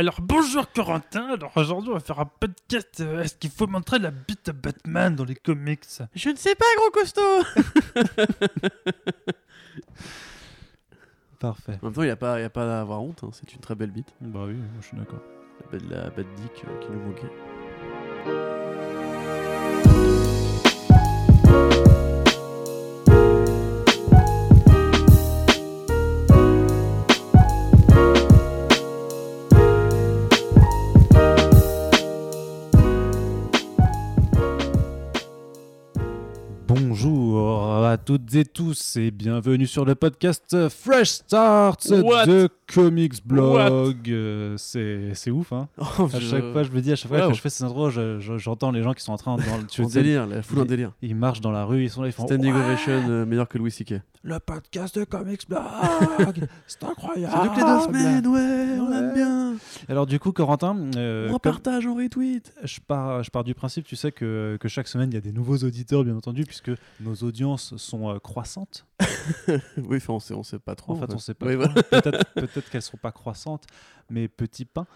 [0.00, 3.00] Alors bonjour Corentin, alors aujourd'hui on va faire un podcast.
[3.00, 5.84] euh, Est-ce qu'il faut montrer la bite à Batman dans les comics?
[6.14, 7.20] Je ne sais pas, gros costaud
[11.38, 11.78] Parfait.
[11.82, 13.28] En même temps, il n'y a, pas- il y a pas à avoir honte, hein,
[13.34, 14.08] c'est une très belle bite.
[14.22, 15.20] Bah oui, moi, je suis d'accord.
[15.60, 17.30] La belle, la belle dick euh, qui nous manquait.
[37.90, 43.96] À toutes et tous et bienvenue sur le podcast Fresh Start de Comics Blog.
[44.10, 47.10] Euh, C'est c'est ouf, hein Oh, À je- chaque fois, je me dis, à chaque
[47.10, 47.28] fois Wow.
[47.30, 49.42] que je fais ces intros, je- je- j'entends les gens qui sont en train de.
[49.42, 50.92] Dans, tu en délire, la foule en délire.
[51.02, 52.26] Ils marchent dans la rue, ils sont là, ils font.
[52.26, 53.94] Standing Ouais, ovation euh, meilleur que Louis C.K.
[54.22, 55.60] Le podcast de Comics Blog
[56.66, 59.54] C'est incroyable C'est toutes les deux semaines, ouais, on aime bien.
[59.88, 62.52] Alors, du coup, Corentin, euh, on comme- partage, on retweet.
[62.62, 65.22] je, pars, je pars du principe, tu sais, que, que chaque semaine, il y a
[65.22, 68.84] des nouveaux auditeurs, bien entendu, puisque nos audiences sont euh, croissantes.
[69.78, 70.92] oui, enfin, on sait, on sait pas trop.
[70.92, 71.46] en fait, on sait pas.
[71.46, 71.64] Oui, trop.
[71.66, 71.82] voilà.
[71.82, 73.64] Peut-être peut-être qu'elles sont pas croissantes,
[74.08, 74.86] mais petit pain.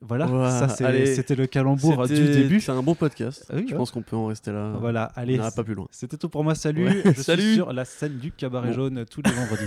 [0.00, 2.60] Voilà, ça c'était le calembour du début.
[2.60, 3.44] C'est un bon podcast.
[3.50, 3.78] Ah oui, je ouais.
[3.78, 4.72] pense qu'on peut en rester là.
[4.78, 5.88] Voilà, On allez, n'ira pas plus loin.
[5.90, 6.54] c'était tout pour moi.
[6.54, 7.54] Salut, Ouais, je suis salut.
[7.54, 8.74] sur la scène du cabaret Bon.
[8.74, 9.64] jaune tous les vendredis.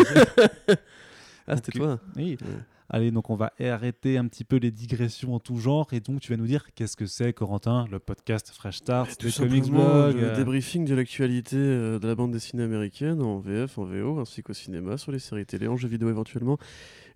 [1.48, 2.38] Ah, c'était toi Oui.
[2.42, 2.48] Ouais.
[2.94, 6.20] Allez, donc on va arrêter un petit peu les digressions en tout genre et donc
[6.20, 10.18] tu vas nous dire qu'est-ce que c'est, Corentin, le podcast Fresh Start, le Comics Blog.
[10.18, 14.20] le euh, débriefing de l'actualité euh, de la bande dessinée américaine en VF, en VO,
[14.20, 16.58] ainsi qu'au cinéma, sur les séries télé, en jeux vidéo éventuellement,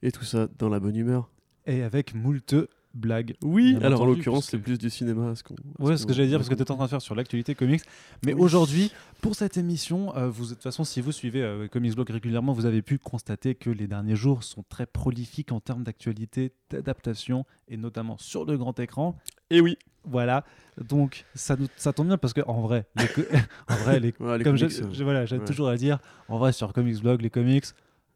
[0.01, 1.29] et tout ça dans la bonne humeur.
[1.65, 2.55] Et avec moult
[2.95, 3.35] blagues.
[3.43, 5.35] Oui, alors en l'occurrence, c'est que- plus du cinéma.
[5.35, 7.01] Ce qu'on, Ouais, ce que j'allais dire, parce que tu es en train de faire
[7.01, 7.81] sur l'actualité comics.
[8.25, 8.41] Mais Oui.
[8.41, 12.09] aujourd'hui, pour cette émission, euh, vous, de toute façon, si vous suivez euh, Comics Blog
[12.09, 16.53] régulièrement, vous avez pu constater que les derniers jours sont très prolifiques en termes d'actualité,
[16.69, 19.17] d'adaptation, et notamment sur le grand écran.
[19.49, 20.45] Et oui, Voilà,
[20.87, 23.21] donc ça, nous- ça tombe bien parce que en vrai, les co-
[23.67, 25.39] en vrai, les- comme comics, je- euh, je- voilà, ouais.
[25.45, 25.97] toujours à dire,
[26.29, 27.65] en vrai, sur Comics Blog, les comics,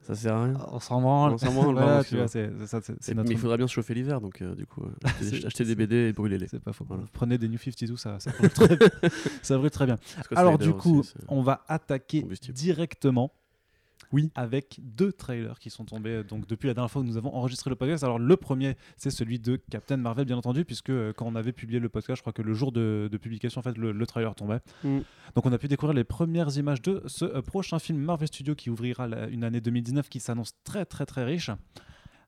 [0.02, 0.58] ça sert à rien.
[0.72, 1.34] on s'en branle.
[1.34, 3.30] On s'en branle, Voilà, tu vois, c'est c'est- c'est- notre.
[3.30, 4.92] Mais il faudra bien se chauffer l'hiver, donc euh, du coup, euh,
[5.46, 6.48] acheter, des BD et brûler-les.
[6.48, 6.86] C'est pas faux.
[6.88, 7.04] Voilà.
[7.14, 8.88] Prenez des New 52, ça, ça brûle très bien.
[9.44, 9.98] ça brûle très bien.
[10.36, 13.32] Alors du coup, aussi, c'est- on va attaquer directement.
[14.12, 14.32] Oui.
[14.36, 17.34] Avec deux trailers qui sont tombés euh, donc depuis la dernière fois que nous avons
[17.36, 18.04] enregistré le podcast.
[18.04, 21.52] Alors le premier, c'est celui de Captain Marvel, bien entendu, puisque euh, quand on avait
[21.54, 24.06] publié le podcast, je crois que le jour de, de publication, en fait, le, le
[24.08, 24.60] trailer tombait.
[24.84, 25.00] Mm.
[25.36, 28.56] Donc on a pu découvrir les premières images de ce euh, prochain film Marvel Studios
[28.56, 31.52] qui ouvrira la- une année 2019 qui s'annonce très très très riche.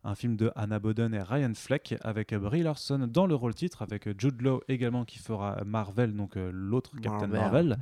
[0.04, 3.84] Un film de Anna Boden et Ryan Fleck avec Brie Larson dans le rôle titre,
[3.84, 7.68] avec Jude Law également qui fera Marvel, donc l'autre Captain Marvel.
[7.68, 7.78] Marvel,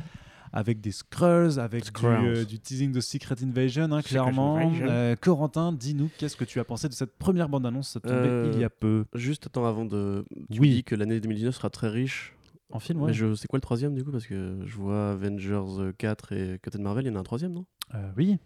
[0.53, 4.57] avec des Skrulls, avec du, euh, du teasing de Secret Invasion, hein, Secret clairement.
[4.57, 4.85] Invasion.
[4.89, 7.97] Euh, Corentin, dis-nous, qu'est-ce que tu as pensé de cette première bande-annonce?
[8.01, 10.25] Tombée Euh, il y a peu Juste attends avant de.
[10.51, 10.69] Tu Oui.
[10.75, 12.33] dis que l'année 2019 sera très riche.
[12.71, 13.13] En film, Mais ouais.
[13.13, 13.33] je...
[13.33, 14.11] c'est quoi le troisième du coup?
[14.11, 17.23] Parce que je vois Avengers euh, 4 et Captain Marvel, il y en a un
[17.23, 17.65] troisième, non?
[17.95, 18.37] Euh, oui.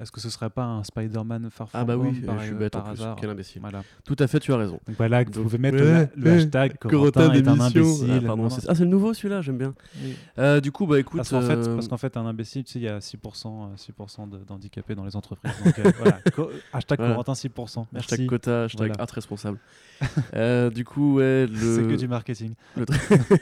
[0.00, 2.54] Est-ce que ce serait pas un Spider-Man Far From Ah bah oui, par, je suis
[2.54, 3.02] euh, bête en plus.
[3.20, 3.60] Quel imbécile.
[3.60, 3.82] Voilà.
[4.06, 4.80] Tout à fait, tu as raison.
[4.86, 6.36] Donc voilà, vous pouvez mettre ouais, le, le ouais.
[6.38, 8.10] hashtag Corentin est un imbécile.
[8.10, 9.74] Ah, pardon, c'est- ah, c'est le nouveau celui-là, j'aime bien.
[10.02, 10.16] oui.
[10.38, 11.18] Euh, du coup, bah écoute.
[11.18, 13.70] Parce qu'en fait, euh, parce qu'en fait, un imbécile, tu sais, il y a 6%,
[13.70, 15.52] euh, 6% de- d'handicapés dans les entreprises.
[15.62, 17.12] Donc euh, voilà, Co- hashtag Voilà.
[17.14, 17.84] Corentin 6%.
[17.92, 18.14] Merci.
[18.14, 18.94] Hashtag quota, hashtag Voilà.
[18.98, 19.58] art responsable.
[20.34, 22.54] Euh, du coup, ouais, C'est que le, du marketing.
[22.76, 22.86] le,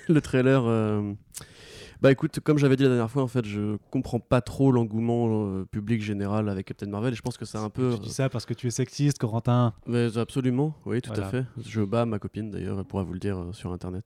[0.08, 0.62] le trailer.
[2.00, 4.72] Euh, Bah écoute, comme j'avais dit la dernière fois, en fait, je comprends pas trop
[4.72, 7.12] l'engouement euh, public général avec Captain Marvel.
[7.12, 7.94] Et je pense que c'est un peu.
[7.94, 9.74] Tu dis ça parce que tu es sexiste, Corentin.
[9.86, 11.26] Mais absolument, oui, tout Voilà.
[11.26, 11.44] à fait.
[11.64, 14.04] Je bats ma copine d'ailleurs, elle pourra vous le dire euh, sur internet.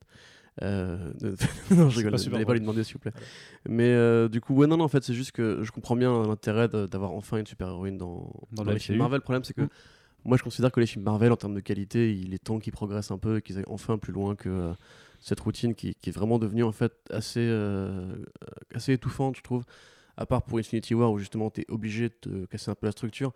[0.62, 1.12] Euh,
[1.72, 2.54] non, je rigole, pas n'allez pas drôle.
[2.54, 3.12] lui demander s'il vous plaît.
[3.68, 6.22] Mais euh, du coup, ouais, non, non, en fait, c'est juste que je comprends bien
[6.26, 8.98] l'intérêt d'avoir enfin une super-héroïne dans, Dans dans, les films.
[8.98, 9.16] Marvel.
[9.18, 9.68] Le problème, c'est que Mm.
[10.24, 12.72] moi, je considère que les films Marvel, en termes de qualité, il est temps qu'ils
[12.72, 14.72] progressent un peu et qu'ils aillent enfin plus loin que euh,
[15.24, 18.14] cette routine qui, est vraiment devenue en fait assez, euh,
[18.74, 19.64] assez étouffante, je trouve.
[20.18, 22.92] À part pour Infinity War où justement tu es obligé de casser un peu la
[22.92, 23.32] structure.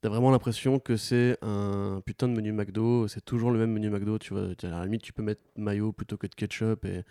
[0.00, 3.88] T'as vraiment l'impression que c'est un putain de menu McDo, c'est toujours le même menu
[3.88, 4.48] McDo, tu vois.
[4.62, 7.04] À la limite, tu peux mettre mayo plutôt que de ketchup et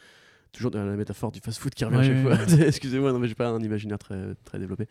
[0.52, 2.60] toujours dans la métaphore du fast-food qui revient à chaque fois.
[2.66, 4.88] Excusez-moi, non mais j'ai pas un imaginaire très, très développé.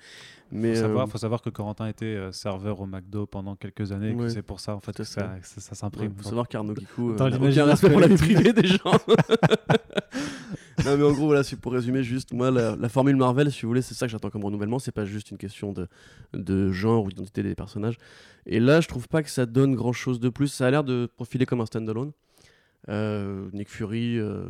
[0.52, 3.92] Mais faut, savoir, euh, faut savoir que Corentin était euh, serveur au McDo pendant quelques
[3.92, 6.12] années et que c'est pour ça en fait que ça, ça, ça s'imprime.
[6.16, 8.78] faut savoir qu'Arnaud Kikou euh, aucun respect pour la vie privée des gens.
[10.84, 13.68] non mais en gros voilà, pour résumer juste moi la, la formule Marvel si vous
[13.68, 15.88] voulez c'est ça que j'attends comme renouvellement, c'est pas juste une question de,
[16.32, 17.96] de genre ou d'identité des personnages.
[18.46, 20.84] Et là je trouve pas que ça donne grand chose de plus, ça a l'air
[20.84, 22.12] de profiler comme un standalone.
[22.88, 24.44] Euh, Nick Fury, euh,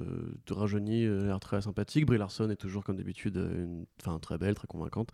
[0.47, 2.05] de euh, a l'air très sympathique.
[2.07, 5.11] Brie Larson est toujours comme d'habitude euh, une- enfin, très belle, très convaincante.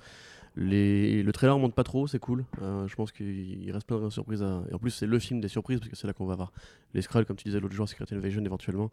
[0.56, 1.22] Les...
[1.22, 2.44] Le trailer monte pas trop, c'est cool.
[2.60, 4.42] Je pense qu'il reste plein de surprises.
[4.42, 4.62] À...
[4.70, 6.52] Et en plus, c'est le film des surprises parce que c'est là qu'on va voir
[6.94, 8.90] les Skrulls, comme tu disais l'autre jour, Secret Invasion éventuellement.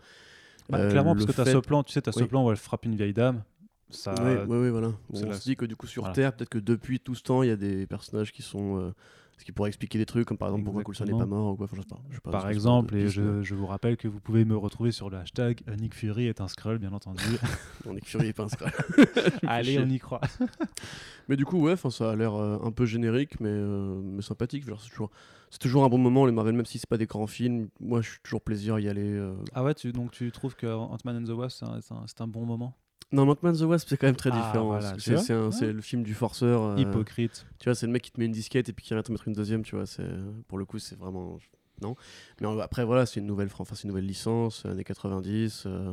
[0.70, 2.46] Bah, clairement, parce que tu as fait- ce plan, tu sais, tu as ce plan
[2.46, 3.42] où elle frappe une vieille dame.
[3.90, 4.90] Ça, Oui, oui, oui, voilà.
[5.10, 6.14] Bon, on la- se dit que du coup, sur voilà.
[6.14, 8.94] Terre, peut-être que depuis tout ce temps, il y a des personnages qui sont.
[9.40, 11.42] Ce qui pourraient expliquer des trucs, comme par exemple pourquoi Coulson n'est pas Exactement.
[11.44, 11.66] mort ou quoi.
[11.66, 12.02] Enfin, je sais pas.
[12.10, 14.92] Je sais pas, Par exemple, et je, je vous rappelle que vous pouvez me retrouver
[14.92, 17.24] sur le hashtag Nick Fury est un Skrull, bien entendu.
[17.86, 18.72] mais On est pas un Skrull.
[19.48, 20.20] Allez, on y croit.
[21.30, 24.64] Mais du coup, ouais, ça a l'air euh, un peu générique, mais, euh, mais sympathique.
[24.66, 25.12] C'est toujours,
[25.60, 27.70] toujours un bon moment, les Marvel, même si c'est pas des grands films.
[27.80, 29.04] Moi, je suis toujours plaisir à y aller.
[29.14, 29.36] euh.
[29.54, 32.04] Ah ouais, tu, donc tu trouves que Ant-Man and the Wasp, c'est un, c'est un-
[32.08, 32.76] c'est un bon moment?
[33.12, 34.66] Non, Ant-Man the Wasp, c'est quand même très Ah, différent.
[34.68, 35.52] voilà, c'est, c'est Ouais.
[35.52, 36.62] c'est le film du forceur.
[36.62, 37.48] euh, Hypocrite.
[37.60, 39.12] Tu vois, c'est le mec qui te met une disquette et puis qui vient te
[39.12, 39.86] mettre une deuxième, tu vois.
[39.88, 40.08] C'est,
[40.48, 41.40] pour le coup, c'est vraiment.
[41.82, 41.96] Non.
[42.42, 45.92] Mais après, voilà, c'est une nouvelle, enfin, c'est une nouvelle licence, années 90, euh,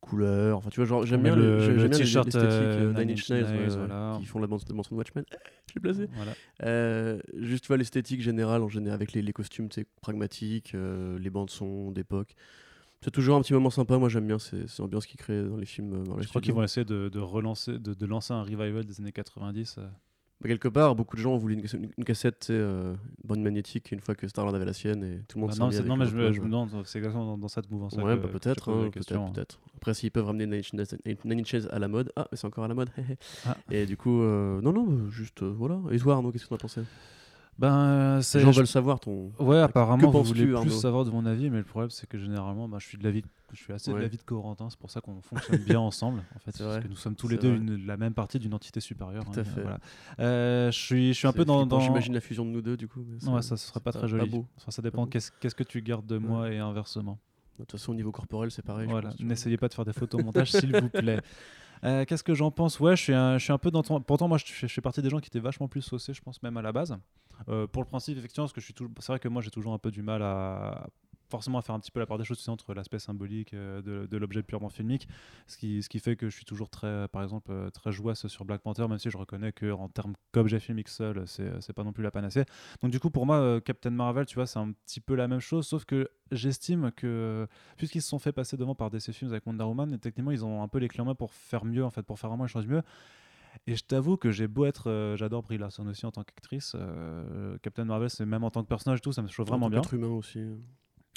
[0.00, 0.58] couleur.
[0.58, 3.28] Enfin, tu vois, genre, j'aime bien le, le- j'aime le bien t-shirt, euh, Nine Inch
[3.30, 4.16] Nails, ouais, voilà.
[4.18, 5.24] qui font la bande de Watchmen.
[5.68, 6.08] Je l'ai placé.
[6.16, 6.32] Voilà.
[6.64, 10.74] Euh, juste, tu vois, l'esthétique générale, en général, avec les, les costumes, tu sais, pragmatiques,
[10.74, 12.34] euh, les bandes son d'époque.
[13.04, 13.98] C'est toujours un petit moment sympa.
[13.98, 15.92] Moi, j'aime bien ces, ces ambiances qu'ils créent dans les films.
[15.94, 19.00] euh, Je crois qu'ils vont essayer de, de relancer, de, de lancer un revival des
[19.00, 19.76] années 90.
[19.78, 19.86] euh.
[20.40, 23.42] Bah, quelque part, beaucoup de gens ont voulu une, une- une cassette, tu euh, bonne
[23.42, 25.96] magnétique, une fois que Star-Lord avait la sienne et tout le monde Bah s'est non,
[25.96, 27.94] mais je me, demande, c'est exactement dans, dans cette mouvance.
[27.94, 29.60] Ouais, bah, peut-être, hein, peut-être, peut-être.
[29.76, 30.72] Après, s'ils peuvent ramener Nine Inch
[31.54, 32.90] Nails- à la mode, ah, mais c'est encore à la mode.
[33.46, 33.56] Ah.
[33.70, 35.80] Et du coup, euh, non, non, juste, euh, voilà.
[35.92, 36.80] Et toi, Arnaud, qu'est-ce que t'en as pensé?
[37.58, 39.30] Ben, euh, Les gens je- veulent savoir ton.
[39.38, 42.18] Ouais, apparemment, vous voulez plus Arnaud savoir de mon avis, mais le problème, c'est que
[42.18, 43.22] généralement, bah, je suis de l'avis,
[43.52, 43.98] je suis assez Ouais.
[43.98, 44.68] de l'avis de Corentin.
[44.70, 46.24] C'est pour ça qu'on fonctionne bien ensemble.
[46.34, 48.80] En fait, parce que nous sommes tous les deux une- la même partie d'une entité
[48.80, 49.24] supérieure.
[49.24, 49.60] Tout à hein, fait.
[49.60, 49.78] voilà.
[50.18, 51.78] Euh, je suis, je suis un peu dans.
[51.80, 53.04] J'imagine la fusion de nous deux, du coup.
[53.06, 54.44] mais c'est- Ouais, ça, ce serait pas très joli.
[54.56, 55.06] Enfin, ça dépend.
[55.06, 57.18] Qu'est-ce que tu gardes de moi et inversement.
[57.58, 58.88] De toute façon, au niveau corporel, c'est pareil.
[58.88, 59.10] Voilà.
[59.20, 61.20] N'essayez pas de faire des photos au montage, s'il vous plaît.
[61.84, 62.78] Euh, Qu'est-ce que j'en pense?
[62.80, 63.02] Ouais, je
[63.38, 64.00] suis, un, peu dans ton...
[64.00, 66.56] Pourtant, moi, je, fais- partie des gens qui étaient vachement plus saucés, je pense, même
[66.56, 66.96] à la base.
[67.48, 68.92] Euh, pour le principe, effectivement, parce que je suis toujours...
[69.00, 70.86] c'est vrai que moi, j'ai toujours un peu du mal à
[71.32, 73.54] forcément à faire un petit peu la part des choses tu sais, entre l'aspect symbolique
[73.54, 75.08] euh, de, de l'objet purement filmique.
[75.46, 77.90] Ce qui, ce qui fait que je suis toujours très euh, par exemple euh, très
[77.90, 81.72] jouasse sur Black Panther même si je reconnais que en termes qu'objet filmique seul c'est
[81.72, 82.44] pas non plus la panacée.
[82.82, 85.40] Donc du coup pour moi Captain Marvel tu vois c'est un petit peu la même
[85.40, 89.46] chose sauf que j'estime que puisqu'ils se sont fait passer devant par DC Films avec
[89.46, 91.84] Wonder Woman et techniquement ils ont un peu les clés en main pour faire mieux
[91.84, 92.82] en fait pour faire vraiment les choses mieux.
[93.66, 96.74] Et je t'avoue que j'ai beau être euh, j'adore Brie Larson aussi en tant qu'actrice
[96.74, 99.68] euh, Captain Marvel c'est même en tant que personnage et tout ça me chauffe vraiment
[99.68, 99.80] bien.
[99.80, 100.40] qu'être humain aussi.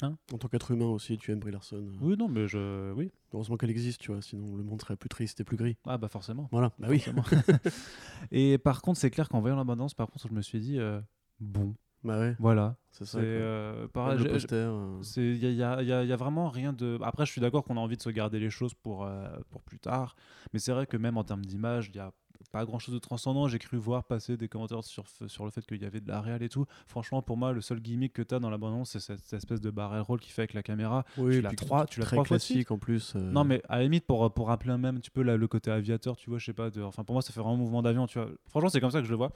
[0.02, 1.76] Hein en tant qu'être humain aussi, tu aimes Brie Larson.
[1.76, 1.96] euh.
[2.02, 5.08] oui non mais je oui Heureusement qu'elle existe, tu vois, sinon le monde serait plus
[5.08, 5.76] triste et plus gris.
[5.86, 7.02] ah bah forcément Voilà, bah oui.
[8.30, 11.00] Et par contre c'est clair qu'en voyant l'abondance par contre je me suis dit euh,
[11.40, 13.18] bon Bah ouais, voilà c'est ça.
[13.18, 14.70] euh, pareil le poster.
[15.16, 16.98] Il y a, y y y vraiment rien de.
[17.02, 19.06] Après, je suis d'accord qu'on a envie de se garder les choses pour,
[19.50, 20.16] pour plus tard.
[20.54, 22.12] Mais c'est vrai que même en termes d'image, il n'y a
[22.56, 23.48] pas grand chose de transcendant.
[23.48, 26.20] J'ai cru voir passer des commentaires sur, sur le fait qu'il y avait de la
[26.20, 26.64] réal et tout.
[26.86, 29.60] Franchement, pour moi, le seul gimmick que tu as dans l'abondance, c'est cette, cette espèce
[29.60, 31.04] de barrel roll qui fait avec la caméra.
[31.18, 33.12] Oui, tu l'as trois- tu l'as trois classique en plus.
[33.16, 35.48] euh, Non, mais à la limite, pour, pour rappeler un même, tu peux là, le
[35.48, 36.70] côté aviateur, tu vois, je sais pas.
[36.70, 38.28] De, enfin, pour moi, ça fait vraiment mouvement d'avion, tu vois.
[38.48, 39.32] Franchement, c'est comme ça que je le vois.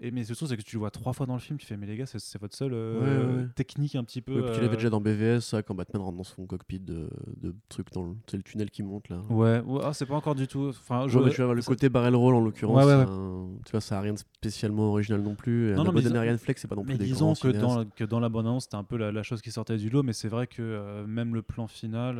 [0.00, 1.76] Et, mais surtout, c'est que tu le vois trois fois dans le film, tu fais,
[1.76, 3.48] mais les gars, c'est- votre seule euh, Ouais, ouais, ouais.
[3.54, 4.34] technique un petit peu.
[4.34, 6.80] Oui, puis tu l'avais euh, déjà dans BVS, ça, quand Batman rentre dans son cockpit
[6.80, 7.08] de,
[7.40, 9.18] de trucs dans le, le tunnel qui monte là.
[9.30, 10.68] Ouais, ouais, ah, c'est pas encore du tout.
[10.70, 13.06] Enfin, je, Ouais, mais tu le côté barrel roll en l'occurrence, Ouais, ouais, ouais.
[13.08, 15.72] un- tu vois, ça a rien de spécialement original non plus.
[15.76, 17.60] Non, non, mais disons- Flex, c'est pas non plus Mais des disons que cinéastes.
[17.60, 20.02] dans, que dans la bande-annonce, c'était un peu la, la chose qui sortait du lot,
[20.02, 22.18] mais c'est vrai que euh, même le plan final.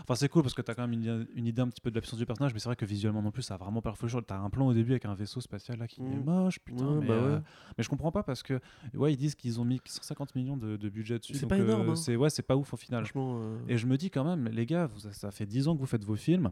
[0.00, 1.90] Enfin, c'est cool parce que tu as quand même une, une idée un petit peu
[1.90, 3.80] de la puissance du personnage, mais c'est vrai que visuellement non plus, ça a vraiment
[3.80, 4.20] pas le feu chaud.
[4.20, 6.24] Tu as un plan au début avec un vaisseau spatial là qui est Mm.
[6.24, 7.00] moche, putain.
[7.12, 7.42] Bah euh, ouais.
[7.78, 8.60] mais je comprends pas parce que,
[8.94, 11.34] ouais, ils disent qu'ils ont mis 150 millions de, de budget dessus.
[11.34, 11.96] C'est pas énorme, euh, hein.
[11.96, 13.04] C'est ouais, c'est pas ouf au final.
[13.16, 15.80] Euh, Et je me dis quand même, les gars, vous, ça fait 10 ans que
[15.80, 16.50] vous faites vos films,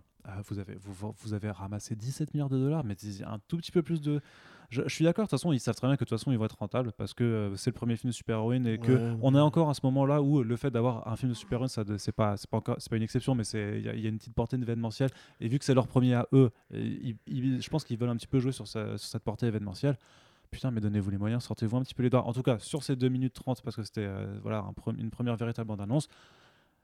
[0.49, 3.83] vous, avez, vous, vous avez ramassé 17 milliards de dollars, mais un tout petit peu
[3.83, 4.21] plus de...
[4.69, 6.31] Je, je suis d'accord, de toute façon, ils savent très bien que de toute façon,
[6.31, 8.93] ils vont être rentables, parce que euh, c'est le premier film de super-héroïne, et que
[8.93, 9.19] Ouais.
[9.21, 11.83] on est encore à ce moment-là où le fait d'avoir un film de super-héroïne, ça
[11.99, 14.00] c'est pas, c'est pas, encore- c'est pas une exception, mais c'est- il y, a- il
[14.00, 17.17] y a une petite portée événementielle, et vu que c'est leur premier à eux, ils-
[17.26, 19.97] ils- je pense qu'ils veulent un petit peu jouer sur, sa- sur cette portée événementielle.
[20.50, 22.25] Putain, mais donnez-vous les moyens, sortez-vous un petit peu les doigts.
[22.26, 24.99] En tout cas, sur ces 2 minutes 30, parce que c'était euh, voilà, un pre-
[24.99, 26.09] une première véritable bande-annonce,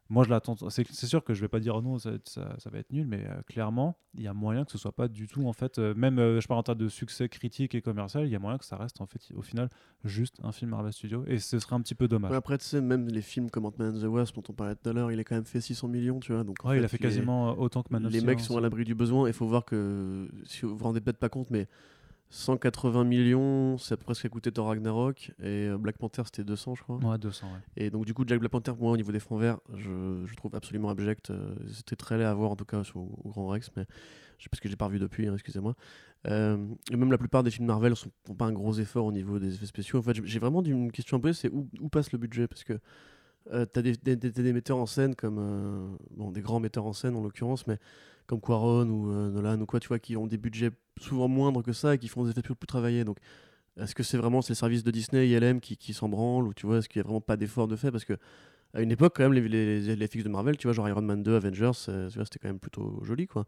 [0.08, 0.54] moi je l'attends.
[0.70, 3.08] C'est sûr que je vais pas dire oh non, ça, ça- ça va être nul,
[3.08, 5.80] mais euh, clairement, il y a moyen que ce soit pas du tout, en fait,
[5.80, 8.56] euh, même je parle en termes de succès critique et commercial, il y a moyen
[8.56, 9.68] que ça reste, en fait, au final,
[10.04, 12.30] juste un film Marvel Studios, et ce serait un petit peu dommage.
[12.30, 14.76] ouais, après, tu sais, même les films comme Ant-Man and the Wasp dont on parlait
[14.76, 16.44] tout à l'heure, il a quand même fait 600 millions, tu vois.
[16.44, 18.60] Donc, Ouais, il a fait quasiment autant que Man of Les mecs hein, sont à
[18.60, 19.26] l'abri du besoin.
[19.26, 21.66] Il faut voir que, si vous vous rendez peut-être pas compte, mais
[22.30, 25.32] 180 millions, c'est à peu près ce qu'a coûté Thor Ragnarok.
[25.40, 26.96] Et euh, Black Panther, c'était 200, je crois.
[26.96, 27.60] Ouais, 200, ouais.
[27.76, 30.34] Et donc, du coup, Jack Black Panther, moi, au niveau des fonds verts, je, je
[30.34, 31.30] trouve absolument abject.
[31.30, 33.86] Euh, C'était très laid à voir, en tout cas, sur, au Grand Rex, mais
[34.38, 35.74] je- parce que j'ai pas revu depuis, hein, excusez-moi.
[36.26, 36.56] Euh,
[36.90, 39.38] et même la plupart des films Marvel sont- font pas un gros effort au niveau
[39.38, 40.00] des effets spéciaux.
[40.00, 42.48] En fait, j'ai- vraiment une question à poser c'est où, où passe le budget?
[42.48, 42.78] Parce que
[43.52, 45.38] euh, t'as des, des, des- des metteurs en scène comme.
[45.38, 47.78] euh, bon, des grands metteurs en scène en l'occurrence, mais
[48.26, 51.62] comme Quaron ou euh, Nolan ou quoi, tu vois, qui ont des budgets souvent moindres
[51.62, 53.04] que ça et qui font des effets spéciaux plus travaillés.
[53.04, 53.18] Donc,
[53.78, 56.54] est-ce que c'est vraiment c'est le service de Disney, ILM qui, qui s'en branle ou
[56.54, 57.90] tu vois, est-ce qu'il y a vraiment pas d'effort de fait?
[57.90, 58.14] Parce que
[58.74, 61.00] à une époque, quand même, les, les, les FX de Marvel, tu vois, genre Iron
[61.02, 63.44] Man 2, Avengers, euh, c'était quand même plutôt joli, quoi.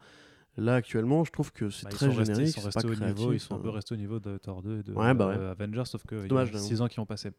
[0.56, 3.06] Là, actuellement, je trouve que c'est Bah, très restés- générique, ils sont pas restés au
[3.06, 3.72] niveau, ils sont un peu hein.
[3.72, 5.34] restés au niveau de Thor 2 et de Ouais, bah ouais.
[5.36, 6.58] euh, Avengers, sauf que il y a dommage, hein.
[6.58, 7.30] 6 ans qui ont passé.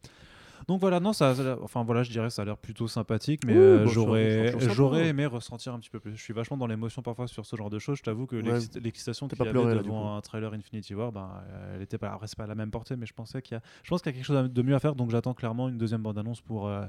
[0.68, 3.54] Donc voilà, non, ça, ça- enfin voilà, je dirais ça a l'air plutôt sympathique, mais
[3.54, 6.16] Oui, euh, bah, j'aurais, j'aurais aimé ressentir un petit peu plus.
[6.16, 7.98] Je suis vachement dans l'émotion parfois sur ce genre de choses.
[7.98, 8.44] Je t'avoue que Ouais.
[8.44, 11.30] l'excit- l'excitation qu'il y avait pleuré, devant un trailer Infinity War, ben,
[11.74, 13.58] elle était pas, après c'est pas à la même portée, mais je pensais qu'il y
[13.58, 15.70] a, je pense qu'il y a quelque chose de mieux à faire, donc j'attends clairement
[15.70, 16.68] une deuxième bande annonce pour.
[16.68, 16.86] euh,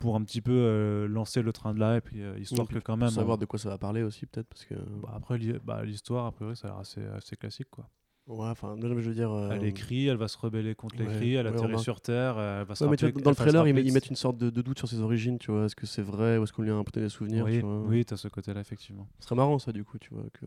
[0.00, 2.74] pour un petit peu euh, lancer le train de là et puis euh, histoire Oui,
[2.74, 4.74] que quand même savoir de quoi ça va parler aussi, peut-être, parce que.
[4.74, 7.88] bah, après l'hi- bah, l'histoire a priori ça a l'air assez, assez classique quoi
[8.28, 9.32] Ouais, enfin, je veux dire.
[9.32, 12.36] euh, Elle écrit, elle va se rebeller contre ouais, cris, elle ouais, atterrit sur Terre,
[12.36, 14.50] euh, elle va se Ouais, mais vois, dans le trailer, ils, mettent une sorte de,
[14.50, 15.64] de doute sur ses origines, tu vois.
[15.64, 17.60] Est-ce que c'est vrai ou est-ce qu'on lui a un peu des souvenirs Oui, tu
[17.62, 19.08] vois oui, t'as ce côté-là, effectivement.
[19.18, 20.44] Ce serait marrant, ça, du coup, tu vois, que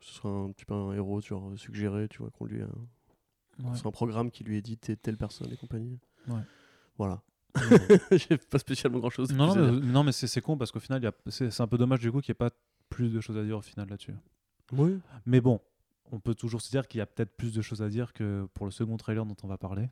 [0.00, 2.68] ce soit un petit peu un héros, genre, suggéré, tu vois, qu'on lui a.
[3.74, 6.00] C'est un programme qui lui est dit t'es telle personne et compagnie.
[6.26, 6.40] Ouais.
[6.98, 7.22] Voilà.
[8.10, 11.12] J'ai pas spécialement grand chose non, non, mais, non, mais c'est con parce qu'au final,
[11.28, 12.50] c'est un peu dommage du coup qu'il n'y ait pas
[12.88, 14.14] plus de choses à dire au final là-dessus.
[14.72, 14.98] Oui.
[15.26, 15.60] Mais bon,
[16.12, 18.46] on peut toujours se dire qu'il y a peut-être plus de choses à dire que
[18.54, 19.88] pour le second trailer dont on va parler.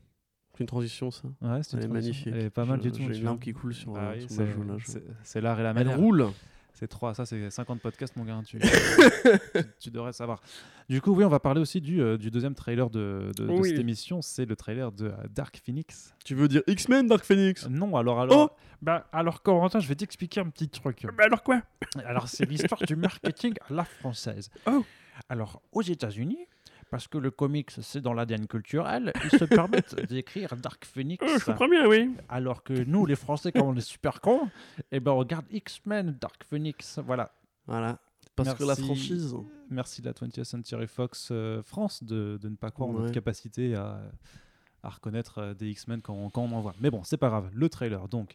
[0.53, 1.27] C'est une transition, ça.
[1.41, 1.91] Ouais, c'est une Elle est transition.
[1.91, 2.27] magnifique.
[2.27, 3.11] Elle est pas mal Je- du tout.
[3.11, 4.73] J'ai une larme qui coule sur, Bah euh, oui, sur c'est- ma joue, là.
[4.77, 5.97] je- c'est- C'est l'art et la Elle manière.
[5.97, 6.27] roule
[6.73, 10.41] C'est 3, ça c'est 50 podcasts mon gars, tu, tu, tu devrais savoir.
[10.87, 13.51] Du coup oui, on va parler aussi du, euh, du deuxième trailer de, de- de
[13.51, 13.69] Oui.
[13.69, 16.13] cette émission, c'est le trailer de euh, Dark Phoenix.
[16.23, 17.67] Tu veux dire X-Men Dark Phoenix?
[17.67, 21.05] Non, alors alors Oh bah alors Corentin, je vais t'expliquer un petit truc.
[21.17, 21.61] Bah alors quoi?
[22.05, 24.49] Alors c'est l'histoire du marketing à la française.
[24.65, 24.85] Oh.
[25.27, 26.39] Alors aux États-Unis,
[26.91, 31.23] parce que le comics c'est dans l'ADN culturel, ils se permettent d'écrire Dark Phoenix.
[31.69, 32.11] bien, oui.
[32.29, 34.49] Alors que nous, les Français, comme on est super cons,
[34.91, 36.99] eh ben on regarde X-Men, Dark Phoenix.
[37.05, 37.31] Voilà.
[37.67, 37.99] Voilà.
[38.35, 38.83] Parce que la Merci.
[38.83, 39.35] franchise.
[39.69, 43.01] Merci la 20th Century Fox euh, France de, de ne pas croire en Ouais.
[43.01, 43.99] notre capacité à,
[44.81, 46.73] à reconnaître euh, des X-Men quand, quand on en voit.
[46.79, 47.49] Mais bon, c'est pas grave.
[47.53, 48.33] Le trailer, donc.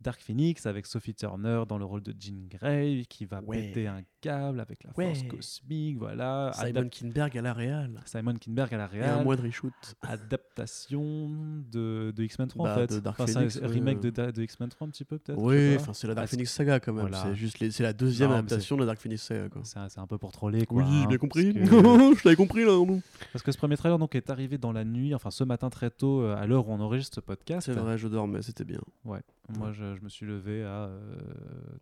[0.00, 3.60] Dark Phoenix avec Sophie Turner dans le rôle de Jean Grey qui va Ouais.
[3.68, 5.14] péter un câble avec la Ouais.
[5.14, 6.52] force cosmique, voilà.
[6.54, 8.00] Simon Adap- Kinberg à la Real.
[8.06, 9.72] Simon Kinberg à la Et un mois de reshoot.
[10.02, 11.30] Adaptation
[11.70, 12.94] de, de X-Men 3 Bah, en fait.
[12.94, 14.32] de Dark Enfin, c'est Phoenix, un ouais, remake ouais.
[14.32, 15.38] de, X-Men 3 un petit peu peut-être.
[15.38, 17.02] Oui, enfin c'est la Ah, Dark c'est- Phoenix Saga quand même.
[17.02, 17.22] Voilà.
[17.22, 19.48] C'est juste les- la deuxième Non, adaptation de la Dark Phoenix Saga.
[19.48, 19.62] Quoi.
[19.64, 20.82] C'est un, peu pour troller quoi.
[20.82, 21.54] Oui, hein, j'ai bien compris.
[21.54, 22.72] que- je l'avais compris là.
[22.72, 23.00] non
[23.32, 25.90] Parce que ce premier trailer donc, est arrivé dans la nuit, enfin ce matin très
[25.90, 27.66] tôt, euh, à l'heure où on enregistre ce podcast.
[27.66, 28.80] C'est vrai, je dormais, c'était bien.
[29.04, 30.86] Moi, je, je me suis levé à.
[30.86, 31.18] euh,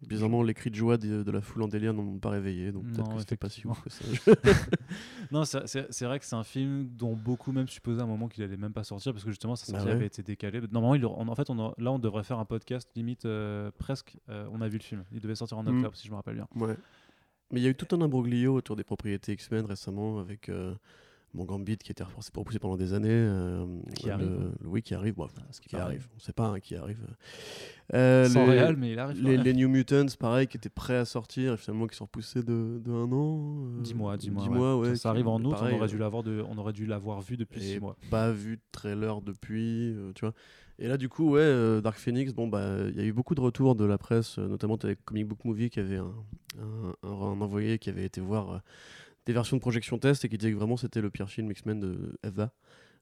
[0.07, 2.73] Bizarrement, les cris de joie de, de la foule en délire n'en ont pas réveillé,
[2.73, 4.05] donc peut-être que c'était pas si ouf que ça.
[5.31, 8.43] Non, c'est- vrai que c'est un film dont beaucoup même supposaient à un moment qu'il
[8.45, 9.97] allait même pas sortir parce que justement sa Bah sortie ouais.
[9.97, 10.61] avait été décalée.
[10.73, 14.17] Normalement, il, en fait, on a- là, on devrait faire un podcast limite euh, presque.
[14.31, 15.05] euh, on a vu le film.
[15.13, 15.77] Il devait sortir en Mm.
[15.79, 16.49] octobre, si je me rappelle bien.
[16.57, 16.77] Ouais.
[17.51, 20.49] Mais il y a eu tout un imbroglio autour des propriétés X-Men récemment avec
[21.35, 23.09] euh, mon Gambit qui était repoussé, repoussé pendant des années.
[23.11, 23.65] euh,
[23.97, 24.29] Qui le- arrive.
[24.63, 25.15] le- Oui, qui arrive.
[25.15, 26.09] Bon, Ah, ce qui arrive.
[26.17, 27.01] On sait pas hein, qui arrive.
[27.95, 29.23] Euh, Sans les- réel, mais il arrive.
[29.23, 32.81] Les, New Mutants, pareil, qui étaient prêts à sortir et finalement qui sont repoussés de,
[32.85, 33.65] de un an.
[33.79, 34.43] euh, 10 mois, 10 mois.
[34.43, 34.57] dix ouais.
[34.57, 36.73] mois, ouais, ça, arrive en août, pareil, on, aurait euh, dû l'avoir de, on aurait
[36.75, 37.97] dû l'avoir vu depuis 6 mois.
[38.11, 40.35] pas vu de trailer depuis, euh, tu vois.
[40.81, 43.35] Et là, du coup, ouais, euh, Dark Phoenix, bon, bah, il y a eu beaucoup
[43.35, 46.13] de retours de la presse, euh, notamment avec Comic Book Movie qui avait un,
[46.61, 48.59] un, un- un envoyé qui avait été voir euh,
[49.29, 51.79] des versions de projection test et qui disait que vraiment c'était le pire film X-Men
[51.79, 52.51] de Eva.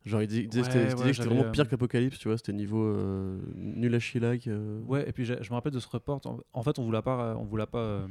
[0.04, 3.38] Genre, il disait, Ouais, c'était- ouais, vraiment euh, pire qu'Apocalypse, tu vois, c'était niveau euh,
[3.54, 4.47] nul à chillac.
[4.49, 4.80] euh.
[4.87, 6.21] Ouais, et puis je me rappelle de ce report.
[6.26, 8.06] En, en fait, on ne l'a pas, on vous l'a pas euh,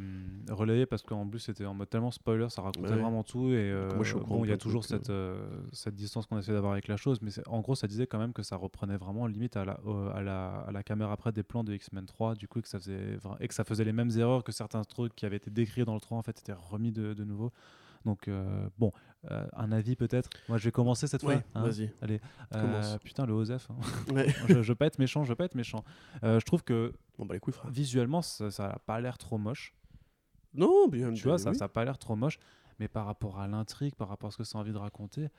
[0.50, 3.00] relayé parce qu'en plus c'était en mode tellement spoiler, ça racontait ouais.
[3.02, 3.50] vraiment tout.
[3.50, 6.54] Et euh, moi, je bon, il y a toujours cette, euh, cette distance qu'on essaie
[6.54, 9.28] d'avoir avec la chose, mais en gros, ça disait quand même que ça reprenait vraiment
[9.28, 9.80] limite à la,
[10.14, 12.70] à la, à la caméra après des plans de X-Men 3, du coup, et que
[12.70, 15.50] ça faisait et que ça faisait les mêmes erreurs que certains trucs qui avaient été
[15.52, 17.52] décrits dans le 3 en fait étaient remis de, de nouveau.
[18.06, 18.92] Donc euh, bon,
[19.32, 20.30] euh, un avis peut-être?
[20.48, 21.44] Moi, je vais commencer cette Ouais, fois.
[21.56, 21.64] hein.
[21.64, 21.92] vas-y.
[22.02, 22.22] Allez,
[22.54, 23.68] Euh, putain le Osef.
[23.72, 24.14] hein.
[24.14, 24.28] Ouais.
[24.48, 25.84] je, je veux pas être méchant, je veux pas être méchant.
[26.22, 27.72] Je trouve que Bon, bah, les couilles, frère.
[27.72, 29.74] visuellement, ça, ça a pas l'air trop moche.
[30.54, 31.56] Non, bien Tu vois, ça, oui.
[31.58, 32.38] ça a pas l'air trop moche.
[32.80, 35.30] Mais par rapport à l'intrigue, par rapport à ce que ça a envie de raconter,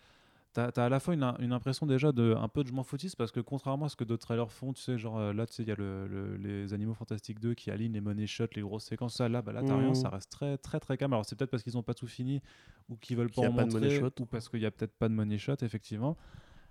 [0.70, 2.82] t'as as à la fois une, une impression déjà de un peu de je m'en
[2.82, 5.46] foutiste parce que contrairement à ce que d'autres trailers font, tu sais, genre euh, là,
[5.46, 8.26] tu sais, il y a le, le- les Animaux Fantastiques 2 qui alignent les money
[8.26, 10.96] shots, les grosses séquences, ça, là, bah, là, t'as rien, ça reste très, très, très
[10.96, 11.12] calme.
[11.12, 12.40] Alors, c'est peut-être parce qu'ils ont pas tout fini
[12.88, 14.10] ou qu'ils veulent pas a en montrer shot.
[14.20, 16.16] ou parce qu'il y a peut-être pas de money shot, effectivement.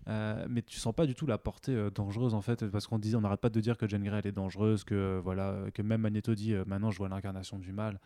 [0.08, 3.00] Euh, mais tu sens pas du tout la portée euh, dangereuse en fait parce qu'on
[3.00, 5.56] disait on n'arrête pas de dire que Jane Grey elle est dangereuse que euh, voilà
[5.74, 8.00] que même Magneto dit maintenant je vois l'incarnation du mal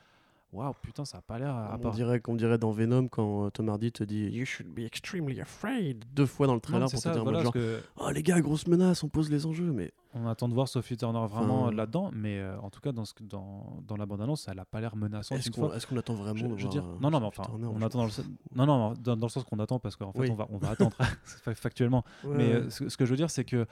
[0.51, 3.49] waouh putain ça a pas l'air à on, dirait, qu'on dirait dans Venom quand euh,
[3.51, 6.89] Tom Hardy te dit You should be extremely afraid deux fois dans le Non, trailer
[6.89, 9.29] c'est pour ça, te dire voilà, genre que Oh les gars, grosse menace, on pose
[9.29, 9.71] les enjeux.
[9.71, 12.79] Mais on attend de voir Sophie Turner vraiment Enfin, euh, là-dedans mais euh, en tout
[12.79, 15.85] cas dans, ce, dans, dans la bande-annonce elle a pas l'air menaçante est-ce qu'on est-ce
[15.85, 17.81] qu'on attend vraiment Je, de je voir, dire, euh, non, non, mais enfin, Turner, on
[17.83, 18.11] attend dans le,
[18.55, 20.29] non, non, dans, dans le sens qu'on attend parce qu'en fait, Oui.
[20.31, 22.03] on va, on va attendre fa- factuellement.
[22.23, 22.53] Ouais, Mais ouais.
[22.53, 23.67] euh, ce, ce que je veux dire, c'est que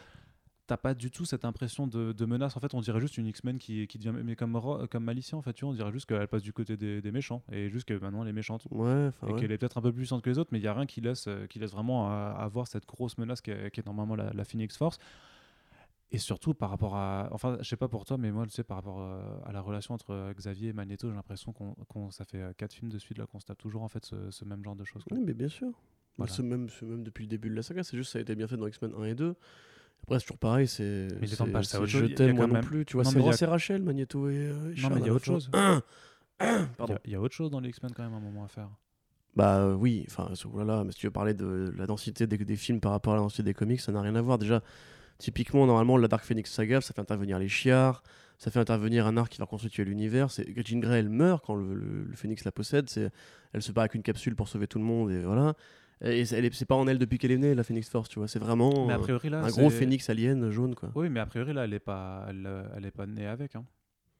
[0.68, 2.56] t'as pas du tout cette impression de, de menace.
[2.58, 4.60] En fait, on dirait juste une X-Men qui, qui devient, mais comme,
[4.92, 7.12] comme Malicia, en fait, tu vois, on dirait juste qu'elle passe du côté des, des
[7.12, 8.68] méchants et juste que maintenant elle est méchante.
[8.72, 9.40] Ouais, et ouais.
[9.40, 10.86] qu'elle est peut-être un peu plus puissante que les autres, mais il y a rien
[10.86, 14.44] qui laisse, euh, qui laisse vraiment avoir cette grosse menace qui est, normalement la, la
[14.44, 15.00] Phoenix Force.
[16.12, 17.28] Et surtout par rapport à.
[17.32, 19.60] Enfin, je sais pas pour toi, mais moi, tu sais, par rapport euh, à la
[19.60, 22.98] relation entre euh, Xavier et Magneto, j'ai l'impression qu'on, qu'on- ça fait quatre films de
[22.98, 25.04] suite là qu'on se tape toujours en fait ce, ce même genre de choses.
[25.04, 25.18] quoi.
[25.18, 25.70] Oui, mais bien sûr.
[26.18, 26.32] Voilà.
[26.32, 28.36] C'est même, même depuis le début de la saga, c'est juste que ça a été
[28.36, 29.36] bien fait dans X-Men 1 et 2.
[30.08, 31.10] Après, c'est toujours pareil, c'est.
[31.20, 31.90] Mais c'est- autre chose.
[31.90, 32.86] Je t'aime, moi non plus.
[32.86, 34.36] Tu vois, c'est Ross et Rachel, Magneto et.
[34.38, 35.50] euh, Non, mais il y a la autre chose.
[36.78, 36.98] Pardon.
[37.04, 38.70] Il y a- autre chose dans les X-Men quand même à un moment à faire.
[39.36, 42.80] Bah euh, oui, enfin, voilà, mais si tu veux parler de la densité des, films
[42.80, 44.38] par rapport à la densité des comics, ça n'a rien à voir.
[44.38, 44.64] Déjà,
[45.18, 48.02] typiquement, normalement, la Dark Phoenix saga, ça fait intervenir les chiards,
[48.38, 50.30] ça fait intervenir un arc qui va constituer l'univers.
[50.30, 52.90] Jean Grey, elle meurt quand le, Phoenix la possède.
[53.52, 55.54] Elle se bat avec une capsule pour sauver tout le monde et voilà.
[56.02, 58.10] Et c'est, elle est- c'est pas en elle depuis qu'elle est née, la Phoenix Force,
[58.10, 58.28] tu vois.
[58.28, 60.92] C'est vraiment euh, priori là, un gros Phoenix alien jaune, quoi.
[60.96, 63.56] Oui, mais a priori là, elle est pas, elle, euh, elle est pas née avec.
[63.56, 63.66] hein.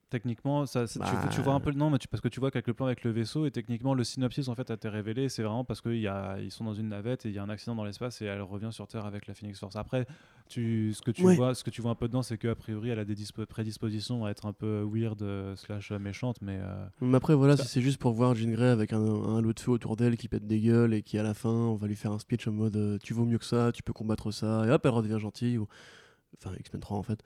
[0.10, 1.06] Techniquement, ça, tu- Bah.
[1.30, 2.86] tu, vois un peu le non, mais tu, parce que tu vois qu'avec le plan
[2.86, 5.82] avec le vaisseau et techniquement le synopsis en fait a été révélé, c'est vraiment parce
[5.82, 6.10] qu'ils
[6.50, 8.70] sont dans une navette et il y a un accident dans l'espace et elle revient
[8.72, 9.76] sur Terre avec la Phoenix Force.
[9.76, 10.08] Après,
[10.48, 11.36] tu, ce que tu Ouais.
[11.36, 13.46] vois, ce que tu vois un peu dedans, c'est qu'a priori elle a des dispo-
[13.46, 17.58] prédispositions à être un peu weird euh, slash euh, méchante, mais euh, Mais après, voilà,
[17.58, 20.16] si c'est juste pour voir Jean Grey avec un, un lot de feu autour d'elle
[20.16, 22.48] qui pète des gueules et qui, à la fin, on va lui faire un speech
[22.48, 25.20] en mode tu vaux mieux que ça, tu peux combattre ça, et hop, elle redevient
[25.20, 25.58] gentille.
[25.58, 25.68] Ou...
[26.38, 27.22] Enfin, X-Men 3 en fait.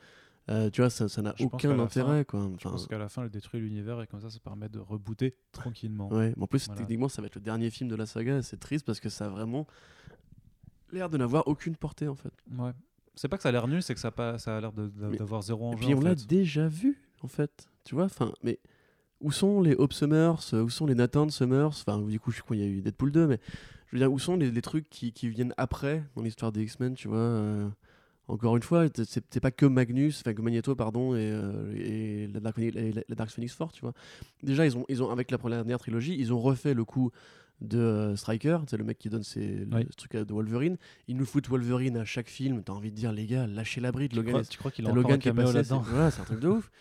[0.51, 2.41] Euh, tu vois, ça n'a aucun intérêt, quoi.
[2.41, 4.79] je Enfin, pense qu'à la fin elle détruit l'univers et comme ça ça permet de
[4.79, 6.11] rebooter tranquillement.
[6.13, 6.33] ouais.
[6.35, 6.79] Mais en plus, Voilà.
[6.81, 9.09] techniquement, ça va être le dernier film de la saga, et c'est triste parce que
[9.09, 9.65] ça a vraiment
[10.91, 12.33] l'air de n'avoir aucune portée, en fait.
[12.57, 12.71] Ouais.
[13.15, 14.71] C'est pas que ça a l'air nul, c'est que ça a, pas, ça a l'air
[14.73, 15.93] d'avoir zéro Et enjeu.
[15.95, 17.67] en on l'a déjà vu, en fait.
[17.83, 18.59] Tu vois, enfin, mais.
[19.23, 22.41] Où sont les Hope Summers euh, Où sont les Nathan Summers Enfin, du coup, je
[22.41, 23.39] crois qu'il y a eu Deadpool 2, mais
[23.87, 26.63] je veux dire, où sont les, les trucs qui, qui viennent après dans l'histoire des
[26.63, 27.69] X-Men, tu vois euh,
[28.31, 32.39] Encore une fois, c'est pas que Magnus, enfin que Magneto, pardon, et, euh, et la,
[32.39, 33.93] Dark, et la- la Dark Phoenix Force, tu vois.
[34.41, 37.11] Déjà, ils ont, ils ont, avec la première dernière trilogie, ils ont refait le coup
[37.59, 39.85] de euh, Striker, c'est le mec qui donne ses, le Oui.
[39.97, 40.77] truc de Wolverine.
[41.07, 42.63] Ils nous foutent Wolverine à chaque film.
[42.63, 44.15] T'as envie de dire, les gars, lâchez la bride.
[44.15, 46.25] Logan crois, tu crois qu'il a Logan un qui est caméo passé, là-dedans c'est un
[46.25, 46.71] truc de ouf.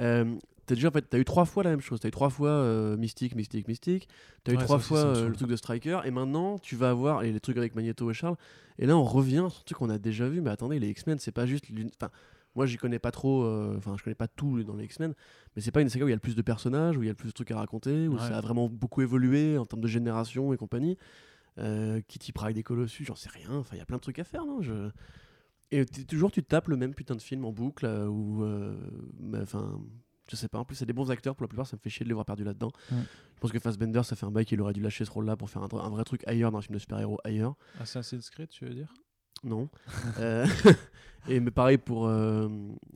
[0.00, 0.34] Euh,
[0.70, 2.00] t'as déjà en fait, t'as eu trois fois la même chose.
[2.00, 4.08] T'as eu trois fois euh, Mystique, Mystique, Mystique.
[4.44, 6.00] T'as eu Ouais, trois fois euh, le truc de Striker.
[6.04, 8.36] Et maintenant, tu vas avoir et les trucs avec Magneto et Charles.
[8.78, 10.40] Et là, on revient sur un truc qu'on a déjà vu.
[10.40, 11.66] Mais attendez, les X-Men, c'est pas juste.
[12.00, 12.10] Enfin,
[12.54, 13.42] moi, j'y connais pas trop.
[13.44, 15.14] euh, Enfin, je connais pas tout dans les X-Men.
[15.54, 17.06] Mais c'est pas une saga où il y a le plus de personnages, où il
[17.06, 18.18] y a le plus de trucs à raconter, où Ouais.
[18.20, 20.96] ça a vraiment beaucoup évolué en termes de génération et compagnie.
[21.58, 23.56] Euh, Kitty Pryde et Colossus, j'en sais rien.
[23.56, 24.90] Enfin, il y a plein de trucs à faire, non je...
[25.72, 28.42] Et toujours, tu tapes le même putain de film en boucle, euh, ou.
[28.42, 28.74] euh,
[29.40, 29.78] Enfin.
[30.30, 31.90] Je sais pas, en plus c'est des bons acteurs pour la plupart, ça me fait
[31.90, 32.70] chier de les voir perdus là-dedans.
[32.90, 32.96] Mm.
[33.34, 35.50] Je pense que Fassbender, ça fait un bail qu'il aurait dû lâcher ce rôle-là pour
[35.50, 37.54] faire un, un vrai truc ailleurs dans un film de super-héros ailleurs.
[37.80, 38.92] Assassin's Creed, tu veux dire?
[39.42, 39.68] Non.
[40.18, 40.46] Euh,
[41.28, 42.48] et mais pareil pour euh,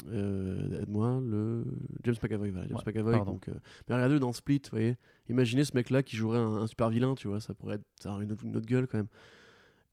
[0.09, 1.65] euh, aide-moi le
[2.05, 3.55] James McAvoy voilà James Ouais, McAvoy donc euh,
[3.89, 4.97] mais regardez dans Split vous voyez
[5.29, 7.85] imaginez ce mec là qui jouerait un, un super vilain tu vois ça pourrait être
[8.01, 9.09] ça aurait une, autre- une autre gueule quand même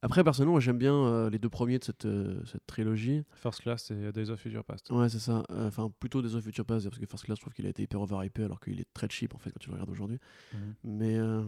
[0.02, 3.90] après personnellement j'aime bien euh, les deux premiers de cette, euh, cette trilogie First Class
[3.90, 4.90] et Days of Future Past.
[4.90, 7.42] ouais c'est ça Euh, enfin plutôt des of Future Past parce que First Class je
[7.42, 9.68] trouve qu'il a été hyper overhypé alors qu'il est très cheap en fait quand tu
[9.68, 10.18] le regardes aujourd'hui
[10.52, 10.74] Mhm.
[10.84, 11.42] mais euh,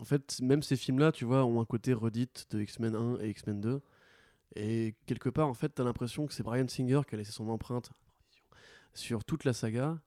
[0.00, 3.28] en fait, même ces films-là, tu vois, ont un côté redit de X-Men 1 et
[3.30, 3.80] X-Men 2.
[4.56, 7.48] Et quelque part, en fait, t'as l'impression que c'est Brian Singer qui a laissé son
[7.48, 7.90] empreinte
[8.94, 9.98] sur toute la saga.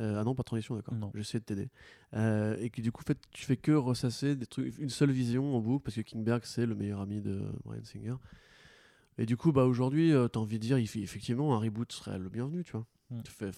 [0.00, 0.94] Euh, ah non, pas de transition, d'accord.
[0.94, 1.10] Non.
[1.14, 1.68] J'essaie de t'aider.
[2.14, 5.54] Euh, et que du coup, fait, tu fais que ressasser des trucs, une seule vision
[5.56, 8.16] en boucle, parce que Kingberg, c'est le meilleur ami de Brian Singer.
[9.18, 11.92] Et du coup, bah, aujourd'hui, euh, t'as envie de dire, il fait- effectivement, un reboot
[11.92, 12.86] serait le bienvenu, tu vois.
[13.10, 13.22] Mm.
[13.22, 13.50] Tu fais,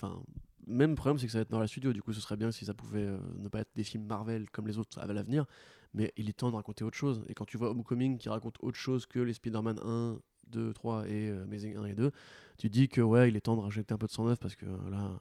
[0.66, 1.92] même problème, c'est que ça va être dans la studio.
[1.92, 4.51] Du coup, ce serait bien si ça pouvait euh, ne pas être des films Marvel
[4.51, 5.47] comme les autres à l'avenir.
[5.92, 7.25] Mais il est temps de raconter autre chose.
[7.29, 10.18] Et quand tu vois Homecoming qui raconte autre chose que les Spider-Man 1,
[10.49, 12.11] 2, 3 et Amazing 1 et 2,
[12.59, 14.57] tu dis que ouais, il est temps de rajouter un peu de sang neuf parce
[14.57, 15.20] que là,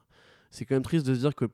[0.54, 1.46] c'est quand même triste de se dire que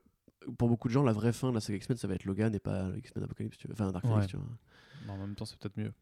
[0.58, 2.54] pour beaucoup de gens, la vraie fin de la saga X-Men, ça va être Logan
[2.54, 3.74] et pas X-Men Apocalypse, tu vois.
[3.74, 4.26] Enfin, Dark Phoenix, Ouais.
[4.28, 4.46] tu vois.
[5.06, 5.92] Mais en même temps, c'est peut-être mieux.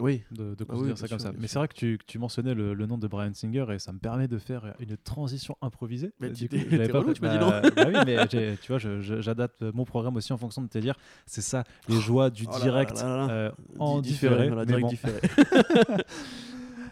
[0.00, 0.22] Oui.
[0.32, 1.32] de, de Ah oui, ça comme ça.
[1.38, 3.78] Mais c'est vrai que tu, que tu mentionnais le, le nom de Brian Singer et
[3.78, 6.12] ça me permet de faire une transition improvisée.
[6.20, 8.26] Mais Euh, tu- du coup, je pas relou, tu m'as dit Bah, bah oui, mais
[8.56, 10.96] tu vois, j'adapte mon programme aussi en fonction de te dire.
[11.26, 13.32] C'est ça, les joies du Oh direct là là là.
[13.32, 14.50] euh, en Di- différé.
[14.50, 14.64] bon.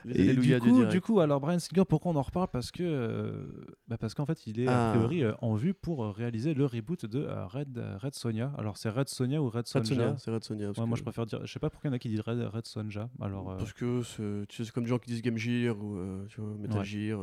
[0.05, 2.49] Les Et du coup, du coup, alors Brian Singer, pourquoi on en reparle?
[2.53, 3.47] Parce que, euh,
[3.89, 4.93] bah parce qu'en fait, il est a Ah.
[4.97, 8.53] priori euh, en vue pour euh, réaliser le reboot de euh, Red, Red Sonja.
[8.59, 11.03] Alors c'est Red Sonja ou Red Red Sonja Sonja, c'est Red parce Ouais, Moi, je
[11.03, 11.41] préfère dire.
[11.45, 13.09] Je sais pas pourquoi il y en a qui disent Red, Red Sonja.
[13.21, 15.97] Alors, Parce que c'est tu sais, c'est comme des gens qui disent Game Gear ou
[16.29, 16.85] tu vois, Metal Ouais.
[16.85, 17.21] Gear.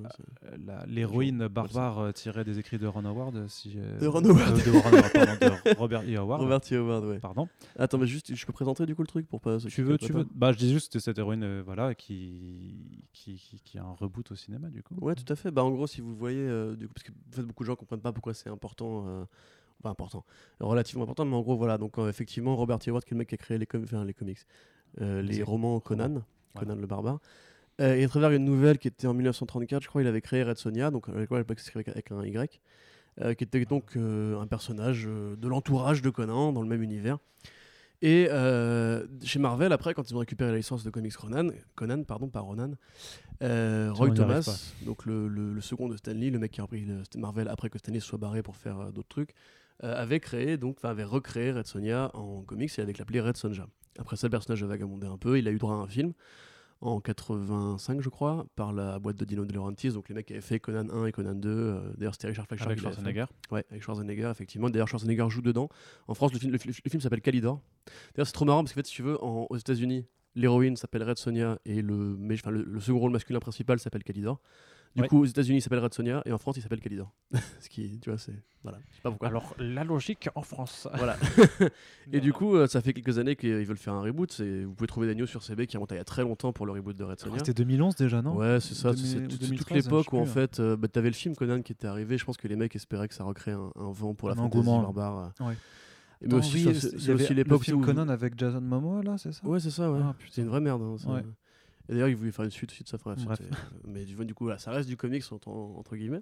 [0.66, 3.48] vois, l'héroïne barbare tirée des écrits de Ron Howard.
[3.48, 4.58] Si, De Ron Howard.
[4.60, 6.16] euh, de Ron Howard, pardon, de Robert E.
[6.18, 6.42] Howard.
[6.50, 6.76] Robert T.
[6.76, 7.20] Howard, ouais.
[7.20, 7.48] Pardon.
[7.78, 9.58] Attends, mais juste, je peux présenter du coup le truc pour pas.
[9.60, 10.26] Tu veux, tu veux.
[10.34, 12.76] Bah, je dis juste que cette héroïne, euh, voilà, qui,
[13.14, 14.96] qui, qui, qui a un reboot au cinéma, du coup.
[15.02, 15.52] Ouais, tout à fait.
[15.52, 17.68] Bah, en gros, si vous voyez, euh, du coup, parce que en fait, beaucoup de
[17.68, 19.24] gens comprennent pas pourquoi c'est important, euh,
[19.84, 20.26] pas important,
[20.60, 21.78] relativement important, mais en gros, voilà.
[21.78, 22.90] Donc, euh, effectivement, Robert T.
[22.92, 24.40] Howard, qui est le mec qui a créé les, com- enfin, les comics,
[25.00, 26.16] les romans Conan,
[26.56, 26.62] Ouais.
[26.62, 27.20] Conan le barbare.
[27.78, 30.58] Et à travers une nouvelle qui était en 1934, je crois, il avait créé Red
[30.58, 32.60] Sonja, donc avec, avec un Y,
[33.22, 36.82] euh, qui était donc euh, un personnage euh, de l'entourage de Conan dans le même
[36.84, 37.20] univers.
[38.02, 42.04] Et euh, chez Marvel, après, quand ils ont récupéré la licence de comics Ronan, Conan,
[42.04, 42.72] pardon, pas Ronan,
[43.44, 44.42] euh, Roy Thomas,
[44.86, 47.70] donc le, le- le second de Stanley, le mec qui a repris le- Marvel après
[47.70, 49.34] que Stanley se soit barré pour faire euh, d'autres trucs,
[49.82, 53.66] avait créé, donc, avait recréé Red Sonja en comics et avec l'appelé Red Sonja.
[53.98, 56.12] Après ça, le personnage a vagabondé un peu, il a eu droit à un film
[56.82, 60.40] en 85, je crois, par la boîte de Dino De Laurentiis, donc les mecs avaient
[60.42, 61.50] fait Conan 1 et Conan 2.
[61.50, 62.80] euh, D'ailleurs, c'était Richard Fleischer Avec.
[62.80, 63.26] Schwarzenegger.
[63.52, 64.70] Ouais, avec Schwarzenegger, effectivement.
[64.70, 65.68] D'ailleurs, Schwarzenegger joue dedans.
[66.08, 67.62] En France, le film, le, fi- le film s'appelle Calidor.
[68.16, 71.04] D'ailleurs, c'est trop marrant parce qu'en fait, si tu veux, en- aux États-Unis, l'héroïne s'appelle
[71.04, 74.40] Red Sonja et le, mais, le, le second rôle masculin principal s'appelle Calidor.
[74.96, 75.08] Du Ouais.
[75.08, 77.14] coup, aux États-Unis, il s'appelle Red Sonja et en France, il s'appelle Calidor.
[77.62, 78.34] Ce qui, tu vois, c'est.
[78.64, 78.80] Voilà.
[78.90, 79.28] Je sais pas pourquoi.
[79.28, 80.88] Alors, la logique en France.
[80.96, 81.16] Voilà.
[82.12, 84.32] et du coup, euh, ça fait quelques années qu'ils veulent faire un reboot.
[84.32, 86.24] C'est- Vous pouvez trouver des news sur CB qui remontent à il y a très
[86.24, 88.36] longtemps pour le reboot de que C'était 2011 déjà, non?
[88.36, 88.92] Ouais, c'est ça.
[88.92, 91.16] 2000 C'est ou toute- toute 2013, l'époque où en plus, fait, euh, bah, t'avais le
[91.16, 92.18] film Conan qui était arrivé.
[92.18, 94.38] Je pense que les mecs espéraient que ça recrée un, un vent pour la Un
[94.38, 94.82] fantasy engouement.
[94.82, 95.32] barbare.
[95.40, 95.54] Ouais.
[96.22, 98.38] Et mais aussi, oui, c'est y c'est avait aussi le l'époque film où- Conan avec
[98.38, 99.46] Jason Momoa, là, c'est ça?
[99.48, 100.00] Ouais, c'est ça, ouais.
[100.04, 100.82] Ah, c'est une vraie merde.
[100.82, 101.22] hein.
[101.90, 102.98] Et d'ailleurs, ils voulaient faire une suite aussi de ça.
[103.04, 103.40] Bref, Bref.
[103.42, 103.56] c'était-
[103.88, 106.22] mais du du coup, voilà, ça reste du comics entre, entre guillemets.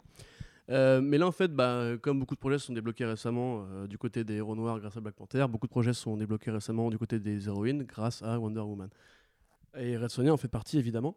[0.70, 3.88] Euh, mais là, en fait, bah, comme beaucoup de projets se sont débloqués récemment euh,
[3.88, 6.52] du côté des héros noirs grâce à Black Panther, beaucoup de projets se sont débloqués
[6.52, 8.90] récemment du côté des héroïnes grâce à Wonder Woman.
[9.78, 11.16] Et Red Sonja en fait partie, évidemment.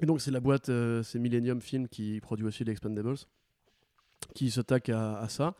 [0.00, 3.14] Et donc, c'est la boîte, euh, c'est Millennium Film qui produit aussi les Expendables,
[4.34, 5.54] qui s'attaque à, à ça.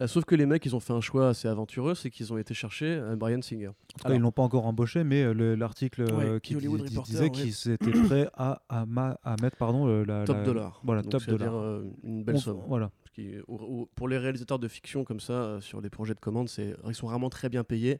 [0.00, 2.38] Euh, sauf que les mecs, ils ont fait un choix assez aventureux, c'est qu'ils ont
[2.38, 3.68] été chercher euh, Brian Singer.
[3.68, 6.56] En tout cas, Alors- ils l'ont pas encore embauché, mais euh, le- l'article Ouais, qui
[6.56, 7.30] Hollywood dis- Reporter, disait ouais.
[7.30, 8.86] qu'ils étaient prêts à, à,
[9.22, 10.80] à mettre pardon, la, Top la- dollar.
[10.84, 11.54] Voilà, Donc, top dollar.
[11.54, 12.62] euh, une belle somme.
[12.66, 12.90] Voilà.
[13.12, 13.34] Qui
[13.96, 16.94] pour les réalisateurs de fiction comme ça, euh, sur des projets de commande, c'est, ils
[16.94, 17.98] sont vraiment très bien payés.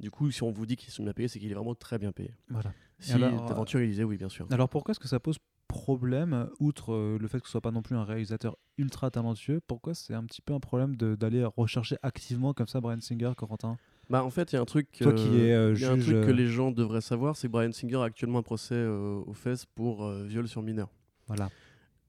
[0.00, 1.98] Du coup, si on vous dit qu'ils sont bien payés, c'est qu'il est vraiment très
[1.98, 2.34] bien payé.
[2.50, 2.72] voilà.
[3.00, 4.46] Si alors, d'aventure il disait oui, bien sûr.
[4.52, 5.36] Alors pourquoi est-ce que ça pose
[5.68, 9.60] problème, outre euh, le fait que ce soit pas non plus un réalisateur ultra talentueux,
[9.66, 13.32] pourquoi c'est un petit peu un problème de- d'aller rechercher activement comme ça Brian Singer,
[13.36, 13.76] Corentin?
[14.10, 16.20] Bah, en fait, il y a un truc, qui euh, y a un juge, truc
[16.26, 19.20] que euh, les gens devraient savoir, c'est que Brian Singer a actuellement un procès euh,
[19.26, 20.90] aux fesses pour euh, viol sur mineur.
[21.26, 21.50] Voilà.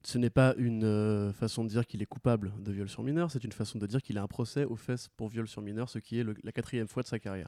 [0.03, 3.31] Ce n'est pas une euh, façon de dire qu'il est coupable de viol sur mineur,
[3.31, 5.89] c'est une façon de dire qu'il a un procès aux fesses pour viol sur mineur,
[5.89, 7.47] ce qui est le- la quatrième fois de sa carrière.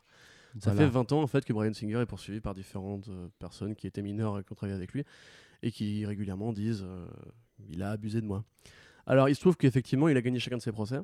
[0.59, 0.87] Ça Voilà.
[0.87, 3.85] fait 20 ans en fait que Brian Singer est poursuivi par différentes euh, personnes qui
[3.85, 5.03] étaient mineures et qui ont travaillé avec lui
[5.63, 7.05] et qui régulièrement disent euh,
[7.69, 8.43] il a abusé de moi.
[9.05, 10.99] Alors il se trouve qu'effectivement il a gagné chacun de ses procès.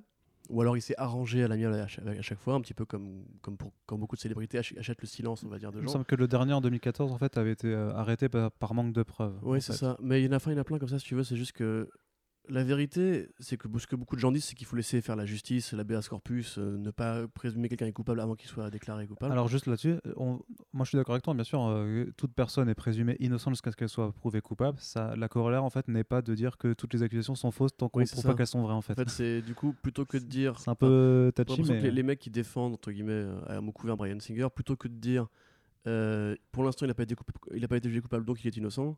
[0.49, 3.23] Ou alors il s'est arrangé à l'amiable à, à chaque fois, un petit peu comme,
[3.41, 5.83] comme, pour, comme beaucoup de célébrités ach- achètent le silence, on va dire, de Il
[5.83, 8.73] me semble que le dernier en 2014 en fait avait été euh, arrêté par, par
[8.73, 9.39] manque de preuves.
[9.41, 9.95] Oui, c'est ça.
[10.01, 11.15] Mais il y en a, enfin, il y en a plein comme ça, si tu
[11.15, 11.23] veux.
[11.23, 11.89] C'est juste que
[12.49, 15.15] la vérité, c'est que ce que beaucoup de gens disent, c'est qu'il faut laisser faire
[15.15, 18.69] la justice, la BAS corpus, euh, ne pas présumer quelqu'un est coupable avant qu'il soit
[18.69, 19.31] déclaré coupable.
[19.31, 20.41] Alors juste là-dessus, on-
[20.73, 23.71] moi je suis d'accord avec toi, bien sûr, euh, toute personne est présumée innocente jusqu'à
[23.71, 24.77] ce qu'elle soit prouvée coupable.
[24.81, 27.75] Ça, la corollaire en fait n'est pas de dire que toutes les accusations sont fausses
[27.77, 28.93] tant qu'on ne Oui, prouve pas qu'elles sont vraies en fait.
[28.93, 30.59] en fait, c'est du coup, plutôt que de dire.
[30.59, 33.39] C'est un peu J'ai touchy, mais que les, les mecs qui défendent entre guillemets euh,
[33.47, 35.27] à mot couvert Brian Singer, plutôt que de dire
[35.87, 38.43] euh, pour l'instant il n'a pas été coupa- il a pas été jugé coupable donc
[38.43, 38.97] il est innocent,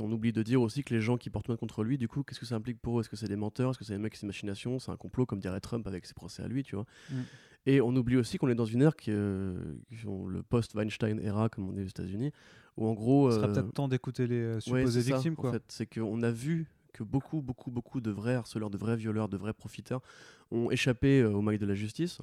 [0.00, 2.22] on oublie de dire aussi que les gens qui portent plainte contre lui, du coup,
[2.22, 3.00] qu'est-ce que ça implique pour eux?
[3.00, 3.70] Est-ce que c'est des menteurs?
[3.70, 6.06] Est-ce que c'est des mecs qui c'est machination C'est un complot comme dirait Trump avec
[6.06, 7.22] ses procès à lui, tu vois Mm.
[7.66, 9.58] Et on oublie aussi qu'on est dans une ère qui, euh,
[9.88, 12.30] qui le post-Weinstein era, comme on dit aux États-Unis,
[12.76, 15.32] où en gros, ce sera euh, peut-être temps d'écouter les euh, Ouais, supposées ça, victimes.
[15.38, 15.52] En quoi.
[15.52, 19.28] fait, c'est qu'on a vu que beaucoup, beaucoup, beaucoup de vrais harceleurs, de vrais violeurs,
[19.28, 20.02] de vrais profiteurs
[20.50, 22.20] ont échappé euh, aux mailles de la justice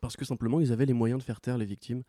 [0.00, 2.02] parce que simplement ils avaient les moyens de faire taire les victimes.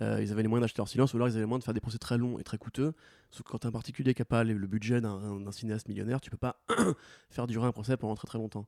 [0.00, 1.64] Euh, ils avaient les moyens d'acheter leur silence ou alors ils avaient les moyens de
[1.64, 2.94] faire des procès très longs et très coûteux.
[3.30, 6.36] Sauf que quand un particulier qui n'a pas le budget d'un cinéaste millionnaire, tu peux
[6.36, 6.62] pas
[7.30, 8.66] faire durer un procès pendant très très longtemps.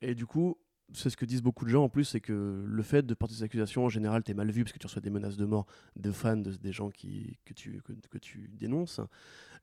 [0.00, 0.58] Et du coup,
[0.92, 3.34] c'est ce que disent beaucoup de gens en plus, c'est que le fait de porter
[3.34, 5.66] ces accusations, en général, t'es mal vu parce que tu reçois des menaces de mort
[5.96, 9.00] de fans, de, des gens que, tu, dénonces.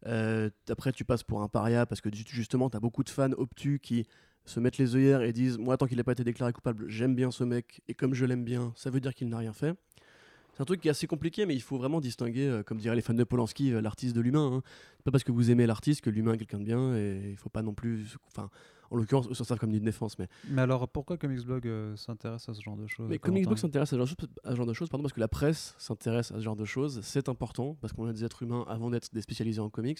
[0.07, 3.31] Euh, après, tu passes pour un paria parce que ju- justement, t'as beaucoup de fans
[3.37, 4.07] obtus qui
[4.45, 7.15] se mettent les œillères et disent Moi, tant qu'il n'a pas été déclaré coupable, j'aime
[7.15, 9.75] bien ce mec, et comme je l'aime bien, ça veut dire qu'il n'a rien fait.
[10.62, 12.95] C'est un truc qui est assez compliqué, mais il faut vraiment distinguer, euh, comme diraient
[12.95, 14.58] les fans de Polanski, euh, l'artiste de l'humain.
[14.58, 14.62] hein.
[15.04, 17.50] Pas parce que vous aimez l'artiste que l'humain est quelqu'un de bien, et il faut
[17.50, 18.15] pas non plus.
[18.28, 18.52] Enfin,
[18.91, 21.95] en l'occurrence, eux s'en servent comme une défense, mais Mais alors, pourquoi Comics Blog euh,
[21.95, 24.10] s'intéresse à ce genre de choses mais Corentin Comics Book s'intéresse à, ce genre de
[24.19, 26.56] choses- à ce genre de choses pardon, parce que la presse s'intéresse à ce genre
[26.56, 26.99] de choses.
[27.01, 29.99] C'est important parce qu'on est des êtres humains avant d'être des spécialisés en comics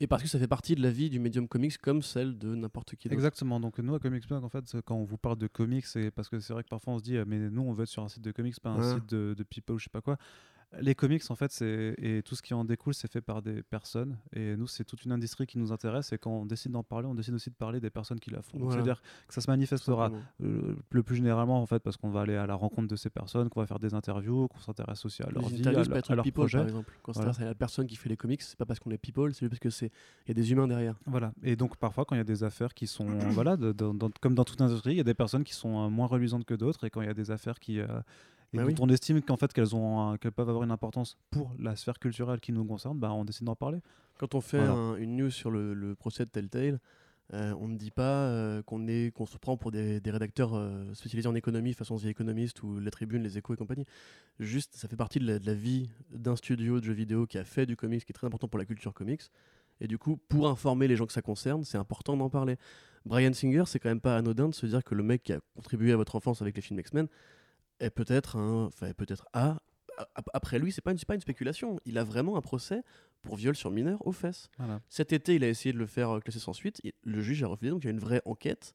[0.00, 2.54] et parce que ça fait partie de la vie du médium comics comme celle de
[2.54, 3.14] n'importe qui d'autre.
[3.18, 3.60] Exactement.
[3.60, 6.28] Donc nous à Comics Blog, en fait, quand on vous parle de comics, c'est parce
[6.28, 8.02] que c'est vrai que parfois on se dit, euh, mais nous on veut être sur
[8.02, 8.94] un site de comics, pas un Ouais.
[8.94, 10.16] site de, de people ou je sais pas quoi.
[10.80, 13.62] Les comics, en fait, c'est et tout ce qui en découle, c'est fait par des
[13.62, 14.16] personnes.
[14.34, 16.12] Et nous, c'est toute une industrie qui nous intéresse.
[16.14, 18.40] Et quand on décide d'en parler, on décide aussi de parler des personnes qui la
[18.40, 18.56] font.
[18.58, 18.72] Voilà.
[18.76, 20.10] C'est-à-dire que ça se manifestera
[20.42, 23.10] euh, le plus généralement, en fait, parce qu'on va aller à la rencontre de ces
[23.10, 25.80] personnes, qu'on va faire des interviews, qu'on s'intéresse aussi à leur Les vie, à, leur-
[25.80, 26.58] à une leur people projet.
[26.58, 26.92] par exemple.
[27.02, 27.32] Quand Voilà.
[27.34, 29.58] c'est la personne qui fait les comics, c'est pas parce qu'on est people, c'est parce
[29.60, 29.90] que c'est
[30.26, 30.98] il y a des humains derrière.
[31.04, 31.32] Voilà.
[31.42, 34.10] Et donc parfois, quand il y a des affaires qui sont, voilà, de- de- dans-
[34.22, 36.54] comme dans toute industrie, il y a des personnes qui sont euh, moins reluisantes que
[36.54, 37.86] d'autres, et quand il y a des affaires qui euh,
[38.52, 38.74] et Bah dont oui.
[38.80, 42.40] on estime qu'en fait qu'elles ont, qu'elles peuvent avoir une importance pour la sphère culturelle
[42.40, 43.80] qui nous concerne, bah, on décide d'en parler.
[44.18, 44.72] Quand on fait Voilà.
[44.74, 46.78] un- une news sur le, le procès de Telltale,
[47.34, 50.54] euh, on ne dit pas euh, qu'on est qu'on se prend pour des, des rédacteurs
[50.54, 53.86] euh, spécialisés en économie, façon The Economist ou La Tribune, Les Échos et compagnie.
[54.38, 57.38] Juste, ça fait partie de la, de la vie d'un studio de jeux vidéo qui
[57.38, 59.22] a fait du comics, qui est très important pour la culture comics.
[59.80, 62.56] Et du coup, pour informer les gens que ça concerne, c'est important d'en parler.
[63.06, 65.40] Brian Singer, c'est quand même pas anodin de se dire que le mec qui a
[65.56, 67.08] contribué à votre enfance avec les films X-Men
[67.82, 69.60] est peut-être un, enfin est peut-être a
[70.32, 71.78] après lui, c'est pas une, pas une spéculation.
[71.84, 72.82] Il a vraiment un procès
[73.22, 74.48] pour viol sur mineur aux fesses.
[74.58, 74.80] Voilà.
[74.88, 76.80] Cet été, il a essayé de le faire euh, classer sans suite.
[76.82, 78.74] et Le juge a refusé, donc il y a une vraie enquête.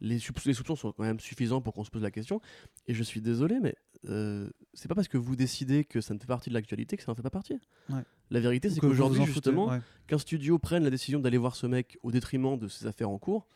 [0.00, 2.40] Les, soupç- les soupçons sont quand même suffisants pour qu'on se pose la question.
[2.86, 6.18] Et je suis désolé, mais euh, c'est pas parce que vous décidez que ça ne
[6.18, 7.58] fait partie de l'actualité que ça n'en fait pas partie.
[7.88, 8.02] Ouais.
[8.30, 9.80] La vérité, c'est qu'aujourd'hui, justement, ouais.
[10.06, 13.18] qu'un studio prenne la décision d'aller voir ce mec au détriment de ses affaires en
[13.18, 13.46] cours,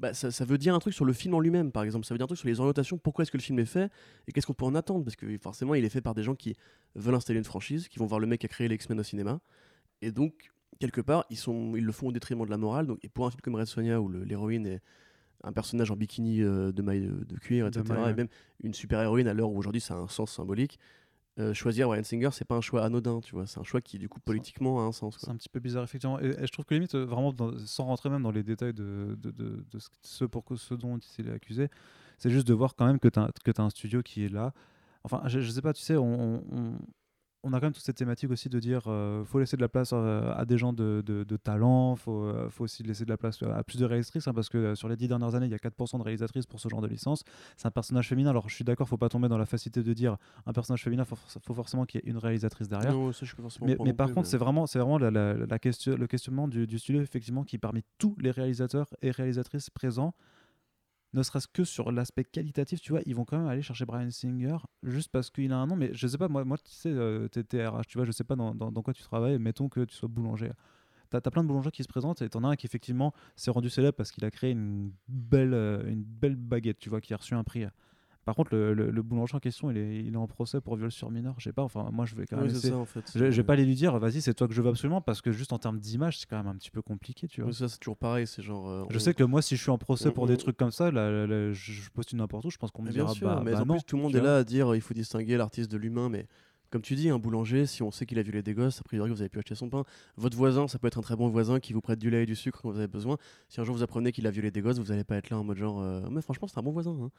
[0.00, 2.06] bah, ça, ça veut dire un truc sur le film en lui-même, par exemple.
[2.06, 3.92] Ça veut dire un truc sur les orientations, pourquoi est-ce que le film est fait
[4.26, 5.04] et qu'est-ce qu'on peut en attendre?
[5.04, 6.56] Parce que forcément, il est fait par des gens qui
[6.94, 9.02] veulent installer une franchise, qui vont voir le mec qui a créé les X-Men au
[9.02, 9.40] cinéma.
[10.00, 12.86] Et donc, quelque part, ils, sont, ils le font au détriment de la morale.
[12.86, 14.80] Donc, et pour un film comme Red Sonja, où l'héroïne est
[15.44, 18.10] un personnage en bikini euh, de maille de, de cuir, etc., maille, ouais.
[18.10, 18.28] et même
[18.62, 20.78] une super-héroïne à l'heure où aujourd'hui ça a un sens symbolique,
[21.40, 23.46] euh, choisir Ryan Singer, c'est pas un choix anodin, tu vois.
[23.46, 25.16] C'est un choix qui, du coup, politiquement a un sens.
[25.18, 26.20] C'est un petit peu bizarre, effectivement.
[26.20, 28.74] Et, et je trouve que limite, euh, vraiment, dans- sans rentrer même dans les détails
[28.74, 31.68] de, de, de- de ce, pour que, ce dont il est accusé,
[32.18, 34.52] c'est juste de voir quand même que tu as, un studio qui est là.
[35.04, 36.78] Enfin, je, je sais pas, tu sais, on, on,
[37.42, 39.68] on a quand même toute cette thématique aussi de dire euh, faut laisser de la
[39.68, 43.08] place euh, à des gens de, de, de talent, faut, euh, faut aussi laisser de
[43.10, 45.46] la place à plus de réalisatrices, hein, parce que euh, sur les dix dernières années,
[45.46, 47.24] il y a 4% de réalisatrices pour ce genre de licence.
[47.56, 49.92] C'est un personnage féminin, alors je suis d'accord, faut pas tomber dans la facilité de
[49.94, 52.92] dire un personnage féminin, faut, faut forcément qu'il y ait une réalisatrice derrière.
[52.92, 56.06] Non, ça, Mais, par contre, mais- c'est vraiment, c'est vraiment la, la- la question, le
[56.06, 60.14] questionnement du, du studio, effectivement, qui parmi tous les réalisateurs et réalisatrices présents,
[61.12, 64.10] ne serait-ce que sur l'aspect qualitatif, tu vois, ils vont quand même aller chercher Brian
[64.10, 65.76] Singer juste parce qu'il a un nom.
[65.76, 68.12] Mais je sais pas, moi, moi tu sais, euh, t'es t'es RH, tu vois, je
[68.12, 70.52] sais pas dans, dans- quoi tu travailles, mettons que tu sois boulanger.
[71.10, 73.50] T'as as plein de boulangers qui se présentent et t'en as un qui, effectivement, s'est
[73.50, 77.14] rendu célèbre parce qu'il a créé une belle, euh, une belle baguette, tu vois, qui
[77.14, 77.66] a reçu un prix.
[78.26, 80.76] Par contre, le, le- le boulanger en question, il est, il est en procès pour
[80.76, 81.34] viol sur mineur.
[81.38, 83.10] Je sais pas, enfin, moi, je vais quand même c'est essayer- ça, en fait.
[83.14, 85.22] je, je vais pas aller lui dire, vas-y, c'est toi que je veux absolument, parce
[85.22, 87.48] que juste en termes d'image, c'est quand même un petit peu compliqué, tu vois.
[87.48, 88.26] Ouais, ça, c'est toujours pareil.
[88.26, 88.68] C'est genre.
[88.68, 90.36] euh, Je on- sais que moi, si je suis en procès on- pour on- des
[90.36, 92.94] trucs comme ça, là, là, là, je, postule n'importe où, je pense qu'on me Mais
[92.94, 93.74] bien dira, sûr, bah, mais bah en non.
[93.74, 96.26] plus, tout le monde est là à dire il faut distinguer l'artiste de l'humain, mais
[96.70, 99.10] comme tu dis, un boulanger, si on sait qu'il a violé des gosses, a priori
[99.10, 99.82] vous avez pu acheter son pain.
[100.16, 102.26] Votre voisin, ça peut être un très bon voisin qui vous prête du lait et
[102.26, 103.16] du sucre quand vous avez besoin.
[103.48, 105.38] Si un jour vous apprenez qu'il a violé des gosses, vous n'allez pas être là
[105.38, 106.92] en mode genre, euh, mais franchement, c'est un bon voisin.
[106.92, 107.10] hein.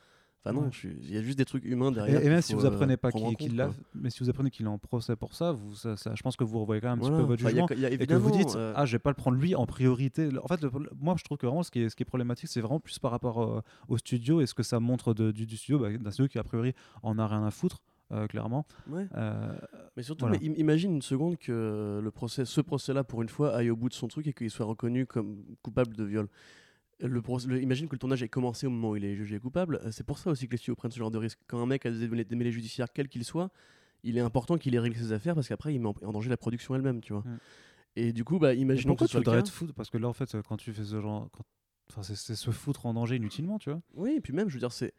[0.43, 0.69] Enfin non, Ouais.
[1.04, 2.19] il y a juste des trucs humains derrière.
[2.25, 4.65] et même si vous euh, apprenez pas qu'il compte, l'a, mais si vous apprenez qu'il
[4.65, 6.97] est en procès pour ça, vous, ça, ça- je pense que vous revoyez quand même
[6.97, 7.15] un Voilà.
[7.17, 7.82] petit peu votre Enfin, il y a- jugement.
[7.82, 9.67] y a Et que vous dites, euh, ah, je vais pas le prendre lui en
[9.67, 10.30] priorité.
[10.41, 12.49] En fait, le- moi, je trouve que vraiment, ce qui est, ce qui est problématique,
[12.49, 15.45] c'est vraiment plus par rapport euh, au studio et ce que ça montre de- du,
[15.45, 16.73] du studio, bah, d'un studio qui, a priori,
[17.04, 17.80] en a rien à foutre,
[18.12, 18.65] euh, clairement.
[18.89, 19.08] ouais.
[19.15, 19.54] Euh,
[19.95, 20.39] Mais surtout, Voilà.
[20.41, 23.75] mais im- imagine une seconde que le procès, ce procès-là, pour une fois, aille au
[23.75, 26.27] bout de son truc et qu'il soit reconnu comme coupable de viol.
[27.01, 29.39] Le proc- le- imagine que le tournage ait commencé au moment où il est jugé
[29.39, 29.79] coupable.
[29.83, 31.39] Euh, C'est pour ça aussi que les studios prennent ce genre de risque.
[31.47, 33.49] Quand un mec a des démêlés- judiciaires, quel qu'il soit,
[34.03, 36.37] il est important qu'il ait réglé ses affaires parce qu'après, il met en, danger la
[36.37, 37.23] production elle-même, tu vois.
[37.23, 37.37] Mm.
[37.97, 39.73] Et du coup, bah, imaginons pourquoi que tu ce soit le foutre?
[39.73, 41.29] Parce que là, en fait, quand tu fais ce genre.
[41.31, 41.43] quand-
[41.89, 43.81] Enfin, c'est- se foutre en danger inutilement, tu vois.
[43.95, 44.93] Oui, et puis même, je veux dire, c'est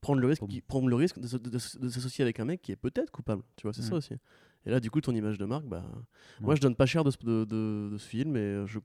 [0.00, 0.46] prendre le risque, Bon.
[0.46, 2.70] qui- prendre le risque de, se- de- de s- de s'associer avec un mec qui
[2.70, 3.86] est peut-être coupable, tu vois, c'est Mm.
[3.88, 4.14] ça aussi.
[4.64, 5.84] Et là, du coup, ton image de marque, bah,
[6.40, 8.78] moi, je donne pas cher de ce, de, de- de ce film, et je,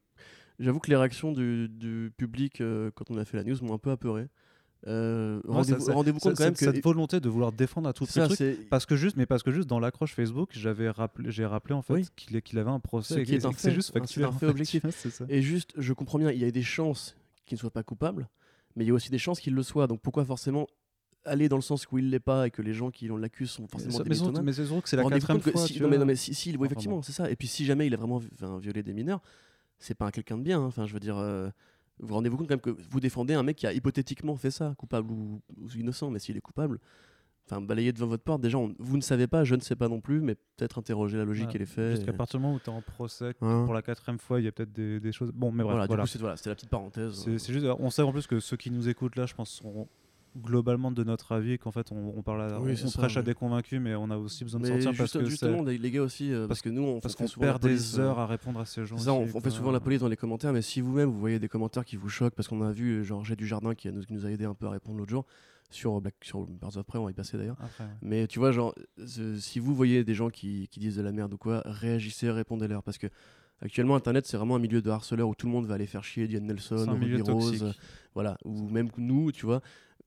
[0.62, 3.74] j'avoue que les réactions du, du public euh, quand on a fait la news m'ont
[3.74, 4.28] un peu apeuré.
[4.88, 7.94] Euh, rendez-vous ça- ça- ça- compte quand même que cette volonté de vouloir défendre à
[7.94, 8.68] tout prix ça, truc.
[8.70, 11.84] Parce que juste, mais parce que juste dans l'accroche Facebook, j'avais rappelé, j'ai rappelé en
[11.84, 12.08] fait Oui.
[12.16, 13.24] qu'il avait un procès.
[13.24, 14.26] Qui est un c'est juste factuel.
[14.26, 14.84] un fait objectif.
[14.90, 15.26] ça.
[15.30, 18.28] Et juste, je comprends bien, il y a des chances qu'il ne soit pas coupable,
[18.76, 19.86] mais il y a aussi des chances qu'il le soit.
[19.86, 20.66] Donc pourquoi forcément
[21.26, 23.68] aller dans le sens où il l'est pas et que les gens qui l'accusent sont
[23.68, 24.16] forcément Mais des mais
[24.54, 25.68] c'est que c'est la quatrième fois.
[25.68, 27.30] si- non, mais, non, mais si, si, oui, Enfin, effectivement, c'est ça.
[27.30, 28.20] Et puis si jamais il a vraiment
[28.58, 29.22] violé des mineurs,
[29.82, 30.62] c'est pas un quelqu'un de bien.
[30.62, 30.66] hein.
[30.66, 31.50] Enfin, je veux dire, euh,
[32.00, 34.74] vous rendez-vous compte quand même que vous défendez un mec qui a hypothétiquement fait ça,
[34.78, 36.80] coupable ou, ou innocent, mais s'il est coupable,
[37.46, 39.88] enfin, balayé devant votre porte, déjà, on- vous ne savez pas, je ne sais pas
[39.90, 41.96] non plus, mais peut-être interroger la logique Ouais, et les faits.
[41.98, 43.64] Jusqu'à et- partir du moment où tu es en procès, Hein.
[43.66, 45.32] pour la quatrième fois, il y a peut-être des, des choses.
[45.32, 46.04] Bon, mais bref, Voilà, voilà.
[46.04, 47.14] du coup, c'est- voilà, c'était la petite parenthèse.
[47.14, 49.50] C'est c'est juste, on sait en plus que ceux qui nous écoutent là, je pense,
[49.52, 49.88] sont
[50.38, 53.00] globalement de notre avis et qu'en fait, on, on parle, à, Oui, on, on ça,
[53.00, 55.30] prêche à des convaincus, mais on a aussi besoin de Mais sortir juste- parce que
[55.30, 57.94] justement, les, les gars aussi, euh, parce, parce- que nous, on, parce qu'on perd police,
[57.94, 58.98] des euh, heures à répondre à ces gens.
[58.98, 61.50] Ça, on, fait souvent la police dans les commentaires, mais si vous-même vous voyez des
[61.50, 64.26] commentaires qui vous choquent, parce qu'on a vu, euh, genre, j'ai du jardin qui, nous
[64.26, 65.26] a aidé un peu à répondre l'autre jour,
[65.70, 67.58] sur, Black, sur Birds of Prey, on va y passer d'ailleurs.
[67.62, 67.90] Après, ouais.
[68.02, 71.34] Mais tu vois, genre, si vous voyez des gens qui, qui disent de la merde
[71.34, 72.84] ou quoi, réagissez, répondez-leur.
[72.84, 73.08] Parce que
[73.62, 76.04] actuellement, Internet, c'est vraiment un milieu de harceleurs où tout le monde va aller faire
[76.04, 77.72] chier Diane Nelson, Ruby Rose, euh,
[78.14, 79.62] voilà, ou même nous, tu vois.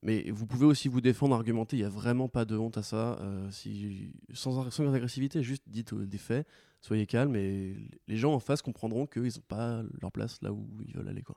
[0.05, 2.83] Mais vous pouvez aussi vous défendre, argumenter, il n'y a vraiment pas de honte à
[2.83, 3.19] ça.
[3.21, 6.47] euh, si, sans, sans agressivité, juste dites euh, des faits,
[6.83, 7.75] soyez calme et
[8.07, 11.23] les gens en face comprendront qu'ils n'ont pas leur place là où ils veulent aller.
[11.23, 11.37] Quoi.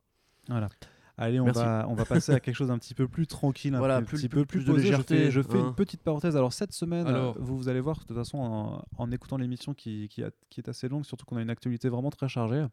[0.49, 0.67] Voilà.
[1.19, 1.62] Allez, on Merci.
[1.63, 4.06] va, on va passer à quelque chose d'un petit peu plus tranquille, un Voilà, peu-
[4.06, 4.77] plus- petit plus- peu plus, plus de.
[4.77, 5.69] Je légèreté, fais, je fais hein.
[5.69, 6.36] une petite parenthèse.
[6.38, 7.36] Alors cette semaine, Alors.
[7.39, 10.60] vous, vous allez voir, de toute façon, en, en écoutant l'émission qui, qui, a- qui
[10.60, 12.65] est assez longue, surtout qu'on a une actualité vraiment très chargée.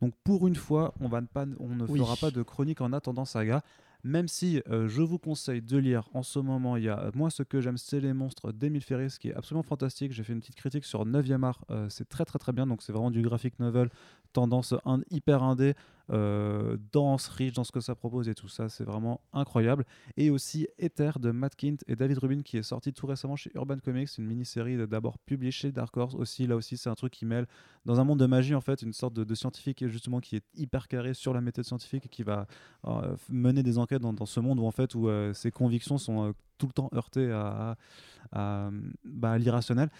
[0.00, 1.98] Donc pour une fois, on, va ne pas, on ne Oui.
[1.98, 3.62] fera pas de chronique en attendant saga.
[4.04, 7.10] Même si euh, je vous conseille de lire en ce moment, il y a euh,
[7.14, 10.12] Moi ce que j'aime c'est les monstres d'Emile Ferris qui est absolument fantastique.
[10.12, 12.66] J'ai fait une petite critique sur 9e art, euh, c'est très très très bien.
[12.66, 13.90] Donc c'est vraiment du graphic novel,
[14.32, 14.74] tendance
[15.10, 15.74] hyper indé,
[16.12, 19.84] euh, dense, riche dans ce que ça propose et tout ça, c'est vraiment incroyable.
[20.16, 23.50] Et aussi Ether de Matt Kint et David Rubin qui est sorti tout récemment chez
[23.54, 26.46] Urban Comics, une mini-série d'abord publiée chez Dark Horse aussi.
[26.46, 27.46] Là aussi c'est un truc qui mêle
[27.84, 30.88] dans un monde de magie en fait une sorte de, scientifique justement qui est hyper
[30.88, 32.46] carré sur la méthode scientifique et qui va
[32.86, 36.28] euh, mener des enquêtes dans, ce monde où en fait où euh, ses convictions sont
[36.28, 37.76] euh, tout le temps heurtées à,
[38.32, 39.90] bah, à l'irrationnel.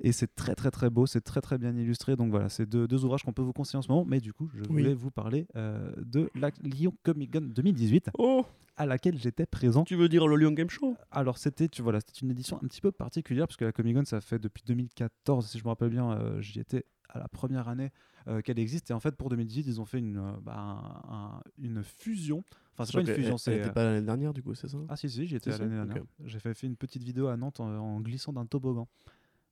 [0.00, 2.16] Et c'est très très très beau, c'est très très bien illustré.
[2.16, 4.04] Donc voilà, c'est deux, deux ouvrages qu'on peut vous conseiller en ce moment.
[4.06, 4.66] Mais du coup, je Oui.
[4.68, 8.44] voulais vous parler euh, de la Lyon Comic Con 2018 Oh,
[8.76, 9.84] à laquelle j'étais présent.
[9.84, 10.96] tu veux dire le Lyon Game Show?
[11.10, 13.96] Alors c'était, tu voilà, c'était une édition un petit peu particulière parce que la Comic
[13.96, 17.28] Con ça fait depuis 2014, si je me rappelle bien, euh, j'y étais à la
[17.28, 17.90] première année
[18.28, 18.90] euh, qu'elle existe.
[18.90, 22.44] Et en fait pour 2018 ils ont fait une, euh, bah, un- un- une fusion.
[22.74, 24.76] Enfin c'est pas une fusion, c'est C'était pas l'année dernière, du coup, c'est ça?
[24.90, 26.02] Ah si si, j'y étais l'année dernière.
[26.02, 26.08] Ok.
[26.26, 28.86] J'ai fait, fait une petite vidéo à Nantes en, en glissant d'un toboggan.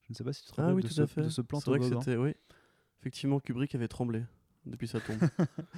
[0.05, 1.23] Je ne sais pas si tu te Ah rappelles oui, de, tout ce, à fait.
[1.23, 2.35] de ce plan C'est vrai que c'était, oui.
[3.01, 4.23] Effectivement, Kubrick avait tremblé
[4.67, 5.19] depuis sa tombe.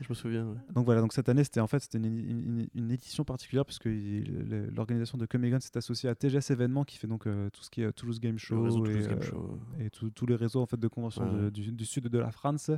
[0.00, 0.44] Je me souviens.
[0.46, 0.56] ouais.
[0.74, 2.28] Donc voilà, donc cette année c'était en fait c'était une, une-
[2.60, 6.50] une- une édition particulière parce que il- le- l'organisation de Comic s'est associée à TGS
[6.50, 8.88] événements qui fait donc euh, tout ce qui est Toulouse Game Le Show réseau et,
[8.88, 9.60] Toulouse Game euh, Show.
[9.78, 11.42] et tous tous les réseaux en fait de conventions Ouais.
[11.44, 12.72] de- du, du sud de la France.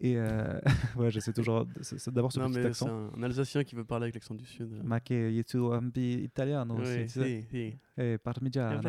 [0.00, 0.60] Et euh,
[0.96, 1.66] ouais, j'essaie toujours
[2.12, 2.88] d'abord ce Non, petit mais accent.
[2.88, 4.80] un, un Alsacien qui veut parler avec l'accent du Sud.
[4.84, 7.76] Ma che io tu un po' italiano, Oui, c'est ça si, si.
[7.96, 8.80] Eh, parmigiano.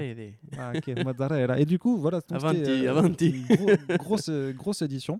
[0.58, 1.60] Ah, ok, mozzarella.
[1.60, 2.22] Et du coup, voilà.
[2.32, 3.44] Avanti, euh, avanti.
[3.50, 5.20] gros- grosse, euh, grosse édition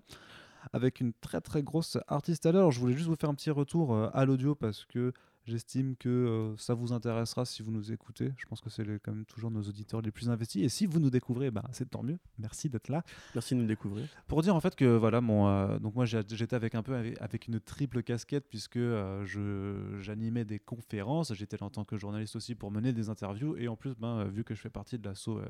[0.72, 2.60] avec une très très grosse artiste à l'heure.
[2.60, 5.12] Alors, Je voulais juste vous faire un petit retour euh, à l'audio parce que
[5.46, 8.32] j'estime que euh, ça vous intéressera si vous nous écoutez.
[8.36, 10.62] Je pense que c'est quand même toujours nos auditeurs les plus investis.
[10.62, 12.18] Et si vous nous découvrez, bah, c'est tant mieux.
[12.38, 13.02] Merci d'être là.
[13.34, 14.06] Merci de nous découvrir.
[14.28, 17.46] Pour dire en fait que voilà mon euh, donc moi j'étais avec un peu avec,
[17.48, 22.36] une triple casquette puisque euh, je j'animais des conférences, j'étais là en tant que journaliste
[22.36, 25.08] aussi pour mener des interviews et en plus ben vu que je fais partie de
[25.08, 25.44] l'asso euh,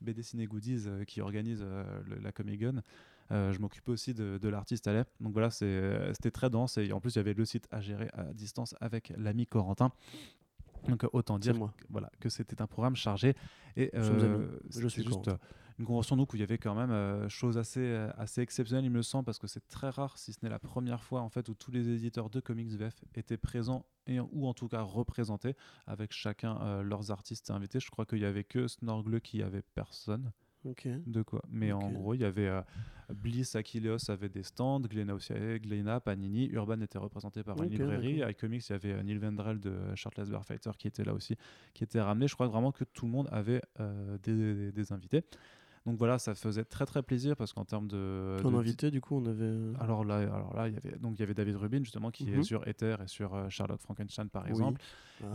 [0.00, 2.82] BD Ciné Goodies qui organise le- la Comic Con,
[3.30, 5.04] euh, je m'occupais aussi de, de l'artiste à l'air.
[5.20, 7.80] Donc voilà, euh, c'était très dense et en plus il y avait le site à
[7.80, 9.92] gérer à distance avec l'ami Corentin.
[10.88, 13.34] Donc euh, autant dire que, voilà, que c'était un programme chargé
[13.76, 14.48] et euh.
[14.70, 15.36] Je suis juste euh,
[15.78, 18.90] une convention donc où il y avait quand même euh, chose assez assez exceptionnelle il
[18.90, 21.48] me semble parce que c'est très rare si ce n'est la première fois en fait
[21.48, 25.56] où tous les éditeurs de comics VF étaient présents et ou en tout cas représentés
[25.86, 30.32] avec chacun leurs artistes invités je crois qu'il y avait que Snorgle qui avait personne
[30.66, 30.88] Ok.
[31.06, 32.60] de quoi mais en gros il y avait euh,
[33.14, 37.64] Bliss Achilleos avait des stands Glénat aussi avait Glénat Panini Urban était représenté par une
[37.66, 38.30] Ok, librairie d'accord.
[38.30, 41.36] iComics il y avait euh, Neil Vendrell de Shirtless Bear Fighter qui était là aussi
[41.74, 44.92] qui était ramené je crois vraiment que tout le monde avait euh, des, des- des
[44.92, 45.22] invités
[45.84, 49.00] donc voilà ça faisait très très plaisir parce qu'en termes de, Ton de- invité, du
[49.00, 49.44] coup, on avait.
[49.44, 52.10] euh, alors là, alors là, il y avait donc il y avait David Rubin justement
[52.10, 52.42] qui est Mhm.
[52.42, 54.50] sur Ether et sur euh, Sherlock Frankenstein par Oui.
[54.50, 54.80] exemple.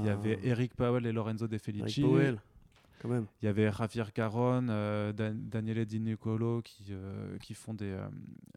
[0.02, 2.02] Il y Ah, avait Eric Powell et Lorenzo De Eric Felici.
[2.02, 2.38] Powell.
[3.02, 3.26] Quand même.
[3.42, 7.91] Il y avait Javier Caron, euh, Dan- Daniele Di Nicolo qui, euh, qui font des,
[7.91, 8.08] euh,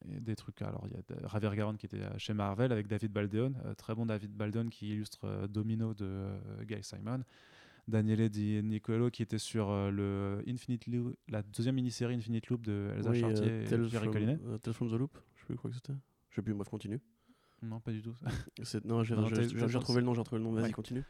[0.05, 0.61] des trucs.
[0.63, 3.95] Alors, il y a Javier Caron qui était chez Marvel avec David Baldeon, euh, très
[3.95, 6.27] bon David Baldeon qui illustre Domino de
[6.65, 7.23] Guy Simon.
[7.87, 12.91] Daniele Di Nicolo qui était sur le Infinite Loop, la deuxième mini-série Infinite Loop de
[12.97, 15.93] Elsa Oui, Chartier et Jerry from- from the Loop, je sais plus quoi que c'était.
[16.31, 16.99] Je sais plus, bref, continue.
[17.63, 18.15] Non, pas du tout.
[18.85, 20.73] Non, j'ai retrouvé le nom, j'ai retrouvé le nom, vas-y, Ouais.
[20.73, 21.03] continue.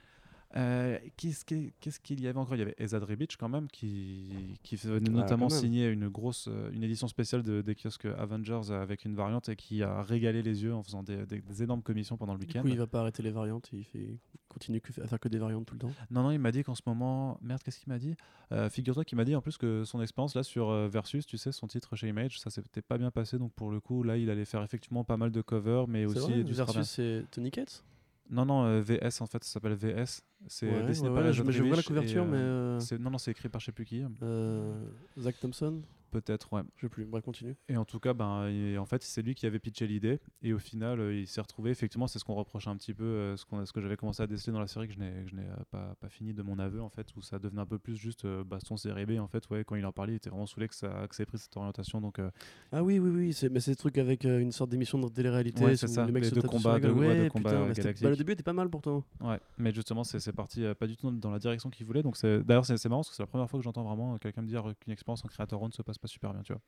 [0.57, 2.55] Euh, Qu'est-ce qu'il y avait encore?
[2.55, 6.47] Il y avait Ezad Ribic quand même qui, qui venait Ah, notamment signer une grosse
[6.49, 10.43] euh, une édition spéciale de, des kiosques Avengers avec une variante et qui a régalé
[10.43, 12.63] les yeux en faisant des, des- des énormes commissions pendant le Du week-end.
[12.63, 14.19] coup, il va pas arrêter les variantes, il, fait...
[14.49, 15.93] continue à faire que des variantes tout le temps.
[16.11, 17.39] Non, non, il m'a dit qu'en ce moment.
[17.43, 18.15] Merde, qu'est-ce qu'il m'a dit?
[18.53, 21.37] Euh, Figure-toi qu'il m'a dit en plus que son expérience là sur euh, Versus, tu
[21.37, 23.39] sais, son titre chez Image, ça s'était pas bien passé.
[23.39, 26.19] Donc pour le coup, là, il allait faire effectivement pas mal de covers, mais aussi
[26.21, 27.83] vrai, du Versus, c'est Tony Ketz
[28.31, 30.23] Non, non, euh, VS en fait, ça s'appelle VS.
[30.49, 32.93] C'est Ouais, dessiné ouais, par ouais, je, je vois la couverture, euh, mais.
[32.95, 34.03] euh, Non, non, c'est écrit par je sais plus qui.
[34.23, 34.73] euh,
[35.19, 35.83] Zach Thompson
[36.15, 36.63] Peut-être, ouais.
[36.77, 37.57] Je sais plus, bref, continue.
[37.69, 40.21] Et en tout cas, ben, il- en fait, c'est lui qui avait pitché l'idée.
[40.43, 41.73] Et au final, euh, il s'est retrouvé.
[41.73, 44.23] Effectivement, c'est ce qu'on reprochait un petit peu, euh, ce, qu'on- ce que j'avais commencé
[44.23, 46.33] à déceler dans la série, que je n'ai, que je n'ai euh, pas, pas fini
[46.33, 49.19] de mon aveu, en fait, où ça devenait un peu plus juste baston série B.
[49.19, 51.25] En fait, ouais, quand il en parlait, il était vraiment saoulé que ça, que ça
[51.25, 52.01] ait pris cette orientation.
[52.01, 52.31] Donc, euh,
[52.71, 55.09] Ah oui, oui, oui, c'est- mais c'est des trucs avec euh, une sorte d'émission de
[55.09, 55.65] télé-réalité.
[55.65, 58.03] Ouais, c'est ça, les mecs les se deux combats de- ouais, Ouais, galactiques.
[58.05, 59.03] bah, le début était pas mal pourtant.
[59.21, 59.41] ouais.
[59.59, 62.05] Mais justement, c'est, c'est parti euh, pas du tout dans la direction qu'il voulait.
[62.05, 64.17] Donc, c'est, d'ailleurs, c'est, c'est marrant parce que c'est la première fois que j'entends vraiment
[64.19, 66.61] quelqu'un me dire qu'une expérience en créateur round se passe pas super bien, tu vois.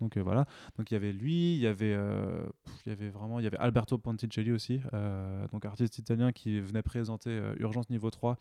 [0.00, 0.44] Donc euh, voilà.
[0.76, 2.44] Donc il y avait lui, il y avait, euh,
[2.84, 6.60] il y avait vraiment, il y avait Alberto Ponticelli aussi, euh, donc artiste italien qui
[6.60, 8.38] venait présenter euh, Urgence niveau 3,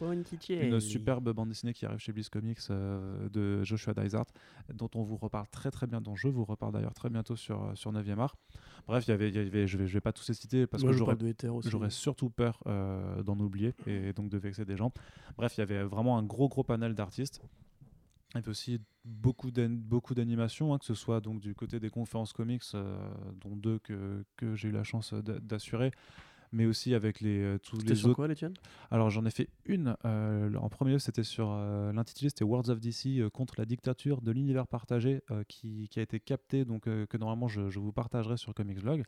[0.64, 4.26] une superbe bande dessinée qui arrive chez Bliss Comics euh, de Joshua Dysart,
[4.74, 7.72] dont on vous reparle très très bien, dont je vous reparle d'ailleurs très bientôt sur,
[7.76, 8.36] sur 9e art.
[8.88, 10.66] Bref, il y avait, il y avait je vais, je vais pas tous les citer
[10.66, 10.98] parce Moi, que
[11.70, 14.92] j'aurais surtout peur euh, d'en oublier et donc de vexer des gens.
[15.38, 17.42] Bref, il y avait vraiment un gros gros panel d'artistes.
[18.34, 21.80] Il y avait aussi beaucoup d'an- beaucoup d'animations, hein, que ce soit donc du côté
[21.80, 22.96] des conférences comics, euh,
[23.42, 25.92] dont deux que, que j'ai eu la chance d'a- d'assurer,
[26.52, 28.16] mais aussi avec les, euh, tous les sur autres.
[28.16, 28.54] quoi, les tiennes
[28.92, 29.96] Alors j'en ai fait une.
[30.06, 33.66] euh, en premier lieu, c'était sur euh, l'intitulé, c'était Words of DC euh, contre la
[33.66, 37.70] dictature de l'univers partagé, euh, qui, qui a été capté, donc euh, que normalement je,
[37.70, 39.04] je vous partagerai sur Comics Blog.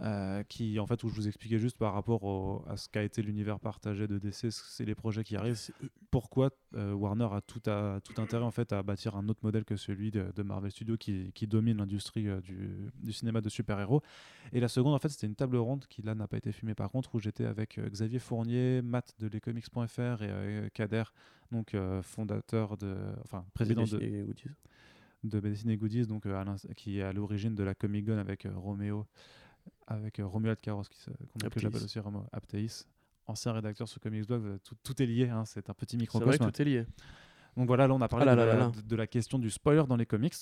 [0.00, 3.02] Euh, qui en fait où je vous expliquais juste par rapport au- à ce qu'a
[3.04, 5.56] été l'univers partagé de DC, c'est les projets qui arrivent,
[6.10, 9.64] pourquoi euh, Warner a tout, à, tout intérêt en fait à bâtir un autre modèle
[9.64, 13.48] que celui de, de Marvel Studios qui, qui domine l'industrie euh, du, du cinéma de
[13.48, 14.02] super-héros.
[14.52, 16.74] Et la seconde en fait c'était une table ronde qui là n'a pas été filmée
[16.74, 21.04] par contre où j'étais avec euh, Xavier Fournier, Matt de lescomics.fr et euh, Kader,
[21.52, 24.44] donc euh, fondateur de, enfin président de, Et Goodies.
[25.22, 26.44] de Medicine Goodies, donc euh,
[26.76, 29.06] qui est à l'origine de la Comic Con avec euh, Roméo,
[29.86, 32.84] avec euh, Romuald Carros, qui qu'on- que j'appelle aussi Roméo Aptéis,
[33.26, 34.44] ancien rédacteur sur Comics Blog.
[34.44, 36.46] euh, Tout, tout est lié, hein, c'est un petit C'est vrai microcosme.
[36.46, 36.86] que tout est lié.
[37.56, 38.72] Donc voilà, là on a parlé Ah là de, là la, là là.
[38.74, 40.34] de- de la question du spoiler dans les comics.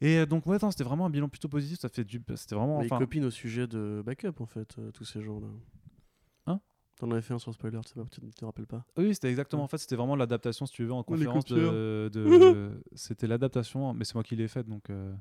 [0.00, 1.78] Et euh, donc ouais, c'était vraiment un bilan plutôt positif.
[1.78, 2.78] Ça fait du, c'était vraiment.
[2.78, 5.46] Enfin, ils copinent au sujet de Backup, en fait, euh, tous ces gens-là.
[6.46, 6.60] Hein?
[6.98, 8.84] T'en avais fait un sur spoiler, tu sais pas, tu te rappelles pas?
[8.96, 9.62] Oui, c'était exactement.
[9.62, 12.10] En fait, c'était vraiment l'adaptation, si tu veux, en conférence de.
[12.12, 14.90] de- c'était l'adaptation, mais c'est moi qui l'ai faite, donc.
[14.90, 15.14] euh,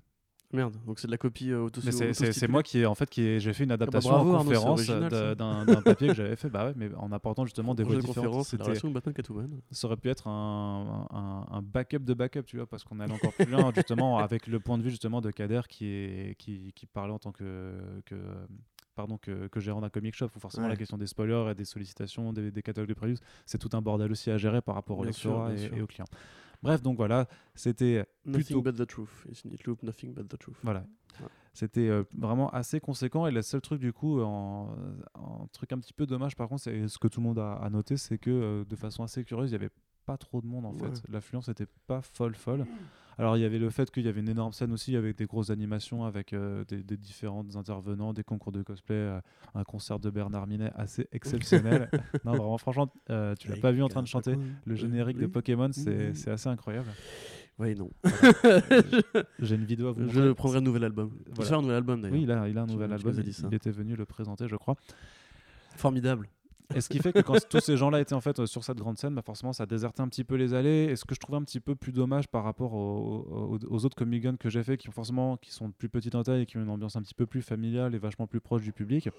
[0.53, 3.21] Merde, donc c'est de la copie euh, auto c'est- moi qui ai, en fait qui
[3.23, 4.81] ai- j'ai fait une adaptation bravo, en Arnaud, c'est conférence
[5.11, 5.35] ça.
[5.35, 6.49] d'un papier que j'avais fait.
[6.49, 9.13] Bah ouais, mais en apportant justement des voix différentes la relation Batman
[9.71, 13.13] ça aurait pu être un, un, un backup de backup tu vois parce qu'on allait
[13.13, 16.71] encore plus loin justement avec le point de vue justement de Kader qui est qui,
[16.73, 17.73] qui parlait en tant que,
[18.05, 18.15] que
[18.95, 20.29] pardon que, que gérant d'un comic shop.
[20.35, 20.71] Où forcément Ouais.
[20.71, 23.81] la question des spoilers et des sollicitations des, des catalogues de previews c'est tout un
[23.81, 26.05] bordel aussi à gérer par rapport au lectorat et, et aux clients
[26.65, 29.25] bref donc voilà c'était Nothing plutôt but the truth.
[29.29, 30.57] Infinite Loop, nothing but the truth.
[30.63, 30.81] voilà.
[31.21, 31.27] Ouais.
[31.53, 33.25] C'était euh, vraiment assez conséquent.
[33.27, 34.75] Et le seul truc, du coup, en,
[35.13, 37.53] en truc un petit peu dommage, par contre, c'est ce que tout le monde a,
[37.53, 39.71] a noté, c'est que euh, de façon assez curieuse, il n'y avait
[40.05, 40.89] pas trop de monde en Ouais.
[40.93, 41.01] fait.
[41.09, 42.65] L'affluence n'était pas folle, folle.
[43.17, 45.25] Alors, il y avait le fait qu'il y avait une énorme scène aussi avec des
[45.25, 49.19] grosses animations, avec euh, des, des différents intervenants, des concours de cosplay, euh,
[49.53, 51.89] un concert de Bernard Minet assez exceptionnel.
[52.25, 54.35] non, vraiment, franchement, euh, tu l'as pas vu en train de chanter.
[54.65, 56.87] Le générique de Pokémon, c'est assez incroyable.
[57.57, 57.89] Oui, non.
[59.39, 60.33] J'ai une vidéo à vous Je montrer.
[60.35, 61.11] prendrai un nouvel album.
[61.27, 61.49] Il Voilà.
[61.49, 62.17] sort un nouvel album d'ailleurs.
[62.17, 63.13] Oui, il a, il a un nouvel album.
[63.17, 63.33] il-.
[63.49, 64.75] Il était venu le présenter, je crois.
[65.77, 66.27] Formidable.
[66.73, 68.97] Et ce qui fait que quand tous ces gens-là étaient en fait sur cette grande
[68.97, 70.85] scène, bah forcément ça désertait un petit peu les allées.
[70.89, 73.95] Et ce que je trouvais un petit peu plus dommage par rapport aux, aux- autres
[73.95, 76.45] Comic Con que j'ai fait, qui ont forcément qui sont plus petites en taille et
[76.45, 79.09] qui ont une ambiance un petit peu plus familiale et vachement plus proche du public,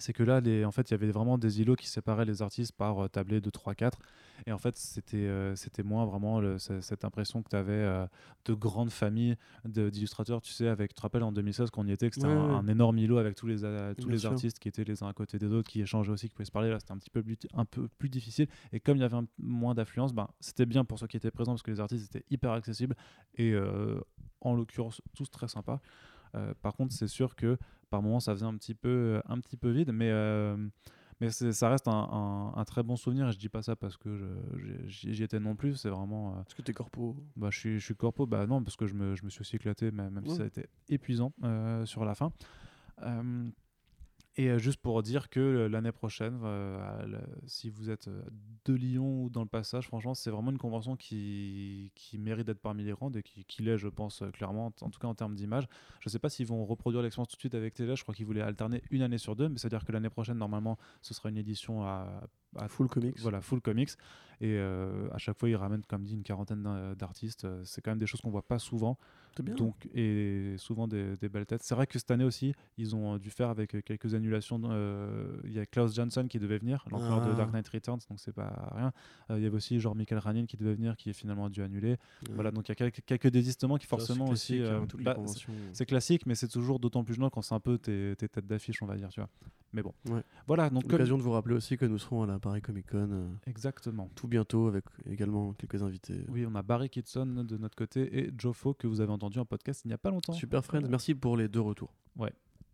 [0.00, 2.42] c'est que là, les, en fait, il y avait vraiment des îlots qui séparaient les
[2.42, 3.98] artistes par euh, tablé de 3-4.
[4.46, 8.06] Et en fait, c'était euh, c'était moins vraiment le- cette impression que tu avais
[8.44, 10.40] de grandes familles d'illustrateurs.
[10.40, 12.44] Tu sais, avec, tu te rappelles en 2016 qu'on y était, que c'était Ouais, un,
[12.44, 12.54] ouais.
[12.54, 14.30] un énorme îlot avec tous les, euh, tous Bien les sûr.
[14.30, 16.52] artistes qui étaient les uns à côté des autres, qui échangeaient aussi, qui pouvaient se
[16.52, 16.70] parler.
[16.70, 18.46] Là, c'était un petit peu plus, un peu plus difficile.
[18.72, 21.30] Et comme il y avait un- moins d'affluence, ben, c'était bien pour ceux qui étaient
[21.30, 22.94] présents parce que les artistes étaient hyper accessibles
[23.34, 24.00] et euh,
[24.40, 25.80] en l'occurrence tous très sympas.
[26.34, 27.56] Euh, par contre, c'est sûr que
[27.90, 30.56] par moments ça faisait un petit peu, un petit peu vide, mais, euh,
[31.20, 33.28] mais ça reste un, un- un très bon souvenir.
[33.28, 34.36] Et je dis pas ça parce que
[34.86, 35.74] j'y étais non plus.
[35.76, 36.36] C'est vraiment.
[36.36, 38.86] euh, Est-ce que t'es corpo bah, je, suis, je suis corpo, bah non, parce que
[38.86, 41.84] je me, je me suis aussi éclaté, même, même si ça a été épuisant euh,
[41.86, 42.32] sur la fin.
[43.02, 43.48] Euh,
[44.38, 47.18] et euh, juste pour dire que euh, l'année prochaine, euh,
[47.48, 48.08] si vous êtes
[48.64, 52.60] de Lyon ou dans le passage, franchement, c'est vraiment une convention qui, qui mérite d'être
[52.60, 55.34] parmi les grandes et qui, qui l'est, je pense, clairement, en tout cas en termes
[55.34, 55.66] d'image.
[55.98, 58.14] Je ne sais pas s'ils vont reproduire l'expérience tout de suite avec TGS, je crois
[58.14, 61.30] qu'ils voulaient alterner une année sur deux, mais c'est-à-dire que l'année prochaine, normalement, ce sera
[61.30, 63.18] une édition à, à Full comics.
[63.20, 63.90] voilà, full comics.
[64.40, 67.44] Et euh, à chaque fois, ils ramènent, comme dit, une quarantaine d'ar- d'artistes.
[67.44, 68.96] Euh, C'est quand même des choses qu'on voit pas souvent.
[69.42, 69.54] Bien.
[69.54, 71.62] Donc, et souvent des, des belles têtes.
[71.62, 74.60] C'est vrai que cette année aussi, ils ont euh, dû faire avec quelques annulations.
[74.64, 77.34] euh, Il y a Klaus Johnson qui devait venir, l'empereur de Ah.
[77.36, 78.92] Dark Knight Returns, donc c'est pas rien.
[79.30, 81.62] Euh, il y avait aussi genre Michael Ranin qui devait venir, qui est finalement dû
[81.62, 81.90] annuler.
[81.90, 82.34] Ouais.
[82.34, 84.60] Voilà, donc il y a quelques, quelques désistements qui Ça, forcément aussi.
[84.60, 85.16] hein, bah,
[85.72, 88.46] c'est classique, mais c'est toujours d'autant plus gênant quand c'est un peu tes, tes têtes
[88.46, 89.28] d'affiche, on va dire, tu vois.
[89.72, 89.92] Mais bon.
[90.08, 90.22] Ouais.
[90.48, 92.86] Voilà, donc comme- L'occasion de vous rappeler aussi que nous serons à la Paris Comic
[92.90, 94.10] Con euh, Exactement.
[94.14, 96.24] tout bientôt avec également quelques invités.
[96.28, 99.38] Oui, on a Barry Kitson de notre côté et Joe Faux que vous avez entendu
[99.38, 100.32] en podcast il n'y a pas longtemps.
[100.32, 101.92] Super Friends, merci pour les deux retours.
[102.16, 102.32] Ouais.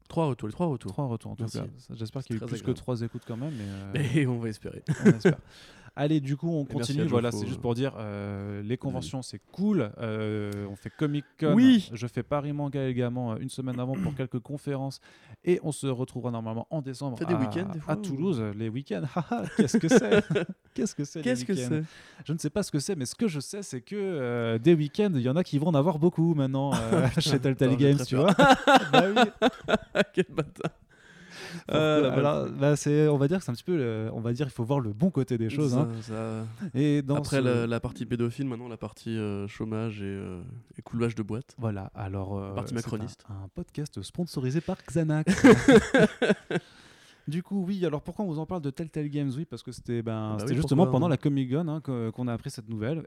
[0.09, 0.93] Trois retours, les trois retours.
[0.93, 1.59] Trois retours en tout Merci.
[1.59, 1.65] cas.
[1.79, 3.53] Ça, J'espère qu'il y a eu plus que trois écoutes quand même.
[3.57, 4.83] Mais, euh, Mais on va espérer.
[5.05, 5.39] on espère.
[5.97, 7.05] Allez, du coup, on à continue.
[7.05, 9.93] Voilà, c'est juste euh, pour dire euh, les conventions, c'est cool.
[9.99, 11.53] Euh, on fait Comic Con.
[11.55, 11.89] Oui.
[11.93, 15.01] Je fais Paris Manga également euh, une semaine avant pour quelques conférences.
[15.45, 18.03] Et on se retrouvera normalement en décembre Fait des à, week-ends, des fois, à ou-
[18.03, 18.43] Toulouse.
[18.57, 19.03] Les week-ends.
[19.15, 20.25] Haha, Qu'est-ce que c'est?
[20.75, 21.85] Qu'est-ce que c'est Qu'est-ce que c'est?
[22.25, 24.59] Je ne sais pas ce que c'est, mais ce que je sais, c'est que euh,
[24.59, 27.77] des week-ends, il y en a qui vont en avoir beaucoup maintenant euh, chez Telltale
[27.77, 28.33] Games, tu vois.
[28.93, 30.03] bah oui.
[30.13, 30.71] Quel bâtard.
[31.73, 34.33] Euh, alors, bah, c'est, on va dire que c'est un petit peu, le- on va
[34.33, 35.75] dire, il faut voir le bon côté des choses.
[35.77, 35.89] hein.
[36.03, 36.45] Ça-
[36.75, 40.41] Et dans Après ce- la, la partie pédophile, maintenant la partie euh, chômage et, euh,
[40.79, 41.55] et coulage de boîte.
[41.59, 42.39] Voilà, alors.
[42.39, 43.25] euh, Partie macroniste.
[43.29, 45.33] Un, un podcast sponsorisé par Xanax.
[47.29, 49.31] du coup, oui, alors pourquoi on vous en parle de Telltale Games?
[49.37, 51.81] Oui, parce que c'était ben, Ah bah c'était oui, justement pendant la Comic Con hein,
[51.81, 53.03] qu'on a appris cette nouvelle.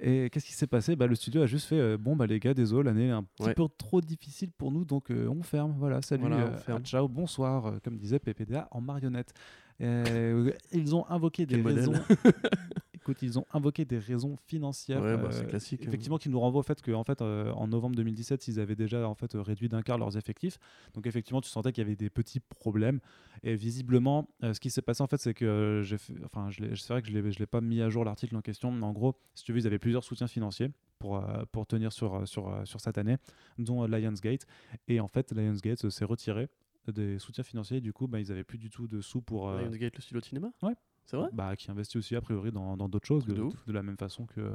[0.00, 0.96] Et qu'est-ce qui s'est passé?
[0.96, 3.22] Bah, Le studio a juste fait euh, Bon, bah les gars, désolé, l'année est un
[3.22, 3.54] petit Ouais.
[3.54, 5.74] peu trop difficile pour nous, donc euh, on ferme.
[5.78, 6.82] Voilà, salut, Voilà, on euh, ferme.
[6.84, 9.32] ciao, bonsoir, comme disait PPDA en marionnette.
[9.80, 11.92] Euh, ils ont invoqué des Quel raisons.
[12.94, 15.02] Écoute, ils ont invoqué des raisons financières.
[15.02, 15.82] Ouais, bah, euh, c'est classique.
[15.82, 15.88] hein.
[15.88, 19.06] Effectivement, qui nous renvoie au fait qu'en fait, euh, en novembre 2017, ils avaient déjà
[19.06, 20.58] en fait réduit d'un quart leurs effectifs.
[20.94, 23.00] Donc effectivement, tu sentais qu'il y avait des petits problèmes.
[23.42, 27.02] Et visiblement, ce qui s'est passé en fait, c'est que j'ai, fait- enfin, c'est vrai
[27.02, 29.14] que je l'ai, je l'ai pas mis à jour l'article en question, mais en gros,
[29.34, 31.22] si tu veux, ils avaient plusieurs soutiens financiers pour
[31.52, 33.16] pour tenir sur sur sur cette année,
[33.58, 34.46] dont Lionsgate.
[34.88, 36.48] Et en fait, Lionsgate s'est retiré
[36.92, 37.80] des soutiens financiers.
[37.80, 40.20] Du coup, bah, ils avaient plus du tout de sous pour euh, Lionsgate, le studio
[40.20, 40.74] de cinéma Ouais.
[41.06, 43.82] C'est vrai bah, qui investit aussi a priori dans d'autres choses de, de de la
[43.82, 44.52] même façon que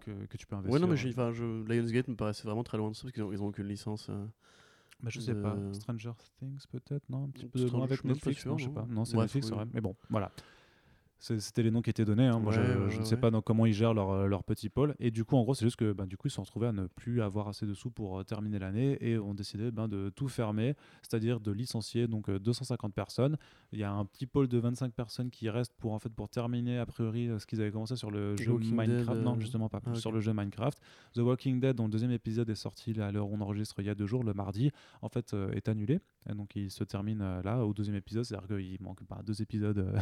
[0.00, 0.74] que, que tu peux investir.
[0.74, 3.22] Ouais, non, mais enfin, je, Lionsgate me paraissait vraiment très loin de ça parce qu'ils
[3.22, 4.08] ont, ils ont aucune licence.
[4.10, 4.26] euh.
[5.02, 5.54] Bah, je sais pas.
[5.54, 8.58] de- Stranger Things, peut-être, non Un petit peu Stranger- loin avec je Netflix, sûr, non,
[8.58, 8.86] je sais pas.
[8.88, 9.58] Non, c'est Bref, Netflix, c'est oui.
[9.60, 9.68] vrai.
[9.72, 10.30] Mais bon, voilà.
[11.20, 12.26] C'était les noms qui étaient donnés.
[12.26, 12.38] hein.
[12.38, 13.20] Moi, je, Ouais, je ouais, ne sais ouais.
[13.20, 14.94] pas dans comment ils gèrent leur, euh, leur petit pôle.
[15.00, 16.68] Et du coup, en gros, c'est juste que bah, du coup, ils se sont retrouvés
[16.68, 19.88] à ne plus avoir assez de sous pour euh, terminer l'année et ont décidé ben,
[19.88, 23.36] de tout fermer, c'est-à-dire de licencier donc euh, 250 personnes.
[23.72, 26.28] Il y a un petit pôle de 25 personnes qui restent pour en fait pour
[26.28, 29.18] terminer a priori euh, ce qu'ils avaient commencé sur le The jeu Walking Minecraft.
[29.18, 29.80] Dead, Non, euh, justement pas.
[29.86, 30.78] ah, Sur le jeu Minecraft.
[31.14, 33.80] The Walking Dead, dont le deuxième épisode est sorti là, à l'heure où on enregistre
[33.80, 34.70] il y a deux jours, le mardi,
[35.02, 35.98] en fait, euh, est annulé.
[36.30, 38.22] Et donc, il se termine euh, là, au deuxième épisode.
[38.24, 39.98] C'est-à-dire qu'il manque bah, deux épisodes euh,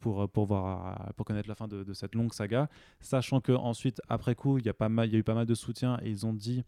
[0.00, 2.68] pour, euh, euh, pour connaître la fin de, cette longue saga.
[3.00, 6.10] Sachant que ensuite, après coup, il y, y a eu pas mal de soutien et
[6.10, 6.64] ils ont dit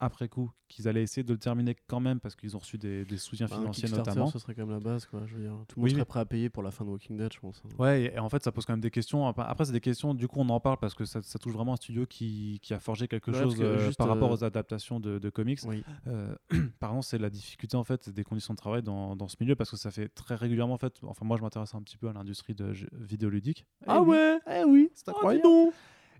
[0.00, 3.04] après coup qu'ils allaient essayer de le terminer quand même parce qu'ils ont reçu des,
[3.04, 4.26] des soutiens Bah, financiers notamment.
[4.26, 5.22] ce serait quand même la base, quoi.
[5.26, 6.06] Je veux dire, tout le monde Oui, serait oui.
[6.06, 7.62] prêt à payer pour la fin de Walking Dead, je pense.
[7.64, 7.68] hein.
[7.78, 9.26] Ouais, et, et en fait, ça pose quand même des questions.
[9.28, 11.74] Après, c'est des questions, du coup, on en parle parce que ça, ça touche vraiment
[11.74, 14.44] un studio qui, qui a forgé quelque Ouais, chose que euh, par rapport euh, aux
[14.44, 15.60] adaptations de, de comics.
[15.64, 15.84] Oui.
[16.08, 16.34] Euh,
[16.80, 19.54] par exemple, c'est la difficulté en fait des conditions de travail dans, dans ce milieu
[19.54, 20.94] parce que ça fait très régulièrement en fait.
[21.04, 23.64] Enfin, moi, je m'intéresse un petit peu à l'industrie de vidéoludique.
[23.86, 25.46] Ah Eh ouais eh oui, c'est Oh, incroyable.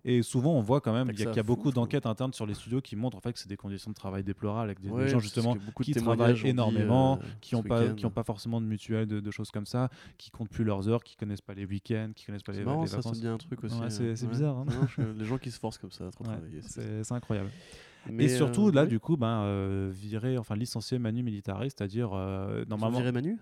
[0.06, 2.52] Et souvent, on voit quand même y qu'il y a beaucoup d'enquêtes internes sur les
[2.52, 5.18] studios qui montrent en fait que c'est des conditions de travail déplorables avec des, gens
[5.18, 9.06] justement de qui travaillent énormément, euh, qui n'ont pas, qui ont pas forcément de mutuelle,
[9.06, 9.88] de, de choses comme ça,
[10.18, 12.64] qui comptent plus leurs heures, qui connaissent pas les week-ends, qui connaissent pas les, C'est
[12.64, 13.16] marrant, les ça, ça vacances.
[13.16, 13.76] me dit un truc aussi.
[13.76, 14.32] Ouais, euh, c'est- c'est ouais.
[14.32, 14.66] bizarre, hein.
[14.68, 16.60] Non, je- les gens qui se forcent comme ça à trop travailler.
[16.60, 17.50] c'est- c'est c'est incroyable.
[18.10, 18.88] Mais, et surtout, euh, là, oui.
[18.90, 22.98] du coup, ben, euh, virer, enfin licencier Manu Militari, c'est-à-dire Ils ont normalement.
[22.98, 23.38] viré Manu?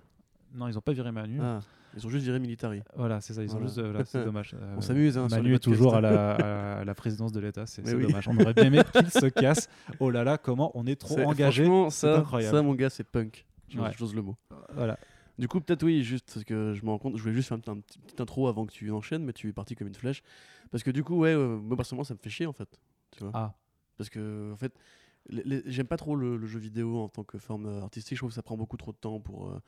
[0.54, 1.38] Non, ils ont pas viré Manu.
[1.42, 1.60] Ah,
[1.96, 2.82] ils ont juste viré Military.
[2.96, 3.42] Voilà, c'est ça.
[3.42, 3.64] Ils Voilà.
[3.64, 3.78] ont juste.
[3.78, 4.54] euh, c'est dommage.
[4.60, 7.66] Euh, On s'amuse, hein, sur Manu est toujours à la, à la présidence de l'État.
[7.66, 8.06] C'est oui.
[8.06, 8.28] dommage.
[8.28, 9.68] On aurait bien aimé qu'il se casse.
[10.00, 11.64] Oh là là, comment on est trop engagé.
[11.64, 12.56] franchement, C'est ça, incroyable.
[12.56, 13.46] ça, mon gars, c'est punk.
[13.74, 13.90] Ouais.
[13.96, 14.36] J'ose le mot.
[14.74, 14.98] Voilà.
[15.38, 17.56] Du coup, peut-être oui, juste parce que je me rends compte, je voulais juste faire
[17.66, 19.94] un, un petit petite intro avant que tu enchaînes, mais tu es parti comme une
[19.94, 20.22] flèche.
[20.70, 22.68] Parce que du coup, ouais, euh, moi personnellement, ça me fait chier en fait.
[23.16, 23.54] Tu vois Ah,
[23.96, 24.74] Parce que, en fait,
[25.66, 28.16] j'aime pas trop le, le jeu vidéo en tant que forme euh, artistique.
[28.16, 29.48] Je trouve que ça prend beaucoup trop de temps pour.
[29.48, 29.60] euh,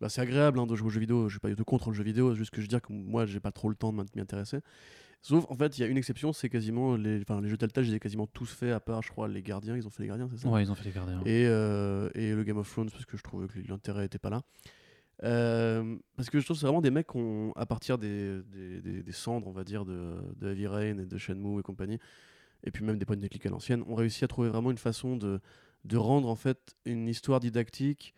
[0.00, 1.28] bah, c'est agréable hein, de jouer aux jeux vidéo.
[1.28, 2.34] Je suis pas du tout contre le jeu vidéo.
[2.34, 4.58] Juste que je veux dire que moi, j'ai pas trop le temps de m'y intéresser.
[5.22, 7.84] Sauf, en fait, il y a une exception, c'est quasiment les, enfin, les jeux Telltale,
[7.84, 9.74] je les ai quasiment tous faits, à part, je crois, les Gardiens.
[9.76, 10.48] Ils ont fait les Gardiens, c'est ça?
[10.50, 11.20] Ouais, ils ont fait les gardiens.
[11.24, 14.28] et, euh, et le Game of Thrones parce que je trouvais que l'intérêt était pas
[14.28, 14.42] là.
[15.22, 18.42] Euh, parce que je trouve que c'est vraiment des mecs qui ont, à partir des,
[18.52, 21.62] des, des- des cendres, on va dire, de, de Heavy Rain et de Shenmue et
[21.62, 21.98] compagnie,
[22.64, 24.76] et puis même des points de click à l'ancienne, ont réussi à trouver vraiment une
[24.78, 25.40] façon de,
[25.84, 28.12] de rendre en fait une histoire didactique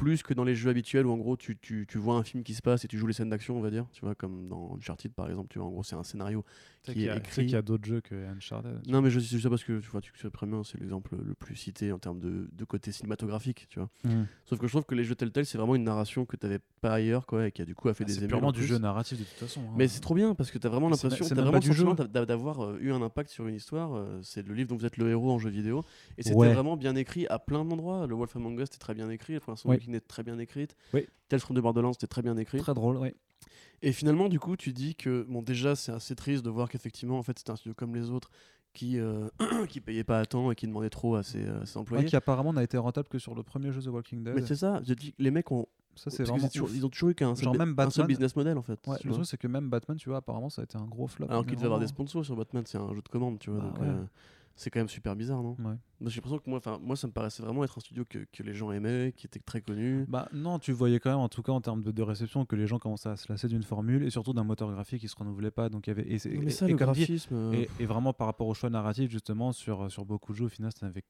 [0.00, 2.42] plus que dans les jeux habituels où en gros tu, tu, tu vois un film
[2.42, 4.48] qui se passe et tu joues les scènes d'action, on va dire, tu vois, comme
[4.48, 6.42] dans Uncharted par exemple, tu vois, en gros c'est un scénario
[6.82, 7.42] qui est écrit.
[7.42, 8.80] qu'il y a d'autres jeux que Uncharted.
[8.88, 11.16] Non, mais je dis ça parce que tu vois, tu sais très bien, c'est l'exemple
[11.22, 13.90] le plus cité en termes de, de côté cinématographique, tu vois.
[14.04, 14.24] Hmm.
[14.46, 16.60] Sauf que je trouve que les jeux Telltale, c'est vraiment une narration que tu n'avais
[16.80, 18.52] pas ailleurs, quoi, et qui a du coup a fait Ah, des c'est purement en
[18.52, 19.60] du jeu narratif de toute façon.
[19.60, 19.74] hein.
[19.76, 21.86] Mais c'est trop bien parce que tu as vraiment l'impression, t'as vraiment le du jeu.
[22.08, 23.94] d'avoir euh, eu un impact sur une histoire.
[23.94, 25.84] euh, c'est le livre dont vous êtes le héros en jeu vidéo.
[26.18, 26.52] Et c'était Ouais.
[26.54, 28.06] vraiment bien écrit à plein d'endroits.
[28.06, 29.78] Le Wolf Among Us était très bien écrit, première Oui.
[29.78, 30.74] qui était très bien écrite.
[30.94, 31.06] Oui.
[31.28, 32.58] Tales from the Borderlands était très bien écrit.
[32.58, 33.10] très drôle, oui.
[33.82, 37.18] Et finalement, du coup, tu dis que, bon, déjà, c'est assez triste de voir qu'effectivement,
[37.18, 38.30] en fait, c'était un studio comme les autres
[38.74, 39.28] qui, euh,
[39.68, 42.04] qui payait pas à temps et qui demandait trop à ses, ses Ouais, employés.
[42.06, 44.34] qui apparemment n'a été rentable que sur le premier jeu The Walking Dead.
[44.34, 45.66] Mais c'est ça, je dis, les mecs ont.
[45.96, 46.38] ça, c'est vraiment.
[46.40, 47.48] c'est toujours- ils ont toujours eu qu'un seul,
[47.90, 48.78] seul business model, en fait.
[48.86, 51.06] Ouais, le truc, c'est que même Batman, tu vois, apparemment, ça a été un gros
[51.06, 51.26] flop.
[51.30, 53.60] Alors qu'il devait avoir des sponsors sur Batman, c'est un jeu de commande, tu vois.
[53.60, 53.86] Bah donc, ouais.
[53.88, 54.04] euh,
[54.60, 55.74] c'est quand même super bizarre, non Ouais.
[56.02, 58.54] J'ai l'impression que moi, moi, ça me paraissait vraiment être un studio que, que les
[58.54, 60.04] gens aimaient, qui était très connu.
[60.08, 62.56] Bah non, tu voyais quand même, en tout cas en termes de, de réception, que
[62.56, 65.16] les gens commençaient à se lasser d'une formule et surtout d'un moteur graphique qui se
[65.16, 65.68] renouvelait pas.
[65.70, 67.34] Donc il y avait et, mais ça, et le dit, graphisme.
[67.34, 70.48] euh, et, vraiment par rapport au choix narratif justement sur sur beaucoup de jeux, au
[70.50, 71.04] final, ça n'avait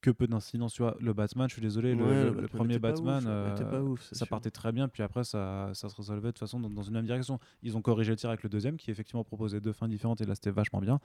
[0.00, 0.72] que peu d'incidence.
[0.74, 3.24] Tu vois, le Batman, je suis désolé, le, ouais, le- le le Batman premier Batman,
[3.26, 4.28] euh, ouf, ça sûr.
[4.28, 6.94] partait très bien, puis après ça, ça se résolvait de toute façon dans, dans une
[6.94, 7.38] même direction.
[7.62, 10.24] Ils ont corrigé le tir avec le deuxième, qui effectivement proposait deux fins différentes, et
[10.26, 11.00] là c'était vachement bien.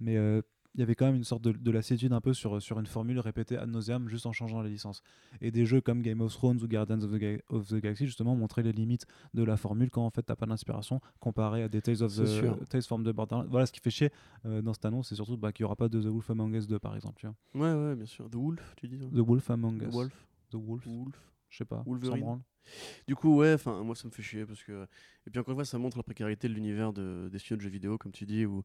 [0.00, 0.42] Mais euh,
[0.74, 2.86] il y avait quand même une sorte de, de lassitude un peu sur, sur une
[2.86, 5.02] formule répétée ad nauseam, juste en changeant les licences.
[5.40, 8.06] Et des jeux comme Game of Thrones ou Guardians of the, Ga- of the Galaxy,
[8.06, 11.68] justement, montraient les limites de la formule quand en fait t'as pas d'inspiration comparé à
[11.68, 12.58] des Tales of the sûr.
[12.68, 13.46] Tales from the Borderlands.
[13.48, 14.10] Voilà ce qui fait chier
[14.46, 16.54] euh, dans cette annonce, c'est surtout bah, qu'il y aura pas de The Wolf Among
[16.54, 17.20] Us 2 par exemple.
[17.20, 17.36] Tu vois.
[17.54, 18.28] Ouais, ouais, bien sûr.
[18.28, 19.94] The Wolf, tu dis hein The Wolf Among Us.
[19.94, 20.26] Wolf.
[20.50, 20.86] The Wolf.
[20.86, 21.30] Wolf.
[21.50, 21.84] Je sais pas.
[21.86, 22.40] Wolverine.
[23.06, 24.86] Du coup, ouais, enfin, moi ça me fait chier parce que.
[25.26, 27.60] Et puis encore une fois, ça montre la précarité de l'univers de, des studios de
[27.62, 28.64] jeux vidéo, comme tu dis, où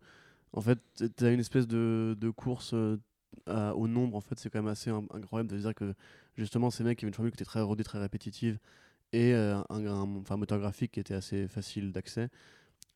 [0.53, 0.79] en fait,
[1.15, 2.97] t'as une espèce de, de course euh,
[3.45, 5.93] à- au nombre, en fait, c'est quand même assez in- incroyable de dire que
[6.35, 8.59] justement, ces mecs qui avaient une formule qui était très rodée, très répétitive,
[9.13, 12.29] et euh, un, un- enfin, un moteur graphique qui était assez facile d'accès,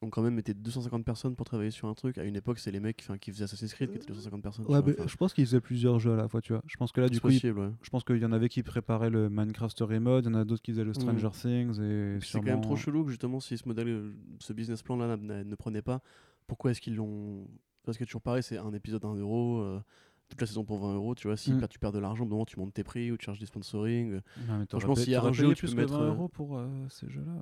[0.02, 2.18] ont quand même été 250 personnes pour travailler sur un truc.
[2.18, 4.66] À une époque, c'est les mecs qui faisaient Assassin's Creed qui étaient 250 personnes.
[4.66, 6.62] tu Ouais, mais je pense qu'ils faisaient plusieurs jeux à la fois, tu vois.
[6.68, 7.40] Je pense que là, du coup, ouais.
[7.82, 10.38] je pense qu'il y en avait qui préparaient le Minecraft Story Mode, il y en
[10.40, 13.40] a d'autres qui faisaient le Stranger Things et C'est quand même trop chelou que justement
[13.40, 16.02] si ce modèle, euh, ce business plan là ne, ne prenait pas,
[16.48, 17.48] pourquoi est-ce qu'ils l'ont
[17.84, 19.82] Parce que toujours pareil, c'est un épisode à 1 euro, euh,
[20.30, 21.68] toute la saison pour 20 euros, tu vois, si Mm.
[21.68, 23.40] tu perds de l'argent, au bout d'un moment tu montes tes prix ou tu charges
[23.40, 25.76] des sponsoring, euh, Non, mais Franchement, s'il y a un jeu où tu plus peux
[25.76, 27.34] que mettre, 20 euh, euros pour euh, ces jeux-là.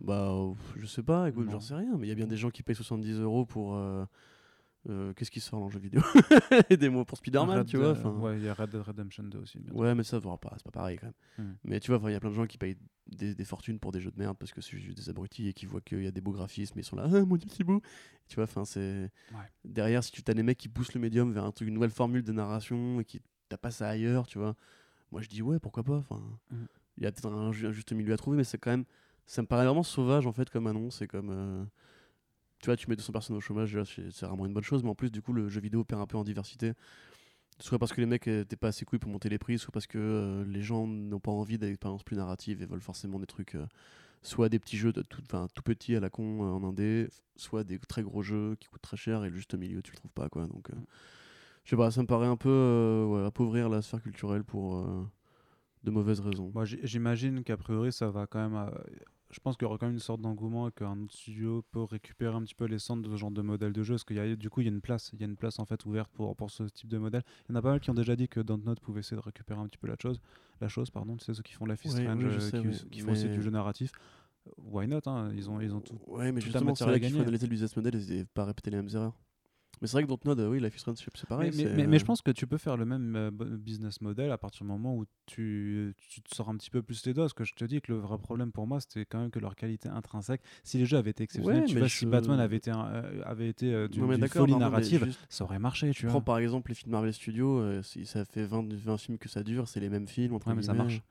[0.00, 1.52] bah euh, je sais pas, écoute, Non.
[1.52, 3.76] j'en sais rien, mais il y a bien des gens qui payent 70 euros pour.
[3.76, 4.04] euh,
[4.88, 6.00] euh, Qu'est-ce qui sort en jeu vidéo
[6.70, 7.90] Des mots pour Spider-Man, Red tu vois.
[7.92, 8.10] Enfin.
[8.10, 9.58] Ouais, il y a Red Dead Redemption 2 aussi.
[9.58, 9.78] bientôt.
[9.78, 11.06] Ouais, mais ça, va pas, c'est pas pareil quand
[11.38, 11.46] même.
[11.52, 11.56] Mm.
[11.64, 12.76] Mais tu vois, il y a plein de gens qui payent
[13.06, 15.52] des, des fortunes pour des jeux de merde parce que c'est juste des abrutis et
[15.52, 17.48] qui voient qu'il y a des beaux graphismes et ils sont là, ah mon dieu,
[17.50, 17.80] c'est beau.
[18.28, 19.10] Tu vois, enfin, c'est.
[19.32, 19.38] Ouais.
[19.64, 21.90] Derrière, si tu as des mecs qui poussent le médium vers un truc, une nouvelle
[21.90, 24.54] formule de narration et qui t'as pas ça ailleurs, tu vois,
[25.12, 25.96] moi je dis, ouais, pourquoi pas.
[25.96, 26.20] Enfin,
[26.50, 26.56] Mm.
[26.98, 28.84] il y a peut-être un juste milieu à trouver, mais c'est quand même.
[29.26, 31.30] Ça me paraît vraiment sauvage en fait comme annonce et comme.
[31.30, 31.64] euh,
[32.64, 34.94] Tu vois, tu mets 200 personnes au chômage, c'est vraiment une bonne chose, mais en
[34.94, 36.72] plus, du coup, le jeu vidéo perd un peu en diversité.
[37.58, 39.86] Soit parce que les mecs n'étaient pas assez couilles pour monter les prix, soit parce
[39.86, 43.54] que euh, les gens n'ont pas envie d'expériences plus narratives et veulent forcément des trucs,
[43.54, 43.66] euh,
[44.22, 47.10] soit des petits jeux de tout, enfin, tout petits à la con euh, en indé,
[47.36, 49.98] soit des très gros jeux qui coûtent très cher et le juste milieu tu le
[49.98, 50.46] trouves pas quoi.
[50.46, 50.74] Donc, euh,
[51.64, 54.78] je sais pas, ça me paraît un peu euh, ouais, appauvrir la sphère culturelle pour
[54.78, 55.04] euh,
[55.82, 56.50] de mauvaises raisons.
[56.54, 58.70] Moi, j'imagine qu'a priori, ça va quand même.
[59.34, 61.62] Euh, Je pense qu'il y aura quand même une sorte d'engouement et qu'un autre studio
[61.72, 63.94] peut récupérer un petit peu les centres de ce genre de modèle de jeu.
[63.94, 65.36] Parce qu'il y a, du coup, il y a une place, il y a une
[65.36, 67.22] place en fait ouverte pour, pour ce type de modèle.
[67.48, 69.22] Il y en a pas mal qui ont déjà dit que Dontnod pouvait essayer de
[69.22, 70.20] récupérer un petit peu la chose,
[70.60, 71.16] la chose, pardon.
[71.16, 72.90] Tu sais ceux qui font Life is Oui, euh, sais, qui, oui.
[72.90, 73.92] qui font aussi du jeu narratif.
[74.58, 75.98] Why not hein, Ils ont, ils ont tout.
[76.06, 77.14] Ouais, mais la justement, c'est qu'ils gagner.
[77.16, 79.14] faut analyser le business model et pas répéter les mêmes erreurs.
[79.80, 81.50] Mais c'est vrai que Dontnod, euh, oui, Life is Strange, c'est pareil.
[81.50, 83.30] mais, mais, c'est, mais- mais euh, je pense que tu peux faire le même euh,
[83.30, 87.04] business model à partir du moment où tu, tu te sors un petit peu plus
[87.06, 87.24] les doigts.
[87.24, 89.38] Parce que je te dis que le vrai problème pour moi, c'était quand même que
[89.38, 90.40] leur qualité intrinsèque.
[90.62, 92.86] Si les jeux avaient été exceptionnels, Ouais, tu si je- Batman avait été, un-
[93.24, 96.10] avait été euh, d'une non, d'une folie narrative, juste- ça aurait marché, tu vois.
[96.12, 99.28] prends par exemple les films Marvel Studios, euh, si ça fait 20, 20 films que
[99.28, 100.34] ça dure, c'est les mêmes films.
[100.34, 101.02] Entre Ouais, mais ça marche.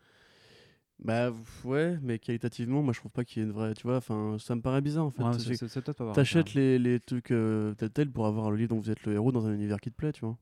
[1.00, 1.34] Bah
[1.66, 3.74] ouais, mais qualitativement, moi je trouve pas qu'il y ait une vraie.
[3.74, 5.24] Tu vois, enfin, ça me paraît bizarre en fait.
[5.24, 8.58] Ouais, C'est- c'est- peut-être pas T'achètes les, les trucs euh, tel tel pour avoir le
[8.58, 10.38] livre dont vous êtes le héros dans un univers qui te plaît, tu vois.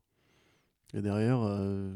[0.94, 1.92] Et derrière, euh,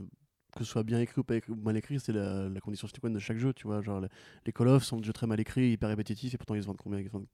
[0.52, 2.88] que ce soit bien écrit ou pas écrit, ou mal écrit, c'est la, la condition
[2.88, 3.82] sine qua non de chaque jeu, tu vois.
[3.82, 4.08] Genre les,
[4.46, 6.66] les Call of sont des jeux très mal écrits, hyper répétitifs, et pourtant ils se
[6.66, 6.98] vendent combien?
[6.98, 7.26] Ils se vendent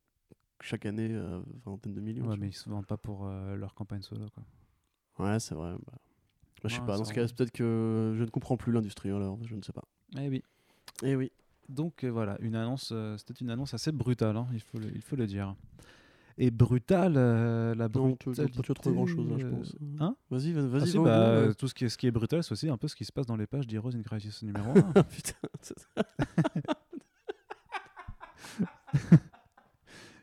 [0.60, 2.26] chaque année euh, vingtaine de millions.
[2.28, 4.26] Ouais, mais ils se vendent pas pour euh, leur campagne solo.
[4.34, 4.44] Quoi.
[5.18, 5.72] Ouais, c'est vrai.
[5.72, 5.92] Bah,
[6.62, 9.10] bah, je sais Ouais, pas, dans ce cas, peut-être que je ne comprends plus l'industrie
[9.10, 9.84] alors, je ne sais pas.
[10.18, 10.42] Eh oui.
[11.02, 11.30] Eh oui.
[11.68, 14.88] Donc euh, voilà, une annonce, euh, c'était une annonce assez brutale, hein, il, faut le,
[14.94, 15.54] il faut le dire.
[16.38, 18.54] Et brutale, euh, la Non, tu, brutalité...
[18.54, 19.76] toi, tu as trouvé grand chose là, je pense.
[20.00, 22.42] Hein Vas-y, vas- Ah vas-y, si, bah, tout ce qui, est, ce qui est brutal,
[22.42, 24.70] c'est aussi un peu ce qui se passe dans les pages d'Heroes in Crisis numéro
[24.70, 24.72] 1.
[25.04, 25.74] Putain, c'est-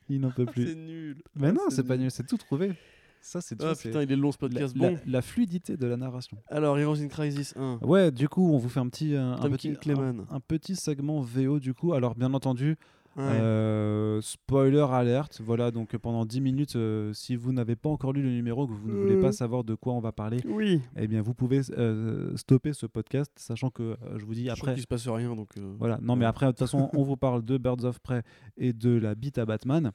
[0.10, 0.76] il n'en peut c'est plus.
[0.76, 1.22] nul.
[1.36, 2.74] Mais Ah, non, c'est pas nul, c'est tout trouvé.
[3.22, 4.76] Ça, c'est Ah putain, il est long ce podcast.
[4.78, 6.38] la- Bon, la fluidité de la narration.
[6.48, 7.80] alors Heroes in Crisis 1.
[7.82, 10.26] Ouais, du coup, on vous fait un petit, un, un petit, King Clayman.
[10.30, 11.94] un, un petit segment VO du coup.
[11.94, 12.78] Alors, bien entendu,
[13.18, 13.24] Ouais.
[13.26, 18.14] Euh, spoiler alerte, voilà, donc euh, pendant 10 minutes, euh, si vous n'avez pas encore
[18.14, 19.22] lu le numéro, que vous ne voulez Euh.
[19.22, 20.80] pas savoir de quoi on va parler, Oui.
[20.96, 24.70] eh bien vous pouvez euh, stopper ce podcast, sachant que euh, je vous dis Après,
[24.70, 24.80] après.
[24.80, 25.50] il se passe rien donc.
[25.58, 28.22] euh, Voilà, non mais après, de toute façon, on vous parle de Birds of Prey
[28.58, 29.92] et de la bite à Batman.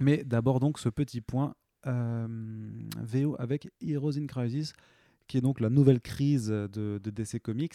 [0.00, 1.52] Mais d'abord donc ce petit point euh,
[1.84, 4.72] VO avec Heroes in Crisis,
[5.26, 6.68] qui est donc la nouvelle crise de,
[7.02, 7.74] de DC Comics.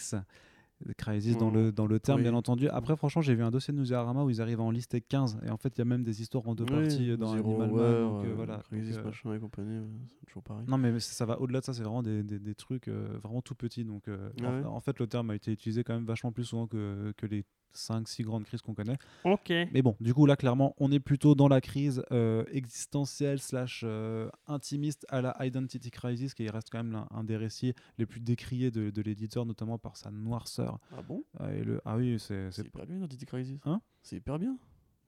[0.96, 2.22] Crisis dans, le, dans le terme, Oui.
[2.22, 2.68] bien entendu.
[2.68, 5.40] Après, franchement, j'ai vu un dossier de Newsarama où ils arrivent à en lister 15.
[5.44, 7.32] Et en fait, il y a même des histoires en deux Oui, parties euh, dans
[7.34, 7.94] Zero Animal Man.
[8.04, 8.58] Hour, donc, euh, euh, voilà.
[8.70, 9.80] Crisis, Donc, euh, machin et compagnie,
[10.20, 10.64] c'est toujours pareil.
[10.68, 13.42] non, mais ça va au-delà de ça, c'est vraiment des, des, des trucs euh, vraiment
[13.42, 13.84] tout petits.
[13.84, 16.30] Donc, euh, Ah en, ouais en fait, le terme a été utilisé quand même vachement
[16.30, 17.44] plus souvent que, que les
[17.74, 18.96] 5-6 grandes crises qu'on connaît.
[19.24, 19.50] Ok.
[19.50, 23.82] Mais bon, du coup, là, clairement, on est plutôt dans la crise euh, existentielle slash
[23.84, 28.06] euh, intimiste à la Identity Crisis, qui reste quand même l'un- un des récits les
[28.06, 30.78] plus décriés de, de l'éditeur, notamment par sa noirceur.
[30.96, 31.24] Ah bon?
[31.40, 31.80] Euh, et le...
[31.84, 33.58] Ah oui, c'est C'est hyper bien Identity Crisis.
[33.64, 33.80] Hein?
[34.02, 34.56] C'est hyper bien.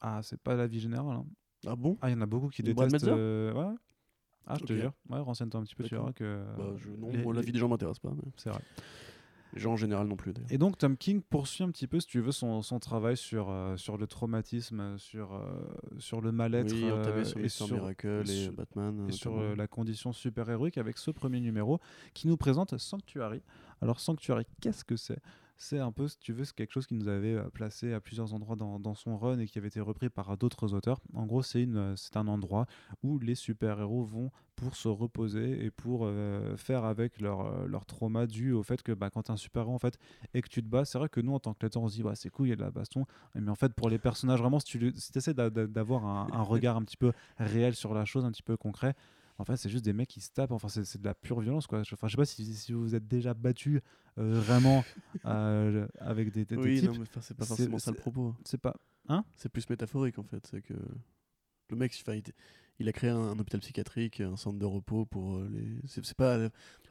[0.01, 1.17] ah, c'est pas la vie générale.
[1.17, 1.27] hein.
[1.67, 1.99] Ah bon?
[2.01, 3.05] Ah, il y en a beaucoup qui détestent.
[3.05, 3.75] Euh, Ouais.
[4.47, 4.79] Ah, je te Ok.
[4.81, 4.93] jure.
[5.11, 6.43] Ouais, renseigne-toi un petit peu, tu verras que.
[6.57, 8.11] Bah, je, non, les- moi, la les- vie des gens m'intéresse pas.
[8.17, 8.23] Mais...
[8.37, 8.61] C'est vrai.
[9.55, 10.33] Les gens en général non plus.
[10.51, 13.51] Et donc Tom King poursuit un petit peu, si tu veux, son, son travail sur,
[13.51, 15.41] euh, sur le traumatisme, sur, euh,
[15.99, 19.07] sur le mal-être Oui, euh, sur et sur, Miracle et sur- Batman.
[19.09, 21.81] et sur la condition super-héroïque avec ce premier numéro
[22.15, 23.43] qui nous présente Sanctuary.
[23.83, 25.19] Alors Sanctuary, qu'est-ce que c'est?
[25.63, 28.01] C'est un peu, si tu veux, c'est quelque chose qui nous avait euh, placé à
[28.01, 31.03] plusieurs endroits dans, dans son run et qui avait été repris par d'autres auteurs.
[31.13, 32.65] En gros, c'est une, euh, c'est un endroit
[33.03, 38.27] où les super-héros vont pour se reposer et pour euh, faire avec leur, leur trauma
[38.27, 39.99] dû au fait que bah, quand tu es un super-héros en fait,
[40.33, 41.97] et que tu te bats, c'est vrai que nous en tant que lecteur on se
[41.97, 43.05] dit ouais, c'est cool, il y a de la baston,
[43.35, 46.77] mais en fait pour les personnages vraiment, si tu si essaies d'avoir un, un regard
[46.79, 48.95] un petit peu réel sur la chose, un petit peu concret,
[49.41, 50.53] en fait, c'est juste des mecs qui se tapent.
[50.53, 51.83] Enfin, c'est c'est de la pure violence, quoi.
[51.83, 53.81] Je, enfin, je sais pas si, si vous vous êtes déjà battu
[54.17, 54.85] vraiment
[55.27, 56.91] euh, avec des, des- des Oui, types.
[56.91, 58.35] non, mais enfin, c'est pas forcément ça le propos.
[58.45, 58.77] C'est pas.
[59.37, 60.47] C'est plus métaphorique en fait.
[60.51, 60.75] C'est que
[61.71, 62.23] le mec, il,
[62.81, 65.81] il a créé un, un hôpital psychiatrique, un centre de repos pour euh, les.
[65.87, 66.39] C'est pas.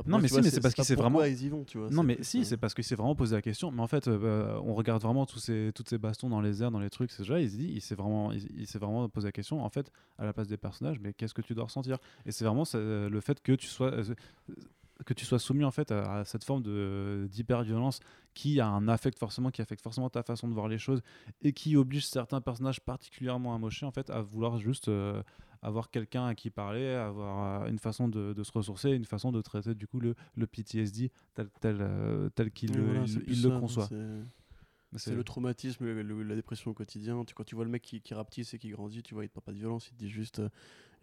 [0.06, 1.90] Non, mais si, vois, mais c'est parce qu'il s'est vraiment- ils y vont, tu vois.
[1.90, 3.72] Non, mais si, euh, c'est parce qu'il s'est vraiment posé la question.
[3.72, 6.72] Mais en fait, euh, on regarde vraiment tous ces, toutes ces bastons dans les airs,
[6.72, 7.12] dans les trucs.
[7.12, 9.64] C'est déjà, il s'est dit, il s'est vraiment, il, il s'est vraiment posé la question.
[9.64, 11.98] En fait, à la place des personnages, mais qu'est-ce que tu dois ressentir?
[12.26, 14.04] Et c'est vraiment ça, le fait que tu sois euh,
[15.06, 18.00] que tu sois soumis en fait à, à cette forme de d'hyper-violence
[18.34, 21.02] qui a un affect forcément qui affecte forcément ta façon de voir les choses
[21.42, 25.24] et qui oblige certains personnages particulièrement amochés en fait à vouloir juste euh,
[25.62, 29.32] avoir quelqu'un à qui parler avoir euh, une façon de, de se ressourcer une façon
[29.32, 33.10] de traiter du coup le, le PTSD tel tel euh, tel qu'il le, voilà, il-
[33.10, 37.24] c'est il plus le ça, conçoit c'est- le traumatisme, le- le- la dépression au quotidien.
[37.24, 39.30] Tu, quand tu vois le mec qui, qui rapetisse et qui grandit, tu vois, il
[39.30, 40.50] te parle pas de violence, il te dit juste euh,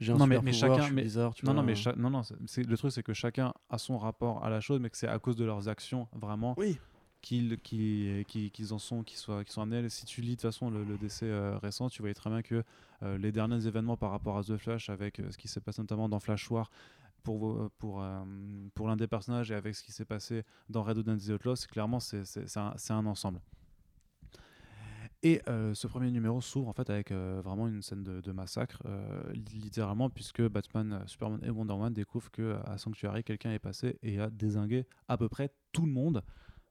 [0.01, 1.35] j'ai un Non, mais- super mais pouvoir, chacun- je suis mais- bizarre.
[1.35, 1.61] Tu non, vois.
[1.63, 4.51] non, mais cha- non, non, c'est- le truc, c'est que chacun a son rapport à
[4.51, 6.79] la chose, mais que c'est à cause de leurs actions vraiment Oui,
[7.23, 9.89] qu'ils qu'ils- qu'ils- qu'ils en sont, qu'ils soient, qu'ils sont amenés.
[9.89, 12.43] Si tu lis de toute façon le, le décès euh, récent, tu voyais très bien
[12.43, 12.63] que
[13.03, 15.83] euh, les derniers événements par rapport à The Flash, avec euh, ce qui s'est passé
[15.83, 16.71] notamment dans Flash War
[17.23, 18.21] pour, pour, euh,
[18.75, 21.55] pour l'un des personnages et avec ce qui s'est passé dans Red Hood and the
[21.57, 23.41] c'est clairement c'est c'est- c'est un, c'est un ensemble.
[25.27, 28.81] Et euh, ce premier numéro s'ouvre en fait avec euh, vraiment une scène de, massacre,
[28.87, 33.99] euh, littéralement, puisque Batman, Superman et Wonder Woman découvrent que à Sanctuary, quelqu'un est passé
[34.05, 36.23] et a désingué à peu près tout le monde.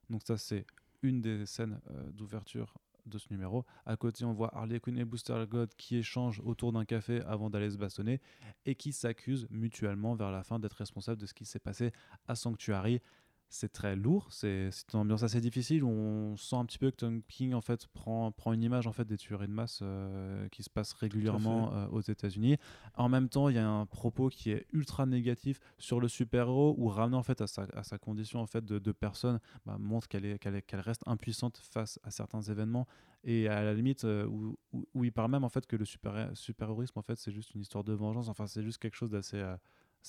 [0.09, 0.65] Donc ça, c'est
[1.01, 1.81] une des scènes
[2.13, 2.75] d'ouverture
[3.05, 3.65] de ce numéro.
[3.85, 7.49] À côté, on voit Harley Quinn et Booster God qui échangent autour d'un café avant
[7.49, 8.21] d'aller se bastonner
[8.65, 11.91] et qui s'accusent mutuellement vers la fin d'être responsables de ce qui s'est passé
[12.29, 13.01] à Sanctuary
[13.49, 15.83] c'est très lourd, c'est une ambiance assez difficile.
[15.83, 18.91] On sent un petit peu que Tom King en fait prend, prend une image en
[18.91, 22.57] fait des tueries de masse euh, qui se passent régulièrement euh, aux États-Unis.
[22.95, 26.75] En même temps, il y a un propos qui est ultra négatif sur le super-héros
[26.77, 29.77] ou ramenant en fait à sa, à sa, condition en fait de, de personne bah,
[29.79, 32.87] montre qu'elle est qu'elle reste impuissante face à certains événements
[33.23, 34.57] et à la limite euh, où,
[34.93, 37.61] où, il parle même en fait que le super super-héroïsme en fait c'est juste une
[37.61, 38.27] histoire de vengeance.
[38.27, 39.41] Enfin, c'est juste quelque chose d'assez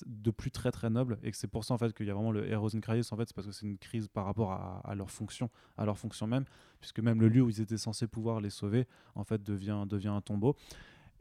[0.05, 2.15] de plus très très noble et que c'est pour ça en fait qu'il y a
[2.15, 4.53] vraiment le Heroes in Crisis en fait c'est parce que c'est une crise par rapport
[4.53, 6.45] à, leur fonction à leur fonction même
[6.81, 10.09] puisque même le lieu où ils étaient censés pouvoir les sauver en fait devient devient
[10.09, 10.57] un tombeau.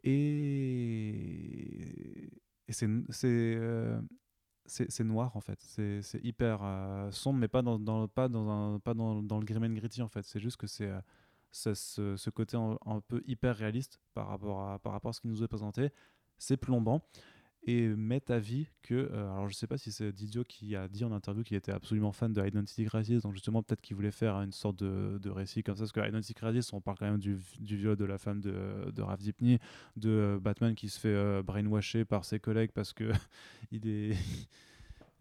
[0.06, 1.20] Et,
[2.68, 2.88] et c'est
[3.26, 4.00] euh,
[5.00, 5.60] noir en fait.
[5.62, 9.64] C'est hyper euh, sombre mais pas dans, pas dans un pas dans, dans le grim
[9.64, 10.24] and gritty en fait.
[10.24, 11.02] C'est juste que c'est euh,
[11.52, 15.28] ce, côté un, un, peu hyper réaliste par rapport à par rapport à ce qui
[15.28, 15.90] nous est présenté.
[16.38, 17.02] C'est plombant
[17.68, 20.88] et met à vie que, euh, alors je sais pas si c'est Didio qui a
[20.88, 24.12] dit en interview qu'il était absolument fan de Identity Crisis, donc justement peut-être qu'il voulait
[24.12, 27.08] faire une sorte de, de, récit comme ça, parce que Identity Crisis, on parle quand
[27.08, 29.58] même du, du viol de la femme de, de Rav Zipny,
[29.96, 33.12] de euh, Batman qui se fait euh, brainwasher par ses collègues parce que
[33.72, 34.16] il est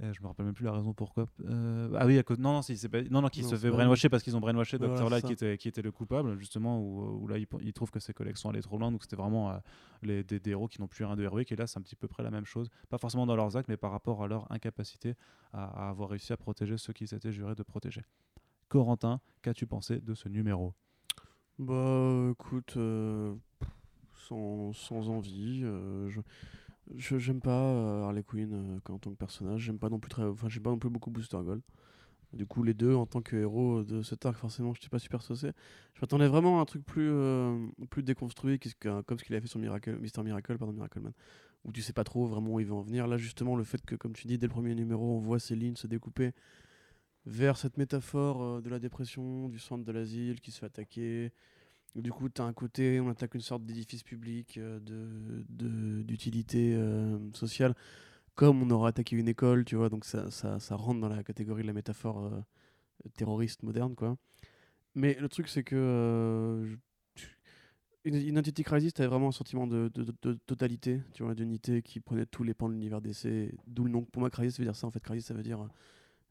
[0.02, 1.28] euh, je me rappelle même plus la raison pourquoi.
[1.44, 2.38] Euh, ah oui, à cause...
[2.38, 3.02] non, non, si, pas...
[3.02, 5.08] non, non, qui se fait brainwasher parce qu'ils ont brainwashed Dr.
[5.08, 8.00] Light qui était, qui était le coupable, justement, où, où là, il, il, trouve que
[8.00, 9.58] ses collègues sont allés trop loin, donc c'était vraiment euh,
[10.02, 12.08] les, des, héros qui n'ont plus rien de héroïque, et là, c'est un petit peu
[12.08, 15.14] près la même chose, pas forcément dans leurs actes, mais par rapport à leur incapacité
[15.52, 18.02] à, avoir réussi à protéger ceux qui s'étaient jurés de protéger.
[18.68, 20.74] Corentin, qu'as-tu pensé de ce numéro?
[21.60, 22.76] Bah, écoute,
[24.12, 26.20] sans, sans, envie, je
[26.96, 29.62] je j'aime pas euh, Harley Quinn euh, en tant que personnage.
[29.62, 31.62] J'aime pas non plus très, enfin pas non plus beaucoup Booster Gold.
[32.32, 34.98] Du coup, les deux en tant que héros de cet arc, forcément, je n'étais pas
[34.98, 35.52] super saucé.
[35.94, 37.56] Je m'attendais vraiment à un truc plus euh,
[37.90, 41.12] plus déconstruit, comme ce qu'il a fait sur Miracle, Mister Miracle, pardon, Miracleman,
[41.64, 43.06] où tu sais pas trop vraiment où il va en venir.
[43.06, 45.54] Là, justement, le fait que, comme tu dis, dès le premier numéro, on voit ces
[45.54, 46.32] lignes se découper
[47.24, 51.32] vers cette métaphore de la dépression, du centre de l'asile qui se fait attaquer,
[52.02, 54.80] du coup, tu as un côté, on attaque une sorte d'édifice public euh,
[56.02, 57.74] d'utilité de, euh, sociale,
[58.34, 59.88] comme on aurait attaqué une école, tu vois.
[59.88, 62.40] Donc ça, ça, rentre dans la catégorie de la métaphore euh,
[63.16, 64.16] terroriste moderne, quoi.
[64.96, 66.76] Mais le truc, c'est que
[68.04, 72.44] Identity Crisis, avait vraiment un sentiment de, de, totalité, tu vois, d'unité qui prenait tous
[72.44, 73.54] les pans de l'univers DC.
[73.66, 74.04] D'où le nom.
[74.04, 74.86] Pour moi, Crisis, ça veut dire ça.
[74.86, 75.68] En fait, Crisis, ça veut dire.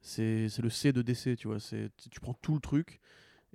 [0.02, 1.58] C'est le C de DC, tu vois.
[1.60, 3.00] Tu prends tout le truc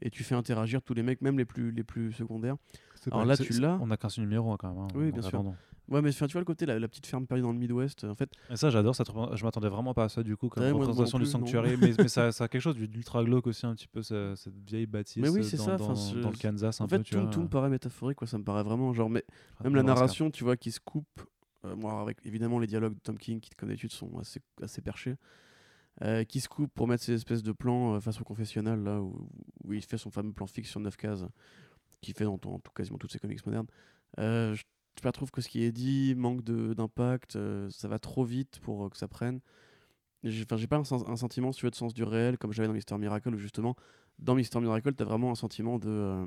[0.03, 2.57] et tu fais interagir tous les mecs, même les plus, les plus secondaires.
[3.11, 3.79] Alors là, tu l'as.
[3.81, 4.79] On a qu'un seul numéro hein, quand même.
[4.79, 5.45] Hein, oui, bien sûr.
[5.89, 8.31] Ouais, mais tu vois le côté, la, petite ferme perdue dans le Midwest, en fait.
[8.51, 8.95] Et ça, j'adore.
[8.95, 11.63] Ça, je m'attendais vraiment pas à ça du coup, comme représentation du sanctuaire.
[11.63, 14.87] mais, mais ça, ça, a quelque chose d'ultra glauque aussi, un petit peu, cette vieille
[14.87, 16.81] bâtisse mais oui, c'est dans, ça, dans, dans, le Kansas.
[16.81, 18.27] En un fait, peu, tout, tout me paraît métaphorique, quoi.
[18.27, 19.09] ça me paraît vraiment genre.
[19.09, 19.25] Mais
[19.65, 21.07] même la narration, tu vois, qui se coupe.
[21.65, 24.81] Euh, moi, avec évidemment les dialogues de Tom King, qui, comme d'habitude, sont assez, assez
[24.81, 25.17] perchés.
[26.03, 28.25] Euh, qui se coupe pour mettre ces espèces de plans euh, face au
[28.55, 29.29] là, où,
[29.65, 31.25] où, il fait son fameux plan fixe sur 9 cases,
[32.01, 33.67] qu'il fait dans, tout, quasiment toutes ses comics modernes.
[34.21, 37.37] Euh, je, trouve que ce qui est dit manque d'impact,
[37.71, 39.41] ça va trop vite pour que ça prenne.
[40.23, 42.75] J'ai pas un, un, sentiment, si tu veux, de sens du réel, comme j'avais dans
[42.75, 43.75] Mister Miracle, où justement,
[44.21, 46.27] dans Mister Miracle, t'as vraiment un sentiment de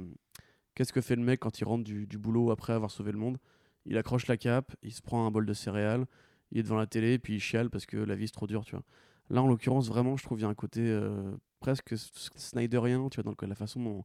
[0.76, 3.18] qu'est-ce que fait le mec quand il rentre du, du boulot après avoir sauvé le
[3.18, 3.38] monde?
[3.86, 6.06] Il accroche la cape, il se prend un bol de céréales,
[6.52, 8.66] il est devant la télé, puis il chiale parce que la vie c'est trop dure,
[8.66, 8.84] tu vois.
[9.32, 13.22] Là, en l'occurrence, vraiment, je trouve qu'il y a un côté euh, presque Snyderien, tu
[13.22, 14.04] vois, dans la façon dont,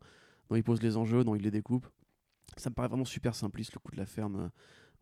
[0.57, 1.89] il pose les enjeux, dont il les découpe.
[2.57, 4.49] Ça me paraît vraiment super simpliste, le coup de la ferme euh,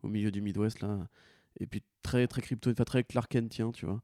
[0.01, 1.07] au milieu du Midwest, là.
[1.59, 4.01] Et puis très, très crypto, enfin très Clark Kentien, tu vois.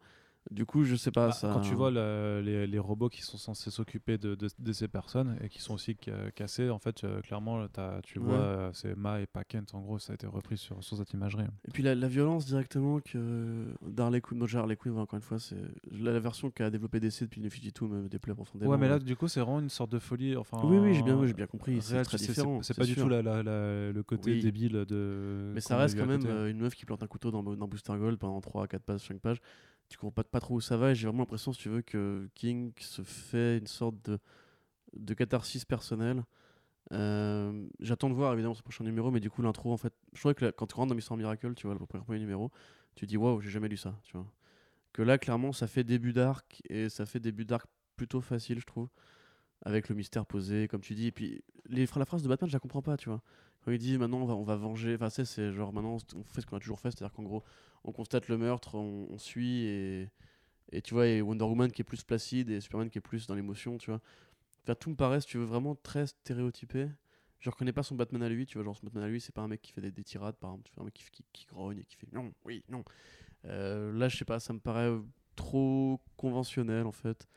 [0.49, 1.27] Du coup, je sais pas.
[1.27, 1.51] Bah, ça...
[1.53, 5.49] Quand tu vois les, les, robots qui sont censés s'occuper de, de, ces personnes et
[5.49, 5.95] qui sont aussi
[6.35, 9.81] cassés, en fait, euh, clairement, as, tu vois, euh, c'est Ma et pas Kent, en
[9.81, 11.43] gros, ça a été repris sur, sur cette imagerie.
[11.67, 15.39] Et puis la, la violence directement que Darley Quinn, moi, Harley Quinn, encore une fois,
[15.39, 15.57] c'est
[15.91, 18.71] la, version qu'a développé DC depuis New tout me déplaît profondément.
[18.71, 20.35] Ouais, mais là, du coup, c'est vraiment une sorte de folie.
[20.35, 21.81] Enfin, oui, oui, j'ai bien, bien compris.
[21.81, 22.61] C'est très différent.
[22.63, 25.51] C'est pas du tout la, le côté débile de.
[25.53, 27.93] Mais ça reste quand même euh, une meuf qui plante un couteau dans, dans Booster
[27.97, 29.41] Gold pendant 3 4 pages, 5 pages
[29.91, 32.29] tu comprends pas, trop où ça va et j'ai vraiment l'impression, si tu veux, que
[32.33, 34.19] King se fait une sorte de,
[34.93, 36.23] de catharsis personnelle.
[36.91, 40.19] Euh, j'attends de voir évidemment ce prochain numéro, mais du coup, l'intro, en fait, je
[40.19, 42.51] trouvais que quand tu rentres dans Mister Miracle, tu vois, le premier, numéro,
[42.95, 44.25] tu dis waouh, j'ai jamais lu ça, tu vois.
[44.93, 48.65] Que là, clairement, ça fait début d'arc et ça fait début d'arc plutôt facile, je
[48.65, 48.89] trouve,
[49.63, 51.07] avec le mystère posé, comme tu dis.
[51.07, 53.21] Et puis, les, la phrase de Batman, je la comprends pas, tu vois.
[53.63, 56.41] Quand il dit maintenant on va, on va venger, enfin, c'est genre maintenant on fait
[56.41, 57.43] ce qu'on a toujours fait, c'est-à-dire qu'en gros,
[57.83, 60.09] on constate le meurtre, on, suit et,
[60.71, 63.27] et tu vois, et Wonder Woman qui est plus placide et Superman qui est plus
[63.27, 64.01] dans l'émotion, tu vois.
[64.63, 66.87] Enfin, tout me paraît, si tu veux, vraiment très stéréotypé.
[67.39, 69.33] je reconnais pas son Batman à lui, tu vois, genre son Batman à lui, c'est
[69.33, 70.93] pas un mec qui fait des, des tirades, par exemple, tu vois, un mec
[71.33, 72.83] qui grogne et qui fait non, oui, non.
[73.45, 74.91] Euh, là, je sais pas, ça me paraît
[75.35, 77.27] trop conventionnel en fait.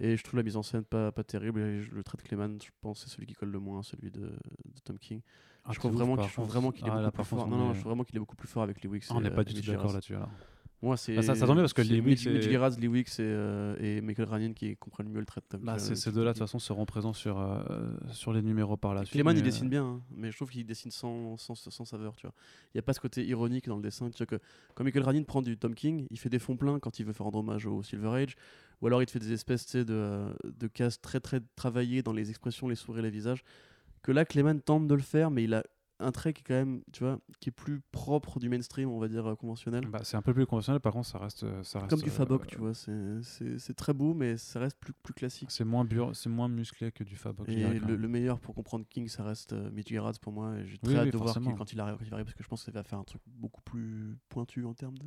[0.00, 1.60] Et je trouve la mise en scène pas, pas terrible.
[1.60, 4.10] Et je- le trait de Clayman, je pense, c'est celui qui colle le moins, celui
[4.10, 5.20] de, de Tom King.
[5.64, 7.10] Ah, je trouve t'es ouf, vraiment, par qu'il- je trouve vraiment qu'il est Ah, beaucoup
[7.16, 7.44] plus fort.
[7.46, 9.04] on Non, non, est- je trouve vraiment qu'il est beaucoup plus fort avec Lee Wicks.
[9.10, 10.14] Ah, on n'est pas euh, du tout d'accord là-dessus.
[10.14, 10.30] alors.
[10.80, 11.16] Moi, c'est.
[11.16, 13.74] Bah, ça- ça tombe bien parce que Lee Mitch- Wicks Mitch Lee Wicks et, euh,
[13.80, 15.84] et Michael Ryan qui comprennent mieux le trait de Tom Bah, King.
[15.84, 17.64] ces ces deux-là, de toute façon, seront présents sur, euh,
[18.12, 19.14] sur les numéros par la suite.
[19.14, 22.14] Clément, il dessine euh, bien, hein, mais je trouve qu'il dessine sans, sans, sans saveur,
[22.14, 22.34] tu vois.
[22.66, 24.08] Il n'y a pas ce côté ironique dans le dessin.
[24.10, 24.40] Tu vois que
[24.76, 27.12] quand Michael Ryan prend du Tom King, il fait des fonds pleins quand il veut
[27.12, 28.36] faire rendre hommage au Silver Age,
[28.80, 32.02] ou alors il te fait des espèces tu sais, de, de cases très très travaillées
[32.02, 33.42] dans les expressions, les sourires, les visages.
[34.02, 35.64] Que là, Clément tente de le faire, mais il a
[36.00, 39.00] un trait qui est quand même, tu vois, qui est plus propre du mainstream, on
[39.00, 39.84] va dire euh, conventionnel.
[39.88, 41.44] bah, c'est un peu plus conventionnel, par contre, ça reste.
[41.64, 44.92] Ça reste Comme du euh, Fabok, tu vois, c'est- très beau, mais ça reste plus,
[44.92, 45.50] plus classique.
[45.50, 47.48] C'est moins, c'est moins musclé que du Fabok.
[47.48, 50.56] Et le, meilleur pour comprendre King, ça reste euh, Mitch pour moi.
[50.56, 52.36] Et j'ai très Oui, hâte oui, de voir quand il arrive, quand il arrive, parce
[52.36, 55.06] que je pense qu'il va faire un truc beaucoup plus pointu en termes de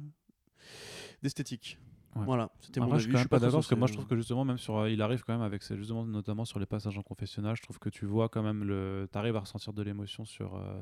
[1.23, 1.77] d'esthétique.
[2.15, 2.25] Ouais.
[2.25, 3.03] Voilà, c'était mon Après, avis.
[3.03, 4.77] je suis quand même pas d'accord parce que moi je trouve que justement même sur
[4.77, 7.61] euh, il arrive quand même avec ses, justement notamment sur les passages en confessionnal je
[7.61, 10.81] trouve que tu vois quand même le t'arrives à ressentir de l'émotion sur euh,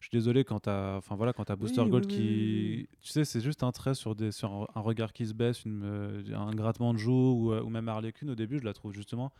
[0.00, 2.88] je suis désolé quand t'as enfin voilà quand t'as Booster Oui, Gold oui, qui oui,
[3.00, 5.82] tu sais c'est juste un trait sur des sur un, regard qui se baisse une,
[5.82, 8.92] euh, un grattement de joue ou, ou même Harley Quinn au début je la trouve
[8.92, 9.32] justement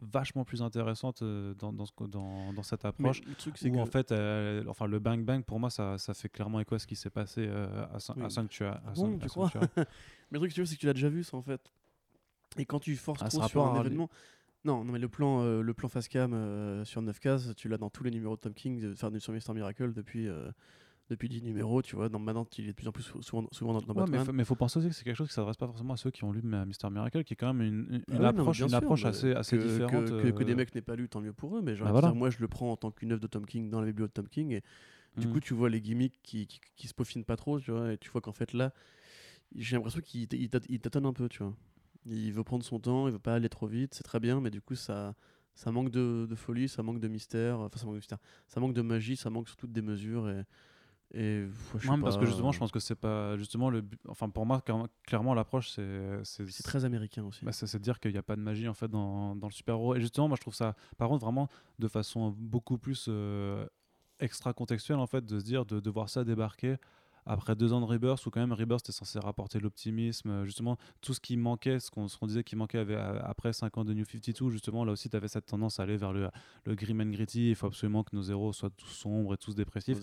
[0.00, 3.58] vachement plus intéressante euh, dans, dans, ce co- dans, dans cette Mais approche le truc,
[3.58, 6.28] c'est où que en fait euh, enfin le bang bang pour moi ça, ça fait
[6.28, 8.24] clairement écho à ce qui s'est passé euh, à, San- Oui.
[8.24, 8.28] à
[8.86, 9.50] Ah bon, tu crois.
[10.30, 11.60] Mais le truc, si tu veux, c'est que tu l'as déjà vu, ça en fait.
[12.56, 14.08] Et quand tu forces Ah, trop sur un événement.
[14.64, 17.78] Non, non, mais le plan, euh, le plan face cam sur 9 cases, tu l'as
[17.78, 20.28] dans tous les numéros de Tom King, de, enfin, sur Mister Miracle depuis,
[21.08, 22.08] depuis 10 numéros, tu vois.
[22.08, 24.18] Dans, maintenant, il est de plus en plus sou- souvent, souvent dans, dans Ouais, mais,
[24.18, 24.24] Batman.
[24.26, 26.10] faut, mais faut penser aussi que c'est quelque chose qui s'adresse pas forcément à ceux
[26.10, 28.28] qui ont lu euh, Mister Miracle, qui est quand même une, une- Ah une non,
[28.28, 30.04] approche, bien une sûr, approche mais assez, assez que, différente.
[30.06, 31.62] Que, que- que des euh, mecs n'aient pas lu, tant mieux pour eux.
[31.62, 32.12] Mais Bah voilà.
[32.12, 34.22] moi, je le prends en tant qu'une œuvre de Tom King dans la bibliothèque de
[34.22, 34.52] Tom King.
[34.52, 34.62] Et
[35.20, 35.32] du mm.
[35.32, 37.92] coup, tu vois les gimmicks qui, qui, qui se peaufinent pas trop, tu vois.
[37.92, 38.72] Et tu vois qu'en fait, là,
[39.54, 40.28] j'ai l'impression qu'il
[40.80, 41.54] tâtonne un peu, tu vois.
[42.06, 44.50] Il veut prendre son temps, il veut pas aller trop vite, c'est très bien, mais
[44.50, 45.14] du coup, ça,
[45.54, 47.58] ça manque de, de folie, ça manque de mystère.
[47.58, 48.18] Enfin, ça manque de mystère.
[48.46, 50.28] Ça manque de magie, ça manque surtout de des mesures.
[50.30, 50.44] Et,
[51.14, 51.44] et
[51.74, 53.82] ouais, Ouais, parce que justement, je pense que c'est pas justement le.
[54.08, 54.62] Enfin, pour moi,
[55.06, 57.44] clairement, l'approche, c'est c'est très américain aussi.
[57.44, 59.52] bah, c'est de dire qu'il n'y a pas de magie en fait dans, dans le
[59.52, 59.94] super-héros.
[59.94, 61.48] Et justement, moi, je trouve ça, par contre, vraiment
[61.78, 63.66] de façon beaucoup plus euh,
[64.20, 66.76] extra contextuelle en fait, de se dire de, de voir ça débarquer
[67.28, 70.76] après deux ans de Rebirth, où quand même Rebirth était censé rapporter l'optimisme, euh, justement
[71.00, 73.92] tout ce qui manquait, ce qu'on disait qui manquait avec- euh, après 5 ans de
[73.94, 76.28] New 52, justement là aussi tu avais cette tendance à aller vers le,
[76.64, 79.54] le grim and gritty, il faut absolument que nos héros soient tous sombres et tous
[79.54, 79.98] dépressifs.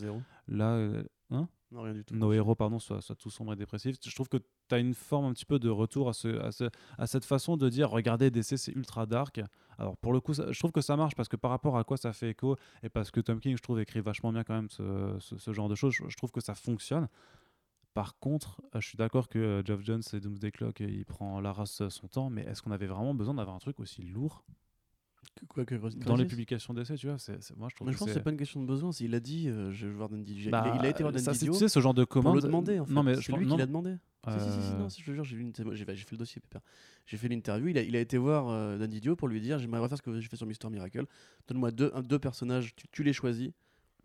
[0.48, 1.50] Là, euh, hein?
[1.76, 2.16] Non, rien du tout.
[2.16, 3.98] nos héros pardon soient, soient tous sombres et dépressifs.
[4.04, 6.52] Je trouve que tu as une forme un petit peu de retour à, ce, à,
[6.52, 9.42] ce- à cette façon de dire regardez DC c'est ultra dark.
[9.78, 11.98] Alors pour le coup je trouve que ça marche parce que par rapport à quoi
[11.98, 14.70] ça fait écho et parce que Tom King je trouve écrit vachement bien quand même
[14.70, 17.08] ce, genre de choses, je, je trouve que ça fonctionne.
[17.94, 21.06] Par contre, euh, je suis d'accord que euh, Geoff Jones et Doomsday Clock, euh, il
[21.06, 23.80] prend la race euh, son temps, mais est-ce qu'on avait vraiment besoin d'avoir un truc
[23.80, 24.44] aussi lourd?
[25.50, 28.00] Quoi, que, dans les publications d'essai, tu vois c'est, Moi je trouve Mais que je
[28.00, 28.92] pense que c'est pas une question de besoin.
[29.02, 30.50] Il a dit, euh, je vais voir Dan Didio.
[30.50, 32.42] Bah, il, a, il a été voir Dan Didio tu sais, ce genre de commande.
[32.42, 32.80] demander.
[32.80, 32.94] En fait.
[32.94, 33.96] Non, mais c'est je lui pense- qui non, l'a demandé.
[34.28, 36.12] Si, si, si, si, euh, non, si, je te jure, j'ai une- j'ai j'ai fait
[36.14, 36.62] le dossier, pépère.
[37.06, 37.68] J'ai fait l'interview.
[37.68, 40.02] Il a, il a été voir euh, Dan Didio pour lui dire J'aimerais refaire ce
[40.02, 41.06] que j'ai fait sur Mister Miracle.
[41.48, 43.52] Donne-moi deux, un- deux personnages, tu, tu les choisis,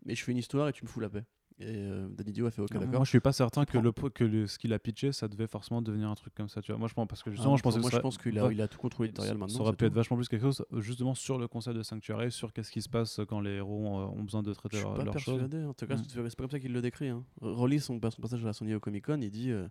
[0.05, 1.23] mais je fais une histoire et tu me fous la paix.
[1.61, 2.87] Et euh, Dan Didio a fait OK, d'accord.
[2.89, 5.47] Moi, je suis pas certain que, le, que le, ce qu'il a pitché, ça devait
[5.47, 6.61] forcément devenir un truc comme ça.
[6.61, 6.79] Tu vois.
[6.79, 8.61] Moi, je pense parce que Ah, justement, je pense que je pense qu'il a, il
[8.61, 9.55] a tout contrôlé l'éditorial maintenant.
[9.55, 12.31] ça aurait pu être vachement plus quelque chose, euh, justement sur le concept de Sanctuary,
[12.31, 14.85] sur qu'est-ce qui se passe quand les héros ont, ont besoin de Je traiter suis
[14.85, 15.39] leur- pas leurs choses.
[15.39, 15.63] persuadé.
[15.65, 16.03] En tout cas, Mm.
[16.07, 17.09] c'est pas comme ça qu'il le décrit.
[17.09, 17.23] Hein.
[17.41, 19.67] Relis son, son passage à la Sony au Comic Con, il dit euh,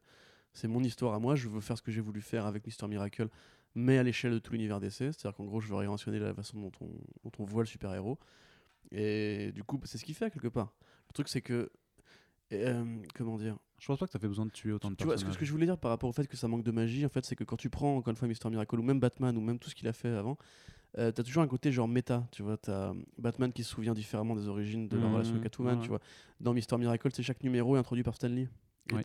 [0.53, 1.35] c'est mon histoire à moi.
[1.35, 3.29] Je veux faire ce que j'ai voulu faire avec Mister Miracle,
[3.75, 4.91] mais à l'échelle de tout l'univers DC.
[5.13, 6.87] C'est-à-dire qu'en gros, je veux réinventionner la façon dont on,
[7.25, 8.19] dont on voit le super héros.
[8.93, 10.75] Et du coup, bah, c'est ce qu'il fait quelque part.
[11.09, 11.71] Le truc, c'est que
[12.53, 15.05] euh, comment dire Je pense pas que tu fait besoin de tuer autant de tu
[15.05, 15.35] vois, ce que, personnages.
[15.35, 17.09] ce que je voulais dire par rapport au fait que ça manque de magie, en
[17.09, 19.41] fait, c'est que quand tu prends encore une fois Mister Miracle ou même Batman ou
[19.41, 20.37] même tout ce qu'il a fait avant,
[20.99, 22.57] euh, t'as toujours un côté genre méta, tu vois.
[22.57, 25.83] T'as Batman qui se souvient différemment des origines de la Mhm, relation avec Catwoman, ouais.
[25.83, 26.01] tu vois.
[26.41, 28.49] Dans Mister Miracle, c'est chaque numéro est introduit par Stanley.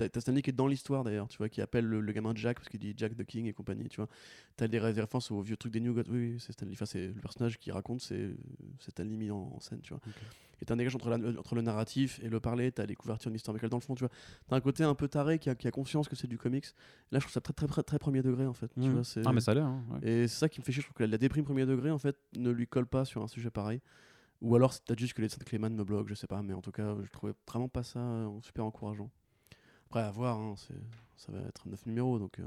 [0.09, 2.57] T'as Stanley qui est dans l'histoire d'ailleurs, tu vois, qui appelle le, le gamin Jack
[2.57, 4.07] parce qu'il dit Jack the King et compagnie, tu vois.
[4.57, 6.73] T'as des ré- des références au vieux truc des New Gods, oui, oui c'est Stanley.
[6.73, 8.31] Enfin, c'est le personnage qui raconte, c'est
[8.79, 10.01] c'est Stanley mis en, en scène, tu vois.
[10.07, 10.15] Ok.
[10.61, 13.29] Et t'as un dégage entre, la- entre le narratif et le parler, t'as les couvertures
[13.29, 14.11] Miracle dans le fond, tu vois.
[14.47, 16.65] T'as un côté un peu taré qui a, qui a conscience que c'est du comics.
[17.11, 18.71] Là, je trouve ça très, très, très, très premier degré en fait.
[18.73, 18.93] Tu Mhm.
[19.01, 19.59] vois, Ah, mais ça l'est.
[19.59, 19.99] hein, ouais.
[20.07, 21.91] Et c'est ça qui me fait chier, je trouve que la, la déprime premier degré
[21.91, 23.81] en fait ne lui colle pas sur un sujet pareil.
[24.41, 26.61] Ou alors c'est peut-être juste que les Clayman me bloquent, je sais pas, mais en
[26.61, 29.09] tout cas, je trouvais vraiment pas ça euh, super encourageant.
[29.87, 30.55] Après, à voir, hein,
[31.15, 32.39] ça va être 9 numéros donc.
[32.39, 32.45] euh,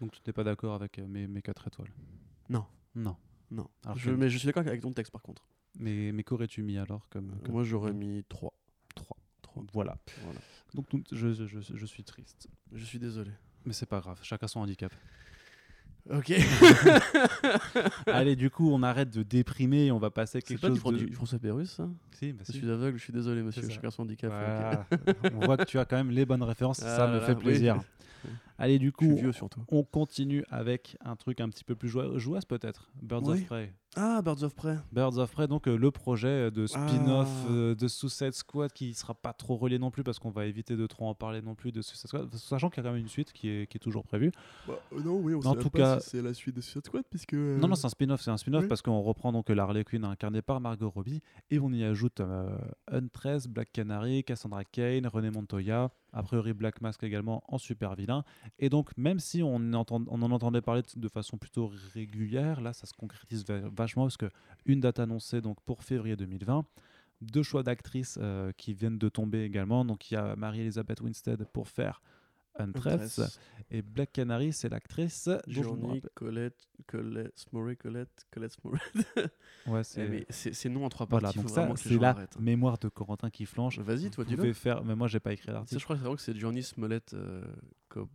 [0.00, 1.90] Donc tu n'es pas d'accord avec euh, mes, mes 4 étoiles?
[2.48, 2.66] Non.
[2.94, 3.16] Non.
[3.50, 3.68] Non.
[3.84, 5.46] Alors Je- que- mais je suis d'accord avec ton texte par contre.
[5.78, 8.52] Mais, mais qu'aurais-tu mis alors comme, comme- Moi, j'aurais mis 3.
[8.94, 9.16] 3.
[9.72, 9.96] Voilà.
[10.24, 10.40] Voilà.
[10.74, 12.48] Donc je- je- je suis triste.
[12.72, 13.30] Je suis désolé.
[13.64, 14.92] Mais c'est pas grave, chacun son handicap.
[16.10, 16.32] Ok.
[18.06, 21.00] Allez, du coup, on arrête de déprimer et on va passer à quelque pas chose
[21.00, 21.04] de...
[21.04, 21.88] du François Pérus, ça?
[22.12, 23.68] Si, bah Je suis aveugle, je suis désolé, monsieur.
[23.68, 24.32] Chacun son handicap.
[25.34, 27.34] on voit que tu as quand même les bonnes références, Ah ça me là fait
[27.34, 27.80] là, oui.
[28.62, 29.32] Allez, du coup, vieux
[29.72, 32.92] on continue avec un truc un petit peu plus jouasse peut-être.
[33.02, 33.40] Birds Oui.
[33.40, 33.74] of Prey.
[33.96, 34.76] Ah, Birds of Prey.
[34.92, 37.52] Birds of Prey, donc euh, le projet de spin-off Ah.
[37.52, 40.76] euh, de Suicide Squad qui sera pas trop relié non plus parce qu'on va éviter
[40.76, 43.02] de trop en parler non plus de Suicide Squad, sachant qu'il y a quand même
[43.02, 44.30] une suite qui est, qui est toujours prévue.
[44.68, 46.60] Bah, euh, non, oui, on sait En tout pas cas- si c'est la suite de
[46.62, 47.34] Suicide Squad, puisque.
[47.34, 48.68] Non, non, c'est un spin-off, c'est un spin-off oui.
[48.68, 52.20] parce qu'on reprend donc la Harley Quinn incarnée par Margot Robbie et on y ajoute
[52.20, 52.48] euh,
[52.90, 58.24] Huntress, Black Canary, Cassandra Cain, René Montoya, a priori Black Mask également en super vilain.
[58.58, 59.82] Et donc, même si on, en
[60.32, 64.30] entendait parler de façon plutôt régulière, là, ça se concrétise va- vachement parce que
[64.66, 66.64] une date annoncée donc pour février 2020.
[67.20, 69.84] Deux choix d'actrices euh, qui viennent de tomber également.
[69.84, 72.02] Donc il y a Marie-Elisabeth Winstead pour faire
[72.58, 73.40] Huntress, Huntress.
[73.70, 75.28] et Black Canary, c'est l'actrice.
[75.46, 78.82] Journey, Colette, Colette, Smollett, Colette, Colette Smollett.
[79.66, 81.26] Ouais, Eh, c'est c'est non en trois voilà.
[81.28, 81.38] parties.
[81.38, 83.78] Donc faut ça, c'est la arrêtent, mémoire de Corentin qui flanche.
[83.78, 84.36] Vas-y, toi, dis-le.
[84.38, 85.78] pouvez faire, mais moi j'ai pas écrit l'article.
[85.80, 87.44] je crois que c'est vraiment que c'est Journey Smollett, euh,
[87.88, 88.08] Co-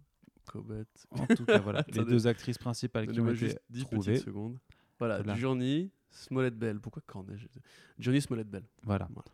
[0.46, 0.88] Cobbett.
[1.12, 4.12] En tout cas, voilà, les deux actrices principales qui ont été juste 10 trouvées.
[4.14, 4.58] petites secondes.
[5.00, 5.36] Voilà, Voilà.
[5.36, 6.80] Journey Smollett Bell.
[6.80, 7.36] Pourquoi Cornet
[8.00, 8.64] Johnny Smollett Bell.
[8.84, 9.08] Voilà.
[9.14, 9.26] Voilà.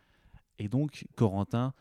[0.60, 1.74] Et donc, Corentin,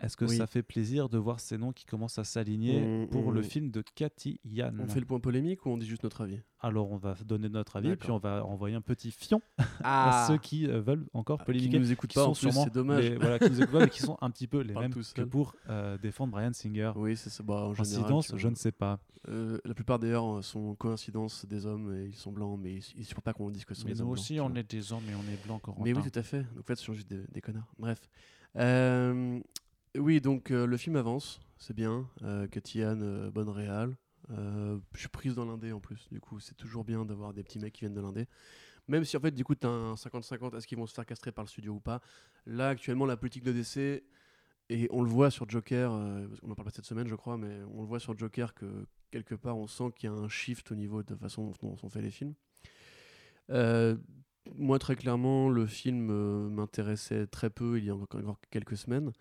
[0.00, 0.36] est-ce que Oui.
[0.36, 3.82] ça fait plaisir de voir ces noms qui commencent à s'aligner pour le film de
[3.94, 6.38] Cathy Yann On fait le point polémique ou on dit juste notre avis?
[6.60, 9.40] Alors, on va donner notre avis, puis on va envoyer un petit fion
[9.84, 11.78] Ah à ceux qui euh, veulent encore Qui polémiquer.
[11.78, 13.04] nous écoutent qui pas sont en plus, sûrement c'est dommage.
[13.10, 15.02] les- voilà, qui nous écoutent pas, mais qui sont un petit peu les mêmes que
[15.02, 15.28] seul.
[15.28, 16.92] pour euh, défendre Brian Singer.
[16.96, 17.42] Oui, c'est ça.
[17.44, 18.98] Bah, en Coïncidence, je ne sais pas.
[19.28, 23.04] Euh, la plupart d'ailleurs sont coïncidences des hommes et ils sont blancs, mais ils, ils
[23.04, 24.68] supportent pas qu'on dise que ce sont Mais des nous hommes aussi, blancs, on est
[24.70, 25.60] des hommes et on est blancs.
[25.62, 25.82] Corentin.
[25.84, 26.38] Mais oui, tout à fait.
[26.42, 27.72] Donc en fait, ce sont juste des, des connards.
[27.78, 28.00] Bref.
[28.56, 29.38] Euh,
[29.96, 32.08] oui, donc euh, le film avance, c'est bien.
[32.22, 33.96] Euh, Cathy Anne, euh, bonne réal.
[34.30, 36.08] Euh, je suis prise dans l'indé en plus.
[36.10, 38.26] Du coup, c'est toujours bien d'avoir des petits mecs qui viennent de l'indé.
[38.88, 41.06] Même si en fait, du coup, tu as un 50-50, est-ce qu'ils vont se faire
[41.06, 42.00] castrer par le studio ou pas?
[42.46, 44.02] Là, actuellement, la politique de DC,
[44.70, 47.36] et on le voit sur Joker, euh, qu'on en parle pas cette semaine, je crois,
[47.38, 50.28] mais on le voit sur Joker que quelque part, on sent qu'il y a un
[50.28, 52.34] shift au niveau de la façon dont sont faits les films.
[53.50, 53.96] Euh,
[54.56, 59.12] moi, très clairement, le film euh, m'intéressait très peu il y a encore quelques semaines.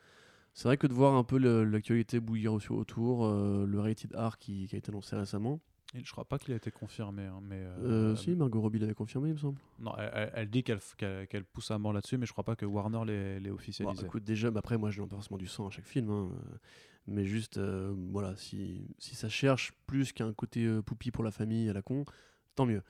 [0.57, 4.39] C'est vrai que de voir un peu l'actualité bouillir au- autour, euh, le rated R
[4.39, 5.59] qui, qui a été annoncé récemment.
[5.93, 7.25] Et je crois pas qu'il a été confirmé.
[7.25, 9.59] hein, mais, euh, Euh, si, Margot Robbie l'avait confirmé, il me semble.
[9.77, 13.05] Non, elle, dit qu'elle qu'elle pousse un mort là-dessus, mais je crois pas que Warner
[13.05, 14.03] l'ait l'ait Bon, officialisé.
[14.07, 16.31] écoute, déjà, bah après, moi, je n'ai pas forcément du sang à chaque film, hein,
[16.33, 16.57] euh,
[17.05, 21.73] mais juste, voilà, si, si ça cherche plus qu'un côté poupie pour la famille à
[21.73, 22.03] la con,
[22.55, 22.81] tant mieux.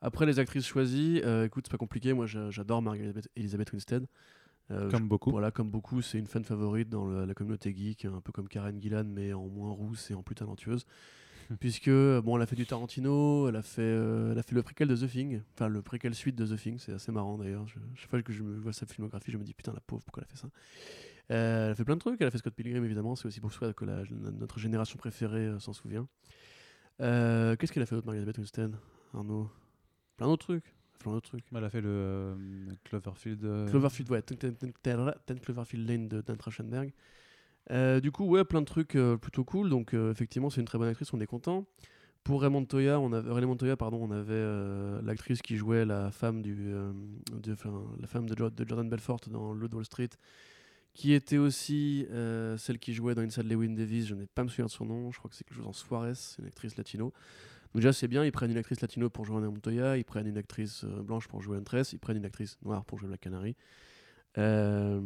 [0.00, 4.08] Après, les actrices choisies, écoute, c'est pas compliqué, moi, j'a- j'adore Margaret Elizabeth Winstead.
[4.70, 5.30] Euh, Comme beaucoup.
[5.30, 8.48] Voilà, comme beaucoup, c'est une fan favorite dans le- la communauté geek, un peu comme
[8.48, 10.86] Karen Gillan, mais en moins rousse et en plus talentueuse.
[11.60, 14.62] Puisque, bon, elle a fait du Tarantino, elle a fait, euh, elle a fait le
[14.62, 17.66] préquel de The Thing, enfin le préquel suite de The Thing, c'est assez marrant d'ailleurs.
[17.66, 20.02] Je- Chaque fois que je me vois sa filmographie, je me dis putain, la pauvre,
[20.04, 20.48] pourquoi elle a fait ça?
[21.30, 23.40] Euh, Elle a fait plein de trucs, elle a fait Scott Pilgrim évidemment, c'est aussi
[23.40, 24.04] pour ça que la-
[24.38, 26.08] notre génération préférée s'en souvient.
[26.98, 28.76] Qu'est-ce qu'elle a fait d'autre, Margaret Winstead
[29.12, 29.50] Arnaud?
[30.16, 30.74] Plein d'autres trucs.
[30.92, 31.44] Elle a fait Plein d'autres trucs.
[31.54, 32.34] Elle a fait le euh,
[32.84, 33.44] Cloverfield.
[33.44, 36.92] euh, Cloverfield, ouais, 10 Cloverfield Lane de Dan Trachtenberg.
[37.70, 39.68] Euh, du coup, ouais, plein de trucs euh, plutôt cool.
[39.70, 41.66] Donc, effectivement, c'est une très bonne actrice, on est content.
[42.24, 46.40] Pour Raymond Toya, on avait, René Montoya, pardon, on avait l'actrice qui jouait la femme,
[46.40, 50.10] du, de, enfin, la femme de, Jo- de Jordan Belfort dans Loud Wall Street,
[50.94, 52.06] qui était aussi
[52.58, 54.06] celle qui jouait dans Inside Lewin Davis.
[54.06, 55.72] Je n'ai pas me souvenir de son nom, je crois que c'est quelque chose en
[55.72, 57.12] Suarez, c'est une actrice latino.
[57.72, 60.26] Donc, déjà, c'est bien, ils prennent une actrice latino pour jouer René Montoya, ils prennent
[60.26, 63.20] une actrice euh, blanche pour jouer Huntress, ils prennent une actrice noire pour jouer Black
[63.20, 63.56] Canary.
[64.36, 65.00] Euh,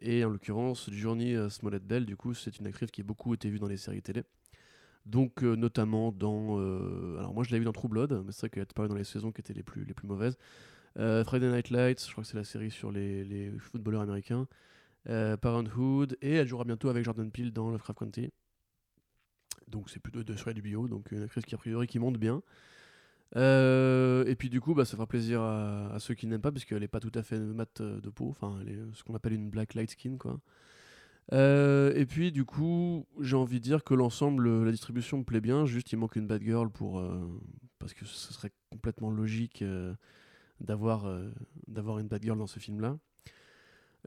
[0.00, 3.34] et en l'occurrence, Journey euh, Smollett Bell, du coup, c'est une actrice qui a beaucoup
[3.34, 4.22] été vue dans les séries télé.
[5.04, 6.58] Donc, notamment dans.
[7.18, 8.94] alors, moi, je l'ai vue dans True Blood, mais c'est vrai qu'elle était pas dans
[8.94, 10.36] les saisons qui étaient les plus, les plus mauvaises.
[10.94, 14.46] Friday Night Lights, je crois que c'est la série sur les, les footballeurs américains.
[15.04, 18.30] Parenthood, et elle jouera bientôt avec Jordan Peele dans Lovecraft Country.
[19.72, 22.18] Donc, c'est plutôt de sur du bio, donc une actrice qui, a priori, qui monte
[22.18, 22.42] bien.
[23.36, 26.80] Euh, et puis du coup, bah, ça fera plaisir à, ceux qui n'aiment pas, puisqu'elle
[26.80, 29.14] n'est pas tout à fait mat euh, de peau, enfin, elle est euh, ce qu'on
[29.14, 30.38] appelle une black light skin, quoi.
[31.32, 35.24] Euh, et puis du coup, j'ai envie de dire que l'ensemble, euh, la distribution me
[35.24, 37.40] plaît bien, juste il manque une bad girl pour, euh,
[37.78, 39.94] parce que ce serait complètement logique euh,
[40.60, 41.30] d'avoir euh,
[41.68, 42.98] d'avoir une bad girl dans ce film-là.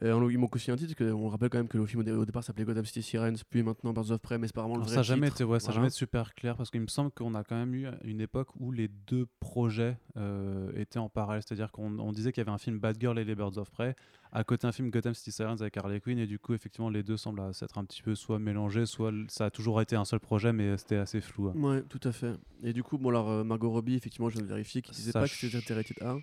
[0.02, 2.02] Et en- il manque aussi un titre, parce qu'on rappelle quand même que le film
[2.02, 4.54] au, dé- au départ s'appelait Gotham City Sirens, puis maintenant Birds of Prey, mais c'est
[4.54, 5.38] pas vraiment le Alors, vrai ça n'a jamais titre.
[5.38, 5.76] été, ouais, ça a Voilà.
[5.76, 8.50] jamais été super clair parce qu'il me semble qu'on a quand même eu une époque
[8.60, 11.42] où les deux projets euh, étaient en parallèle.
[11.48, 13.72] C'est-à-dire qu'on on disait qu'il y avait un film Bad Girl et les Birds of
[13.72, 13.96] Prey,
[14.34, 17.02] à côté un film Gotham City Sirens avec Harley Quinn, et du coup, effectivement, les
[17.04, 20.20] deux semblent s'être un petit peu soit mélangés, soit ça a toujours été un seul
[20.20, 21.48] projet, mais c'était assez flou.
[21.48, 21.54] hein.
[21.56, 22.34] Ouais, tout à fait.
[22.64, 25.12] Et du coup, bon, alors euh, Margot Robbie, effectivement, je viens de vérifier, qui disait
[25.12, 26.22] Ça pas que c'était rated mais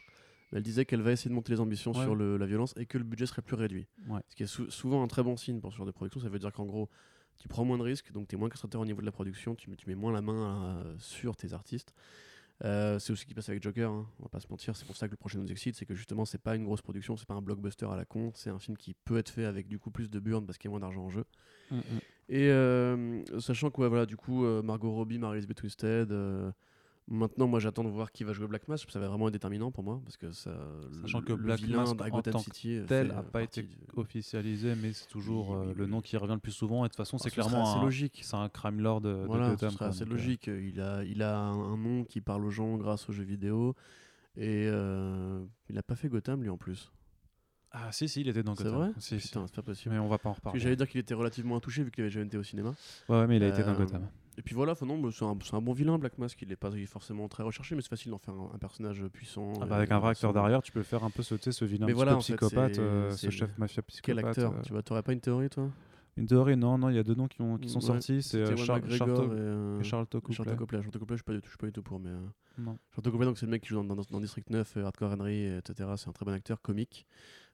[0.52, 2.02] elle disait qu'elle va essayer de monter les ambitions Ouais.
[2.02, 3.86] sur le- la violence et que le budget serait plus réduit.
[4.08, 4.20] Ouais.
[4.28, 6.20] Ce qui est sou- souvent un très bon signe pour ce genre de production.
[6.20, 6.88] Ça veut dire qu'en gros,
[7.38, 9.54] tu prends moins de risques, donc tu es moins concentré au niveau de la production,
[9.54, 11.94] tu, mets- tu mets moins la main euh, sur tes artistes.
[12.64, 14.84] Euh, c'est aussi ce qui passe avec Joker, hein, on va pas se mentir, c'est
[14.84, 17.16] pour ça que le prochain nous excite, c'est que justement c'est pas une grosse production,
[17.16, 19.66] c'est pas un blockbuster à la con, c'est un film qui peut être fait avec
[19.66, 21.24] du coup plus de burn parce qu'il y a moins d'argent en jeu.
[21.72, 21.80] Mm, mm.
[22.28, 26.12] Et euh, sachant que ouais, voilà, du coup, Margot Robbie, Mary-Elizabeth Winstead.
[26.12, 26.52] euh,
[27.12, 28.90] maintenant, moi, j'attends de voir qui va jouer Black Mask.
[28.90, 30.50] Ça va vraiment être déterminant pour moi parce que ça.
[31.02, 33.68] Sachant le, que Black Mask, en tant City euh, tel fait, a euh, pas été
[33.96, 36.84] officialisé, mais c'est toujours euh, le nom qui revient le plus souvent.
[36.84, 38.20] Et de toute façon, Alors, c'est clairement assez un, logique.
[38.22, 39.70] c'est un crime lord de, Voilà, Gotham.
[39.70, 40.46] ce serait quoi, assez donc, euh, logique.
[40.48, 43.76] Il a, il a un, un nom qui parle aux gens grâce aux jeux vidéo.
[44.36, 46.90] Et euh, il a pas fait Gotham lui en plus.
[47.70, 48.78] Ah si, si, il était dans C'est Gotham.
[48.78, 49.28] vrai Si, si.
[49.28, 49.94] Putain, c'est pas possible.
[49.94, 50.60] Mais on va pas en reparler.
[50.60, 52.74] j'allais dire qu'il était relativement intouché vu qu'il avait jamais été au cinéma.
[53.08, 54.06] Ouais, ouais, mais il a été dans Gotham.
[54.38, 56.40] Et puis voilà, c'est un, bon vilain, Black Mask.
[56.40, 59.52] Il est pas forcément très recherché, mais c'est facile d'en faire un, un personnage puissant.
[59.60, 61.86] Ah bah, avec un vrai acteur derrière, tu peux faire un peu sauter ce vilain
[61.86, 64.16] Mais voilà, fait, psychopathe, euh, ce chef mafia psychopathe.
[64.16, 64.62] Quel acteur euh.
[64.62, 65.70] Tu vois, t'aurais pas une théorie, toi?
[66.16, 68.22] Une théorie, non, non, il y a deux noms qui, ont, qui sont Ouais, sortis,
[68.22, 69.84] c'est euh, Char- et, euh, Copley.
[69.84, 70.34] Charlton Copley.
[70.82, 72.20] Charlton Copley, je suis je suis pas du tout pour, mais euh,
[72.58, 72.78] Non.
[72.94, 75.12] Charlton Copley, donc c'est le mec qui joue dans, dans, dans District 9, euh, Hardcore
[75.12, 75.90] Henry, etc.
[75.96, 77.06] C'est un très bon acteur, comique,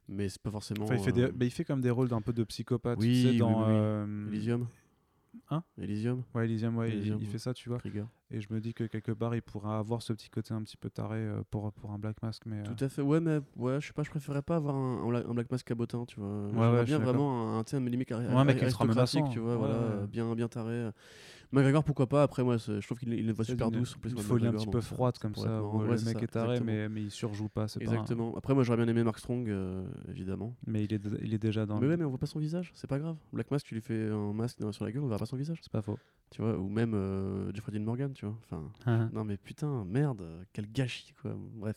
[0.08, 0.84] mais c'est pas forcément.
[0.84, 3.06] Enfin, il, fait des, euh, il fait comme des rôles d'un peu de psychopathe, Oui,
[3.08, 3.60] tu sais, oui, dans...
[3.60, 3.78] oui, oui.
[3.80, 4.66] euh, Elysium.
[5.50, 6.22] Hein Elysium.
[6.34, 7.30] Ouais, Elysium, ouais, il- Elysium, il, ouais.
[7.32, 7.78] fait ça, tu vois.
[7.78, 8.06] Krieger.
[8.30, 10.76] Et je me dis que quelque part, il pourrait avoir ce petit côté un petit
[10.76, 12.60] peu taré euh, pour, pour un Black Mask, mais...
[12.60, 15.02] euh, Tout à fait, ouais, mais ouais, je sais pas, je préférais pas avoir un,
[15.02, 16.48] un, Bla- un Black Mask cabotin, tu vois.
[16.48, 20.06] Ouais, ouais, bien vraiment un, un ari- un mec aristocratique, tu vois, Ouais, voilà, ouais.
[20.06, 20.90] bien, bien taré.
[21.52, 22.22] McGregor, pourquoi pas?
[22.22, 23.94] Après, moi, je trouve qu'il une voix super douce.
[23.96, 26.26] en plus, Une folie un petit peu froide comme ça, où le mec ça, est
[26.26, 26.66] taré, exactement.
[26.66, 28.36] mais, mais il surjoue pas, c'est pas un- Exactement.
[28.36, 30.54] Après, moi, j'aurais bien aimé Mark Strong, euh, évidemment.
[30.66, 31.80] Mais il est, il est déjà dans...
[31.80, 33.16] Mais ouais, mais on voit pas son visage, c'est pas grave.
[33.32, 35.58] Black Mask, tu lui fais un masque sur la gueule, on verra pas son visage.
[35.62, 35.98] C'est pas faux.
[36.30, 38.36] Tu vois, ou même euh, Jeffrey Dean Morgan, tu vois.
[38.44, 40.22] Enfin, non mais putain, merde,
[40.52, 41.34] quel gâchis, quoi.
[41.54, 41.76] Bref.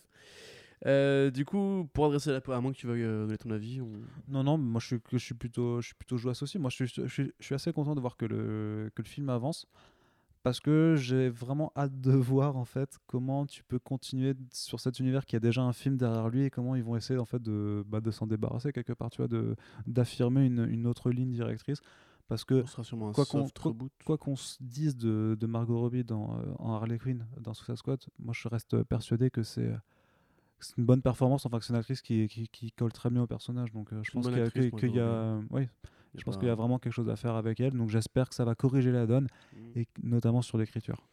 [0.88, 3.82] Euh, du coup, pour adresser la à moins que tu veuilles euh, donner ton avis,
[3.82, 3.92] on...
[4.28, 6.58] Non, non, moi je suis, que je suis plutôt, je suis plutôt jouasse aussi.
[6.58, 9.08] Moi je suis, je suis, je suis assez content de voir que le, que le
[9.08, 9.68] film avance
[10.44, 15.00] parce que j'ai vraiment hâte de voir en fait comment tu peux continuer sur cet
[15.00, 17.42] univers qui a déjà un film derrière lui et comment ils vont essayer en fait
[17.44, 19.56] de, bah, de s'en débarrasser quelque part, tu vois, de
[19.86, 21.82] d'affirmer une, une autre ligne directrice
[22.28, 22.66] parce que
[23.14, 23.48] quoi qu'on-
[24.04, 27.76] quoi- qu'on se dise de, de Margot Robbie dans, euh, en Harley Quinn dans Suicide
[27.76, 29.70] Squad, moi je reste persuadé que c'est
[30.66, 33.22] c'est une bonne performance, enfin que c'est une actrice qui, qui, qui colle très bien
[33.24, 33.72] au personnage.
[33.72, 35.00] Donc euh, je pense qu'il y a, actrice, y
[35.50, 35.68] oui,
[36.16, 37.74] je pense qu'il y a vraiment quelque chose à faire avec elle.
[37.74, 39.80] Donc j'espère que ça va corriger la donne Mm.
[39.80, 41.08] et notamment sur l'écriture.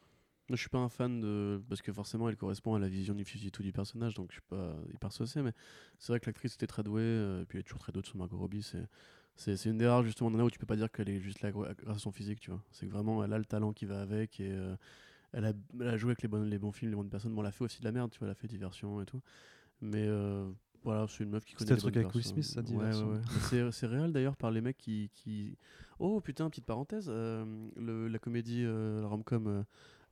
[0.50, 1.62] Je suis pas un fan de.
[1.68, 4.48] Parce que forcément, elle correspond à la vision du tout du personnage, donc je suis
[4.48, 5.52] pas hyper saucé, mais
[5.98, 8.02] c'est vrai que l'actrice était très douée, euh, et puis elle est toujours très douée
[8.04, 8.66] sur Margot Robbie.
[9.36, 11.52] C'est, une des rares, justement, nanas où tu peux pas dire qu'elle est juste là
[11.52, 12.62] grâce à son physique, tu vois.
[12.72, 14.74] C'est que vraiment, elle a le talent qui va avec, et euh,
[15.32, 17.34] elle, a, elle a joué avec les, bonnes, les bons films, les bonnes personnes.
[17.34, 19.06] Bon, elle a fait aussi de la merde, tu vois, elle a fait diversion et
[19.06, 19.20] tout.
[19.80, 20.48] Mais euh,
[20.82, 22.24] voilà, c'est une meuf qui connaît C'était truc avec Will.
[22.24, 23.10] Smith, ça, Ouais, ouais, Diversion.
[23.12, 23.70] ouais.
[23.72, 25.10] C'est, réel d'ailleurs par les mecs qui.
[25.14, 25.56] qui...
[25.98, 27.44] Oh putain, petite parenthèse, euh,
[27.76, 29.46] le, la comédie, euh, la rom-com.
[29.46, 29.62] euh,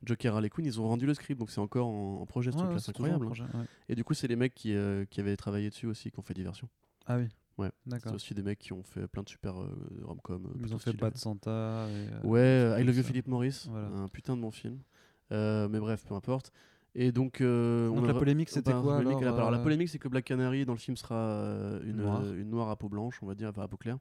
[0.03, 2.57] Joker Harley Quinn, ils ont rendu le script, donc c'est encore en, en projet ce
[2.57, 3.25] truc-là, c'est incroyable.
[3.25, 3.45] projet.
[3.89, 6.21] Et du coup, c'est les mecs qui, euh, qui avaient travaillé dessus aussi, qui ont
[6.21, 6.69] fait diversion.
[7.07, 7.27] Ah oui.
[7.57, 7.71] Ouais.
[7.89, 9.67] C'est aussi des mecs qui ont fait plein de super euh,
[10.03, 10.53] rom-com.
[10.63, 10.93] Ils ont fait.
[10.93, 11.87] Bad Santa.
[11.89, 13.07] et, euh, Ouais, I Love You ça.
[13.07, 13.87] Philip Morris, Voilà.
[13.87, 14.77] un putain de bon film.
[15.31, 16.51] Euh, mais bref, peu importe.
[16.95, 19.59] Et donc, euh, Donc on la a- polémique, c'était de quoi polémique, alors, alors, la
[19.59, 22.23] euh, polémique, c'est que Black Canary dans le film sera euh, une, Noire.
[22.33, 23.97] une noire à peau blanche, on va dire, enfin à peau claire.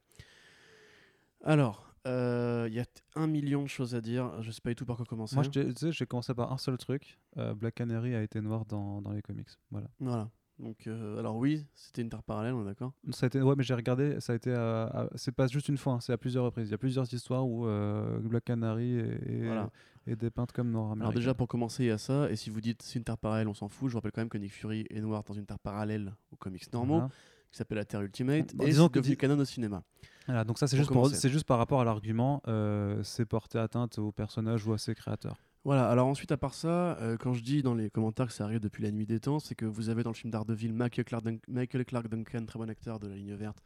[1.45, 2.87] Alors, il y a
[3.17, 4.41] un million de choses à dire.
[4.43, 5.35] Je sais pas du tout par quoi commencer.
[5.35, 5.45] Moi,
[5.91, 7.19] j'ai commencé par un seul truc.
[7.57, 9.49] Black Canary a été noir dans, dans les comics.
[9.71, 9.89] Voilà.
[10.01, 10.31] Voilà.
[10.59, 13.55] Donc, euh, alors oui, c'était une terre parallèle, on est d'accord Ça a été, ouais,
[13.59, 16.13] mais j'ai regardé, ça a été, à- à- c'est pas juste une fois, hein, c'est
[16.15, 16.69] à plusieurs reprises.
[16.69, 19.69] Il y a plusieurs histoires où euh, Black Canary est, Voilà.
[20.07, 21.03] est dépeinte comme noir américain.
[21.03, 23.19] Alors déjà pour commencer il y a ça, et si vous dites c'est une terre
[23.19, 25.35] parallèle, on s'en fout, je vous rappelle quand même que Nick Fury est noir dans
[25.35, 27.11] une terre parallèle aux comics normaux, Voilà.
[27.51, 29.83] qui s'appelle la Terre Ultimate, Bon, et disons que devenu dis- canon au cinéma.
[30.27, 31.09] Voilà, donc ça c'est juste, pour-
[31.47, 35.37] par rapport à l'argument, euh, c'est porter atteinte au personnage ou à ses créateurs.
[35.67, 38.45] Voilà, alors ensuite à part ça, euh, quand je dis dans les commentaires que ça
[38.45, 41.05] arrive depuis la nuit des temps, c'est que vous avez dans le film Daredevil Michael
[41.05, 43.65] Clark, Michael Clark Duncan, très bon acteur de la ligne verte,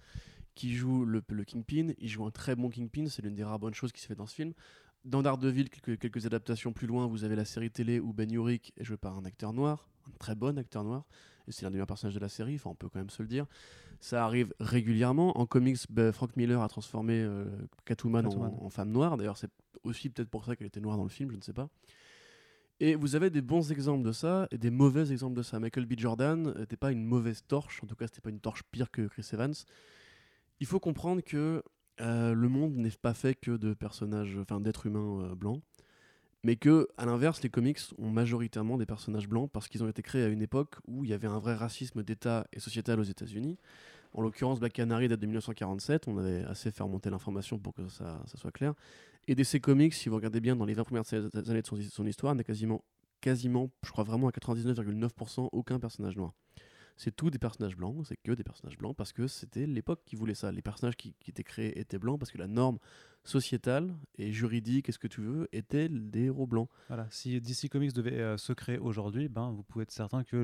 [0.54, 3.74] qui joue le, Kingpin, il joue un très bon Kingpin, c'est l'une des rares bonnes
[3.74, 4.54] choses qui se fait dans ce film.
[5.04, 8.72] Dans Daredevil, quelques, quelques adaptations plus loin, vous avez la série télé où Ben Urich
[8.78, 11.04] est joué par un acteur noir, un très bon acteur noir,
[11.48, 13.20] et c'est l'un des meilleurs personnages de la série, enfin on peut quand même se
[13.20, 13.44] le dire.
[14.00, 15.38] Ça arrive régulièrement.
[15.38, 17.44] En comics, bah, Frank Miller a transformé euh,
[17.84, 18.26] Catwoman,
[18.64, 19.16] en- femme noire.
[19.16, 19.50] D'ailleurs, c'est
[19.84, 21.68] aussi peut-être pour ça qu'elle était noire dans le film, je ne sais pas.
[22.82, 25.60] Et vous avez des bons exemples de ça et des mauvais exemples de ça.
[25.60, 25.98] Michael B.
[25.98, 29.06] Jordan n'était pas une mauvaise torche, en tout cas, c'était pas une torche pire que
[29.06, 29.52] Chris Evans.
[30.60, 31.62] Il faut comprendre que
[32.00, 35.62] euh, le monde n'est pas fait que de personnages, enfin d'êtres humains euh, blancs,
[36.42, 40.02] mais que, à l'inverse, les comics ont majoritairement des personnages blancs parce qu'ils ont été
[40.02, 43.04] créés à une époque où il y avait un vrai racisme d'État et sociétal aux
[43.04, 43.58] États-Unis.
[44.12, 46.08] En l'occurrence, Black Canary date de 1947.
[46.08, 48.74] On avait assez fait remonter l'information pour que ça, soit clair.
[49.28, 52.06] Et DC Comics, si vous regardez bien dans les 20 premières années de son, son
[52.06, 52.82] histoire, n'a quasiment,
[53.20, 56.32] quasiment, je crois vraiment à 99,9% aucun personnage noir.
[56.96, 60.16] C'est tout des personnages blancs, c'est que des personnages blancs parce que c'était l'époque qui
[60.16, 60.52] voulait ça.
[60.52, 62.78] Les personnages qui, qui étaient créés étaient blancs parce que la norme
[63.24, 66.68] sociétale et juridique, est-ce que tu veux, étaient des héros blancs.
[66.88, 67.06] Voilà.
[67.10, 70.38] Si DC Comics devait euh, se créer aujourd'hui, ben, vous pouvez être certain qu'il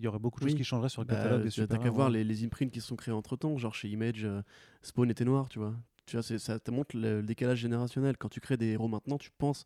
[0.00, 0.50] y aurait beaucoup de Oui.
[0.52, 2.44] choses qui changeraient sur le Bah, catalogue des tu- T'as super qu'à voir les, les
[2.44, 4.42] imprints qui sont créés entre temps, genre chez Image, euh,
[4.82, 5.74] Spawn était noir, tu vois.
[6.06, 8.16] Tu vois, ça te montre le, le décalage générationnel.
[8.18, 9.64] Quand tu crées des héros maintenant, tu penses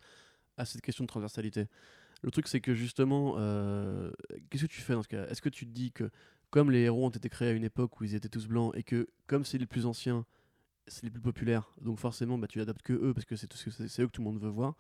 [0.57, 1.67] à cette question de transversalité.
[2.23, 4.11] Le truc, c'est que justement, euh,
[4.51, 5.27] qu'est-ce que tu fais dans ce cas?
[5.27, 6.11] Est-ce que tu te dis que,
[6.51, 8.83] comme les héros ont été créés à une époque où ils étaient tous blancs, et
[8.83, 10.27] que, comme c'est les plus anciens,
[10.87, 14.07] c'est les plus populaires, donc forcément, bah, tu adaptes que eux, parce que c'est eux
[14.07, 14.75] que tout le monde veut voir.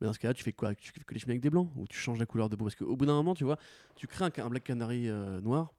[0.00, 0.74] Mais dans ce cas-là, tu fais quoi?
[0.74, 2.64] Tu fais que les films avec des blancs Ou tu changes la couleur de peau?
[2.64, 3.58] Parce qu'au bout d'un moment, tu vois,
[3.94, 5.72] tu crées un, un Black Canary euh, noir,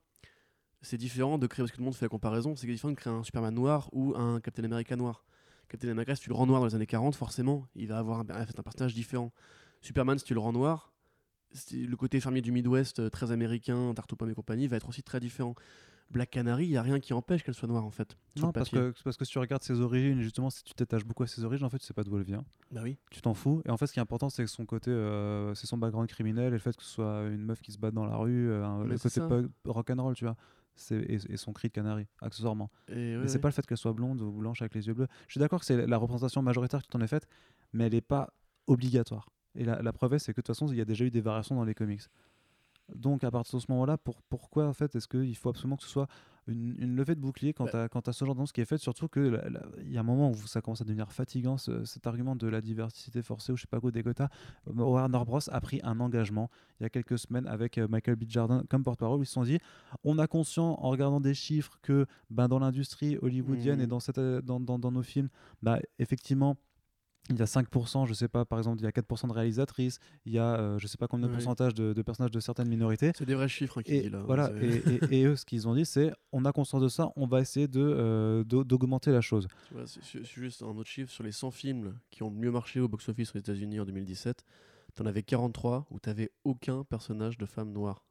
[0.82, 2.96] c'est différent de créer, parce que tout le monde fait la comparaison, c'est différent de
[2.96, 5.24] créer un Superman noir ou un Captain America noir.
[5.68, 8.20] Captain America, si tu le rends noir dans les années 40, forcément, il va avoir
[8.20, 9.32] un, un personnage différent.
[9.80, 10.92] Superman, si tu le rends noir,
[11.52, 14.76] c'est- le côté fermier du Midwest, euh, très américain, tarte aux pommes et compagnie, va
[14.76, 15.54] être aussi très différent.
[16.10, 18.16] Black Canary, il n'y a rien qui empêche qu'elle soit noire en fait.
[18.40, 21.22] Non, parce que, parce que si tu regardes ses origines, justement, si tu t'attaches beaucoup
[21.22, 22.46] à ses origines, en fait, tu sais pas d'où elle vient.
[22.70, 22.96] Bah oui.
[23.10, 23.60] Tu t'en fous.
[23.66, 26.08] Et en fait, ce qui est important, c'est que son côté, euh, c'est son background
[26.08, 28.50] criminel et le fait que ce soit une meuf qui se bat dans la rue,
[28.50, 30.36] euh, Mais le c'est côté rock'n'roll, tu vois.
[30.76, 32.70] C'est, et, et son cri de canari, accessoirement.
[32.88, 33.40] Et Mais ouais, c'est ouais.
[33.40, 35.08] pas le fait qu'elle soit blonde ou blanche avec les yeux bleus.
[35.26, 37.28] Je suis d'accord que c'est la représentation majoritaire qui t'en est faite,
[37.74, 38.32] mais elle n'est pas
[38.66, 39.28] obligatoire.
[39.58, 41.10] Et la, la preuve est, c'est que de toute façon, il y a déjà eu
[41.10, 42.02] des variations dans les comics.
[42.94, 45.82] Donc, à partir de ce moment-là, pour, pourquoi en fait est-ce qu'il faut absolument que
[45.82, 46.06] ce soit
[46.46, 47.86] une, une levée de bouclier quand Bah.
[47.90, 48.80] tu as, ce genre d'annonce qui est faite?
[48.80, 51.58] Surtout que la- la- il y a un moment où ça commence à devenir fatigant,
[51.58, 54.28] ce- cet argument de la diversité forcée ou je sais pas quoi des quotas.
[54.68, 55.40] Euh, Warner Bros.
[55.50, 56.48] a pris un engagement
[56.80, 58.24] il y a quelques semaines avec euh, Michael B.
[58.26, 59.20] Jordan comme porte-parole.
[59.20, 59.58] Ils se sont dit
[60.02, 63.84] on a conscient en regardant des chiffres que ben, dans l'industrie hollywoodienne Mhm.
[63.84, 65.28] et dans, cette, euh, dans, dans, dans nos films,
[65.60, 66.56] bah, effectivement,
[67.30, 69.98] il y a 5%, je sais pas, par exemple, il y a 4% de réalisatrices,
[70.24, 72.68] il y a euh, je sais pas combien de pourcentage de, de personnages de certaines
[72.68, 73.12] minorités.
[73.16, 74.22] C'est des vrais chiffres hein, qu'il Et, dit là.
[74.22, 76.88] voilà, C'est- et, et- et eux, ce qu'ils ont dit, c'est on a conscience de
[76.88, 79.46] ça, on va essayer de, euh, d'au- d'augmenter la chose.
[79.86, 83.34] C'est juste un autre chiffre sur les 100 films qui ont mieux marché au box-office
[83.34, 84.42] aux États-Unis en 2017.
[84.94, 88.04] T'en avais 43 où t'avais aucun personnage de femme noire.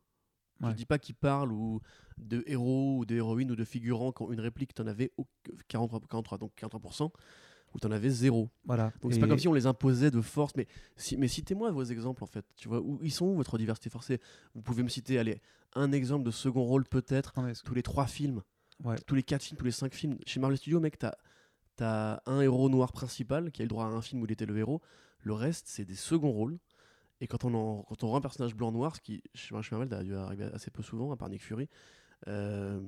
[0.62, 0.70] Ouais.
[0.72, 1.82] Je dis pas qu'ils parlent ou
[2.18, 5.28] de héros ou de héroïnes ou de figurants qui ont une réplique, t'en avais au-
[5.68, 7.12] 43, 43, donc 43%,
[7.74, 8.50] où t'en avais zéro.
[8.66, 8.92] Voilà.
[9.02, 11.72] Donc c'est Et- pas comme si on les imposait de force, mais, si, mais citez-moi
[11.72, 12.46] vos exemples en fait.
[12.56, 14.20] Tu vois, où, ils sont où votre diversité forcée?
[14.56, 15.42] Vous pouvez me citer, allez,
[15.76, 17.34] un exemple de second rôle peut-être,
[17.64, 18.42] tous les trois films,
[18.84, 18.96] Ouais.
[19.06, 20.18] tous les quatre films, tous les cinq films.
[20.26, 21.14] Chez Marvel Studios, mec, t'as
[21.80, 24.32] as un héros noir principal qui a eu le droit à un film où il
[24.32, 24.82] était le héros.
[25.22, 26.58] Le reste, c'est des seconds rôles.
[27.22, 30.04] Et quand on, en- quand on rend un personnage blanc-noir, ce qui chez Marvel a
[30.04, 31.68] dû arriver assez peu souvent, à part Nick Fury,
[32.28, 32.80] euh,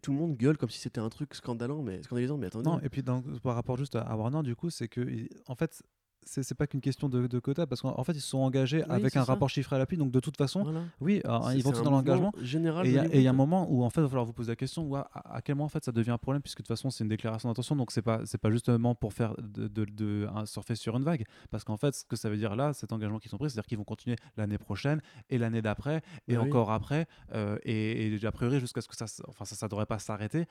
[0.00, 2.36] tout le monde gueule comme si c'était un truc scandalant, mais scandalisant.
[2.38, 5.54] Mais attendez, Non, et puis par rapport juste à, Warner, du coup, c'est que, en
[5.54, 5.82] fait,
[6.26, 8.38] c'est c'est pas qu'une question de, de quota, parce qu'en en fait, ils se sont
[8.38, 9.32] engagés Oui, avec un ça.
[9.32, 10.82] rapport chiffré à l'appui, donc de toute façon, voilà.
[11.00, 12.32] oui, alors, C'est- ils vont tout dans l'engagement.
[12.42, 12.86] général.
[12.86, 14.56] Et il y, a- un moment où en fait il va falloir vous poser la
[14.56, 16.68] question où à, à quel moment en fait ça devient un problème puisque de toute
[16.68, 19.84] façon c'est une déclaration d'intention donc c'est pas c'est pas justement pour faire de, de-
[19.84, 22.72] de- un- surfer sur une vague parce qu'en fait ce que ça veut dire là
[22.72, 25.62] cet engagement qu'ils ont pris c'est à dire qu'ils vont continuer l'année prochaine et l'année
[25.62, 26.48] d'après et Bah oui.
[26.48, 29.86] encore après euh, et, et a priori jusqu'à ce que ça enfin ça ça devrait
[29.86, 30.46] pas s'arrêter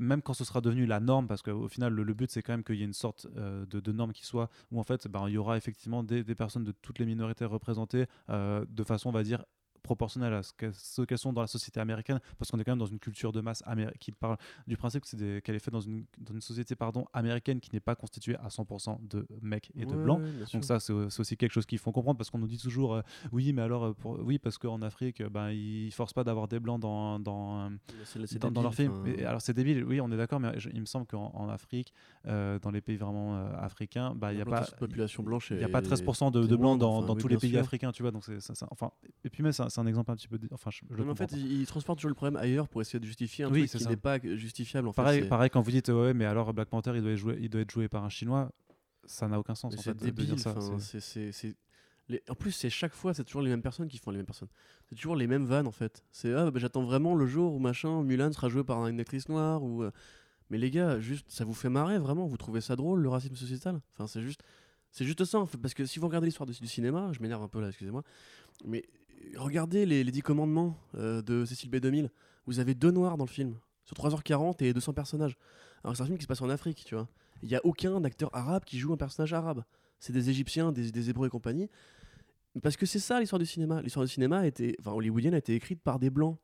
[0.00, 2.52] même quand ce sera devenu la norme parce qu'au final le, le but c'est quand
[2.52, 5.06] même qu'il y ait une sorte euh, de, de norme qui soit où en fait
[5.06, 9.10] ben, il y aura effectivement des, personnes de toutes les minorités représentées euh, de façon
[9.10, 9.44] on va dire
[9.82, 12.72] proportionnelle à ce que- ce qu'elles sont dans la société américaine, parce qu'on est quand
[12.72, 13.62] même dans une culture de masse
[14.00, 14.36] qui parle
[14.66, 17.60] du principe que c'est des- qu'elle est faite dans une, dans une société pardon, américaine
[17.60, 20.20] qui n'est pas constituée à 100% de mecs et de Ouais, blancs.
[20.20, 20.44] ouais.
[20.52, 23.02] Donc ça, c'est aussi quelque chose qu'il faut comprendre parce qu'on nous dit toujours euh,
[23.32, 26.48] oui, mais alors euh, pour, oui parce qu'en Afrique, euh, ben ils forcent pas d'avoir
[26.48, 27.70] des blancs dans dans,
[28.04, 28.92] c'est dans, leur film.
[29.26, 31.92] alors c'est débile, oui, on est d'accord, mais je- il me semble qu'en en Afrique,
[32.26, 35.50] euh, dans les pays vraiment euh, africains, bah il y a pas population blanche.
[35.50, 37.28] il n'y a pas est- 13% de, est de blancs dans, enfin, dans oui, tous
[37.28, 37.60] les pays sûr.
[37.60, 38.10] africains, tu vois.
[38.12, 38.38] Donc c'est
[38.70, 38.90] enfin
[39.24, 41.10] et puis c'est un, c'est un exemple un petit peu enfin je, je Non, mais
[41.12, 43.66] en fait, ils, ils transportent toujours le problème ailleurs pour essayer de justifier un Oui,
[43.66, 44.88] truc qui n'est pas justifiable.
[44.88, 47.48] En pareil, quand vous dites ouais mais alors Black Panther il doit être joué, il
[47.48, 48.52] doit être joué par un chinois,
[49.04, 50.26] ça n'a aucun sens en c'est fait de débile.
[50.26, 50.54] dire ça.
[51.00, 51.56] c'est-
[52.08, 54.26] Les- En plus, c'est chaque fois, c'est toujours les mêmes personnes qui font les mêmes
[54.26, 54.48] personnes.
[54.88, 56.04] C'est toujours les mêmes vannes en fait.
[56.10, 59.28] C'est ah, bah, j'attends vraiment le jour où machin, Mulan sera joué par une actrice
[59.28, 59.84] noire ou.
[59.84, 59.90] euh,
[60.50, 63.36] Mais les gars, juste, ça vous fait marrer vraiment Vous trouvez ça drôle le racisme
[63.36, 63.80] sociétal?
[63.94, 64.42] Enfin, c'est juste,
[64.90, 65.58] c'est juste ça en fait.
[65.58, 68.02] Parce que si vous regardez l'histoire du, cinéma, je m'énerve un peu là, excusez-moi,
[68.64, 68.84] mais
[69.36, 72.08] regardez les, les 10 commandements euh, de Cécile B2000.
[72.46, 75.36] Vous avez deux noirs dans le film sur 3h40 et 200 personnages.
[75.84, 77.08] Alors c'est un film qui se passe en Afrique, tu vois.
[77.42, 79.64] Il n'y a aucun acteur arabe qui joue un personnage arabe.
[79.98, 81.68] C'est des Égyptiens, des, des Hébreux et compagnie.
[82.62, 83.80] Parce que c'est ça l'histoire du cinéma.
[83.82, 86.38] L'histoire du cinéma a été, enfin, hollywoodienne a été écrite par des blancs.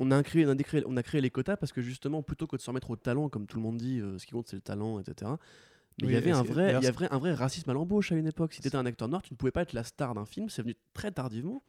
[0.00, 0.56] On a, créé, on, a
[0.86, 3.28] on a créé les quotas parce que justement, plutôt que de se remettre au talent,
[3.28, 5.32] comme tout le monde dit, euh, ce qui compte c'est le talent, etc.
[6.00, 8.12] Mais Oui, il y avait un vrai, il y avait un vrai racisme à l'embauche
[8.12, 8.52] à une époque.
[8.52, 10.48] Si tu étais un acteur noir, tu ne pouvais pas être la star d'un film.
[10.48, 11.62] C'est venu très tardivement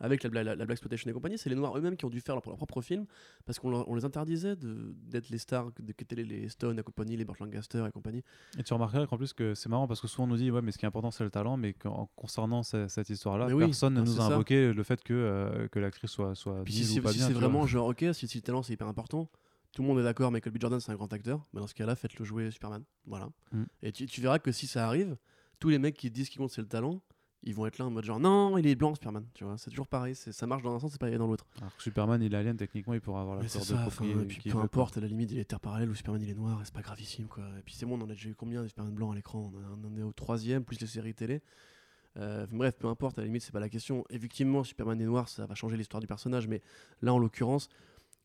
[0.00, 1.38] avec la, la, la, la Black Exploitation et compagnie.
[1.38, 3.06] C'est les noirs eux-mêmes qui ont dû faire leur, leur propre film
[3.44, 7.24] parce qu'on les interdisait d'être les stars de qu'étaient les, les Stone et compagnie, les
[7.24, 8.22] Burt Lancaster et compagnie.
[8.58, 10.62] Et tu remarqueras qu'en plus que c'est marrant parce que souvent on nous dit ouais
[10.62, 13.52] mais ce qui est important c'est le talent mais qu'en concernant ce- cette histoire-là Mais
[13.52, 14.34] oui, personne ne nous a ça.
[14.34, 17.12] invoqué le fait que, euh, que l'actrice soit soit Puis si c'est si vois.
[17.32, 19.28] vraiment genre, ok, si, si le talent c'est hyper important,
[19.72, 20.60] tout le monde est d'accord, Michael B.
[20.60, 22.82] Jordan c'est un grand acteur, mais dans ce cas-là, faites-le jouer Superman.
[23.06, 23.28] Voilà.
[23.52, 23.62] Mm.
[23.82, 25.16] Et tu, tu verras que si ça arrive,
[25.60, 27.00] tous les mecs qui disent qu'ils compte c'est le talent,
[27.42, 29.56] ils vont être là en mode genre, non, il est blanc Superman, tu vois.
[29.58, 31.46] C'est toujours pareil, c'est- ça marche dans un sens, c'est pas dans l'autre.
[31.60, 34.22] Alors que Superman il est alien techniquement il pourra avoir la peur de propriété enfin,
[34.22, 36.34] et puis peu importe, à la limite, il est terre parallèle ou Superman il est
[36.34, 37.44] noir, c'est pas gravissime quoi.
[37.58, 39.50] Et puis c'est bon, on en a déjà eu combien de Superman blancs à l'écran?
[39.54, 41.40] On, en- est au troisième, plus les séries télé.
[42.16, 44.04] Euh, bref, peu importe, à la limite, c'est pas la question.
[44.10, 46.60] Effectivement, Superman est noir, ça va changer l'histoire du personnage, mais
[47.02, 47.68] là en l'occurrence,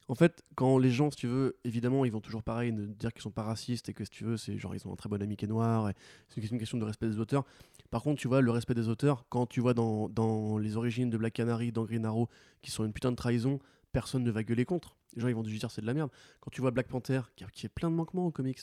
[0.07, 3.11] en fait, quand les gens, si tu veux, évidemment, ils vont toujours pareil, ne dire
[3.11, 5.09] qu'ils sont pas racistes et que si tu veux, c'est genre ils ont un très
[5.09, 5.91] bon ami qui est noir,
[6.29, 7.43] c'est une question- de respect des auteurs.
[7.89, 11.17] Par contre, tu vois, le respect des auteurs, quand tu vois dans, les origines de
[11.17, 12.29] Black Canary, dans Green Arrow,
[12.61, 13.59] qui sont une putain de trahison,
[13.91, 14.95] personne ne va gueuler contre.
[15.15, 16.11] Les gens, ils vont juste dire c'est de la merde.
[16.41, 18.59] Quand tu vois Black Panther, qui, a- qui est plein de manquements aux comics,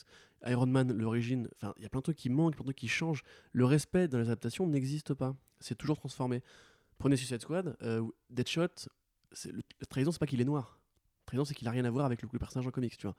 [0.46, 2.76] Iron Man, l'origine, enfin, il y a plein de trucs qui manquent, plein de trucs
[2.76, 3.22] qui changent.
[3.52, 5.34] Le respect dans les adaptations n'existe pas.
[5.60, 6.42] C'est toujours transformé.
[6.98, 8.68] Prenez Suicide Squad, euh, Deadshot,
[9.46, 10.78] la trahison, c'est pas qu'il est noir.
[11.32, 13.16] Trahison, c'est qu'il a rien à voir avec le, le personnage en comics, tu vois.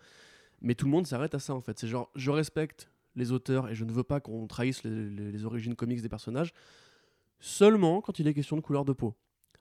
[0.61, 1.77] Mais tout le monde s'arrête à ça, en fait.
[1.79, 5.31] C'est genre, je respecte les auteurs et je ne veux pas qu'on trahisse les, les-
[5.31, 6.53] les origines comics des personnages
[7.39, 9.15] seulement quand il est question de couleur de peau.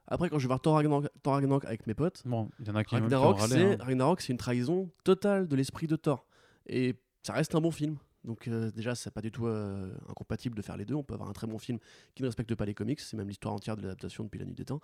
[0.07, 2.71] Après, quand je vais voir Thor Ragnarok, Thor Ragnarok avec mes potes, Bon, il y
[2.71, 3.77] en a qui, même qui ont Ragnarok, râlé, c'est hein.
[3.81, 6.27] Ragnarok, c'est une trahison totale de l'esprit de Thor.
[6.67, 7.97] Et ça reste un bon film.
[8.25, 10.95] Donc euh, déjà, c'est pas du tout euh, incompatible de faire les deux.
[10.95, 11.79] On peut avoir un très bon film
[12.15, 13.01] qui ne respecte pas les comics.
[13.01, 14.81] C'est même l'histoire entière de l'adaptation depuis la nuit des temps.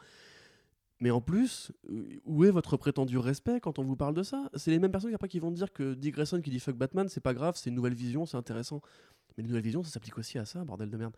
[1.00, 1.70] Mais en plus,
[2.24, 4.50] où est votre prétendu respect quand on vous parle de ça?
[4.54, 7.08] C'est les mêmes personnes après qui vont dire que Dick Grayson qui dit fuck Batman,
[7.08, 8.80] c'est pas grave, c'est une nouvelle vision, c'est intéressant.
[9.36, 11.14] Mais une nouvelle vision, ça s'applique aussi à ça, bordel de merde.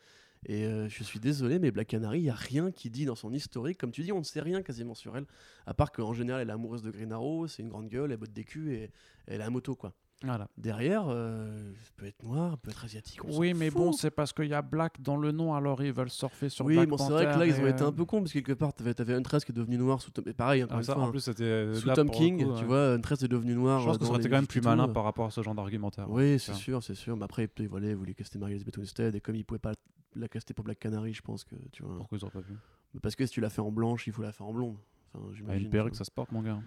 [0.47, 3.15] Et euh, je suis désolé, mais Black Canary, il n'y a rien qui dit dans
[3.15, 3.78] son historique.
[3.78, 5.27] Comme tu dis, on ne sait rien quasiment sur elle.
[5.66, 8.19] À part qu'en général, elle est amoureuse de Green Arrow, c'est une grande gueule, elle
[8.19, 8.90] botte des culs et
[9.27, 9.94] elle a un moto, quoi.
[10.22, 10.48] Voilà.
[10.59, 13.24] Derrière, euh, elle peut être noire, elle peut être asiatique.
[13.24, 13.80] on Oui, mais fout.
[13.80, 16.66] bon, c'est parce qu'il y a Black dans le nom, alors ils veulent surfer sur
[16.66, 18.32] oui, Black bon, c'est vrai que là, ils ont été un euh, peu cons, parce
[18.32, 20.24] que quelque part, t'avais, t'avais Huntress qui est devenu noir sous Tom...
[20.26, 22.44] et pareil, encore ah, une ça, fois, en hein, plus, c'était euh, sous Tom King,
[22.44, 22.64] coup, tu ouais.
[22.64, 23.80] vois, Huntress est devenu noir.
[23.80, 25.42] Je pense euh, que ça aurait été quand même plus malin par rapport à ce
[25.42, 26.10] genre d'argumentaire.
[26.10, 26.59] Oui, c'est Ça.
[26.59, 27.16] sûr, c'est sûr.
[27.16, 29.72] Mais après, ils voulaient caster Marie-Elizabeth Winstead, et comme ils pouvaient pas
[30.16, 31.97] la caster pour Black Canary, je pense que, tu vois...
[31.97, 32.52] Pourquoi ils auraient pas pu?
[33.01, 34.76] Parce que si tu l'as fait en blanche, il faut la faire en blonde.
[35.14, 36.59] Enfin, Ah, j'imagine, Une perruque, ça se porte, mon gars.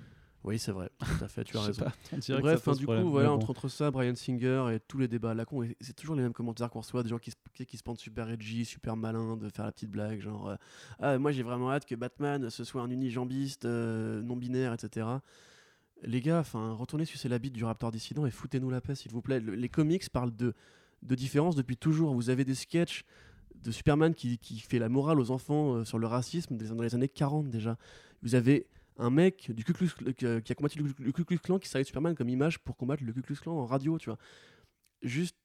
[0.43, 1.85] Oui, c'est vrai, tout à fait, tu as raison.
[1.85, 1.93] pas,
[2.41, 3.35] Bref, hein, du problème, coup, voilà, bon.
[3.35, 6.15] entre, entre ça, Brian Singer et tous les débats à la con, et c'est toujours
[6.15, 8.97] les mêmes commentaires qu'on reçoit, des gens qui se, qui, se pensent super edgy, super
[8.97, 10.55] malins, de faire la petite blague, genre euh,
[10.99, 15.07] Ah, moi j'ai vraiment hâte que Batman ce soit un unijambiste, euh, non-binaire, etc.
[16.05, 19.11] Les gars, enfin, retournez sucer la bite du Raptor dissident et foutez-nous la paix, s'il
[19.13, 19.39] vous plaît.
[19.39, 20.53] Le- les comics parlent de,
[21.03, 22.13] de différence depuis toujours.
[22.13, 23.05] Vous avez des sketchs
[23.55, 26.81] de Superman qui, qui fait la morale aux enfants euh, sur le racisme des- dans
[26.83, 27.77] les années 40 déjà.
[28.21, 28.67] Vous avez
[28.97, 32.15] un mec du Ku Klux, qui a combattu le, Ku Klux Klan qui servait Superman
[32.15, 34.17] comme image pour combattre le Ku Klux Klan en radio, tu vois.
[35.01, 35.37] Juste,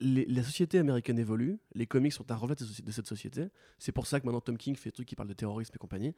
[0.00, 3.48] la société américaine évolue, les comics sont un reflet de, cette société.
[3.78, 5.78] C'est pour ça que maintenant Tom King fait des trucs qui parlent de terrorisme et
[5.78, 6.14] compagnie.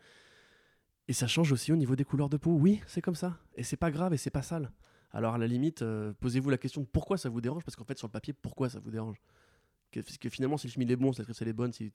[1.09, 2.53] Et ça change aussi au niveau des couleurs de peau.
[2.53, 3.39] Oui, c'est comme ça.
[3.57, 4.71] Et c'est pas grave et c'est pas sale.
[5.13, 7.85] Alors à la limite, euh, posez-vous la question de pourquoi ça vous dérange, parce qu'en
[7.85, 9.21] fait sur le papier, pourquoi ça vous dérange?
[9.91, 11.91] Que, que finalement, si le film il est bon, si l'actrice elle est bonne, si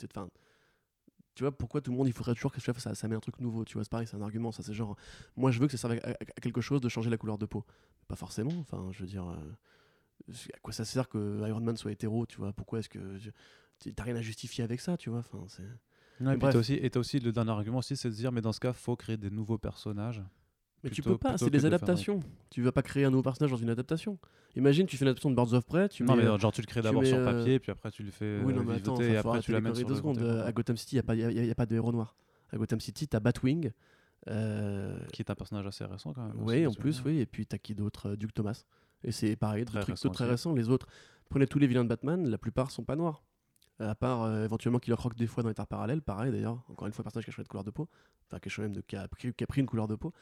[1.35, 3.19] tu vois, pourquoi tout le monde il faudrait toujours que ça, ça, ça met un
[3.19, 4.95] truc nouveau, tu vois, c'est pareil, c'est un argument, ça c'est genre,
[5.35, 7.37] moi je veux que ça serve à, à- à quelque chose de changer la couleur
[7.37, 7.63] de peau.
[8.07, 11.91] Pas forcément, enfin, je veux dire, euh, à quoi ça sert que Iron Man soit
[11.91, 13.17] hétéro, tu vois, pourquoi est-ce que.
[13.17, 13.29] je-
[13.91, 15.63] T'as rien à justifier avec ça, tu vois, enfin, c'est.
[16.35, 18.53] Et puis aussi, et t'as aussi le dernier argument aussi, c'est de dire, mais dans
[18.53, 20.23] ce cas, faut créer des nouveaux personnages.
[20.85, 22.19] Mais tu Plutôt- peux pas, c'est des de faire un- adaptations.
[22.51, 24.17] Tu vas pas créer un nouveau personnage dans une adaptation.
[24.55, 26.23] Imagine, tu fais une adaptation de Birds of Prey, tu non, mets.
[26.23, 28.03] mais euh, genre tu le crées tu d'abord mets, sur euh, papier, puis après tu
[28.03, 30.19] le fais Oui, euh, non, mais attends, et après tu l'amènes les sur deux secondes.
[30.21, 32.15] À Gotham City, il n'y a, pas de héros noir.
[32.53, 33.71] À Gotham City, t'as Batwing.
[34.27, 36.35] euh, Qui est un personnage assez récent quand même.
[36.37, 37.19] Oui, en plus, oui.
[37.19, 38.63] Et puis t'as qui d'autre Euh, Duke Thomas.
[39.03, 40.53] Et c'est pareil, des trucs récent très récents.
[40.53, 40.87] Les autres,
[41.29, 43.23] prenez tous les vilains de Batman, la plupart sont pas noirs.
[43.79, 46.87] À part euh, éventuellement Killer Croc des fois dans les terres parallèles, pareil d'ailleurs, encore
[46.87, 47.89] une fois, personnage qui a changé de couleur de peau,
[48.25, 50.13] enfin qui a, même de, qui a, pris, qui a pris une couleur de peau.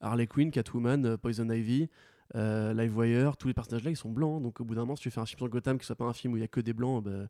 [0.00, 1.88] Harley Quinn, Catwoman, euh, Poison Ivy,
[2.34, 5.02] euh, Livewire, tous les personnages là ils sont blancs, donc au bout d'un moment, si
[5.02, 6.48] tu fais un film sur Gotham qui soit pas un film où il y a
[6.48, 7.28] que des blancs, bah,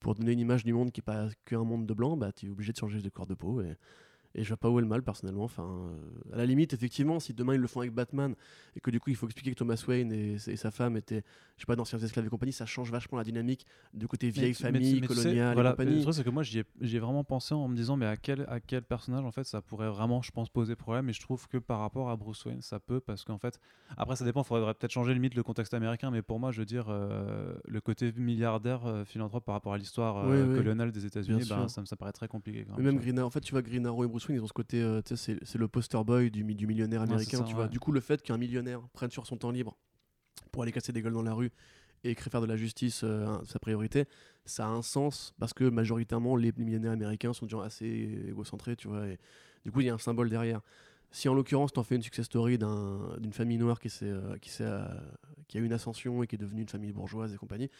[0.00, 2.46] pour donner une image du monde qui n'est pas qu'un monde de blancs, bah, tu
[2.46, 3.62] es obligé de changer de couleur de peau.
[4.36, 5.44] Et je vois pas où est le mal personnellement.
[5.44, 8.34] Enfin, euh, à la limite, effectivement, si demain ils le font avec Batman
[8.76, 11.24] et que du coup il faut expliquer que Thomas Wayne et, et sa femme étaient,
[11.56, 14.48] je sais pas, d'anciens esclaves et compagnie, ça change vachement la dynamique du côté vieille
[14.50, 15.96] Mais- famille, mais tu sais, coloniale voilà, et compagnie.
[15.96, 18.42] Le truc, c'est que moi, j'y ai, vraiment pensé en me disant, mais à quel,
[18.48, 21.08] à quel personnage, en fait, ça pourrait vraiment, je pense, poser problème.
[21.08, 23.58] Et je trouve que par rapport à Bruce Wayne, ça peut, parce qu'en fait,
[23.96, 26.58] après, ça dépend, il faudrait peut-être changer limite le contexte américain, mais pour moi, je
[26.60, 30.56] veux dire, euh, le côté milliardaire, euh, philanthrope par rapport à l'histoire Oui, oui.
[30.56, 32.64] coloniale des États-unis, ben, ça, me- ça paraît très compliqué.
[32.68, 34.52] Quand Mais même Green en fait, tu vois, Green Arrow et Bruce Ils ont ce
[34.52, 37.44] côté, euh, tu sais, c'est- le poster boy du, mi- du millionnaire Ouais, américain, ça,
[37.44, 37.64] tu vois.
[37.64, 37.68] ouais.
[37.70, 39.76] Du coup, le fait qu'un millionnaire prenne sur son temps libre
[40.52, 41.50] pour aller casser des gueules dans la rue
[42.04, 44.04] et faire de la justice euh, sa priorité,
[44.44, 47.86] ça a un sens parce que majoritairement, les millionnaires américains sont des gens assez
[48.28, 49.06] égocentrés, tu vois.
[49.08, 49.18] Et
[49.64, 50.60] du coup, il y a un symbole derrière.
[51.10, 54.36] Si en l'occurrence, tu en fais une success story d'un- d'une famille noire qui, euh,
[54.38, 57.70] qui, a eu une ascension et qui est devenue une famille bourgeoise et compagnie,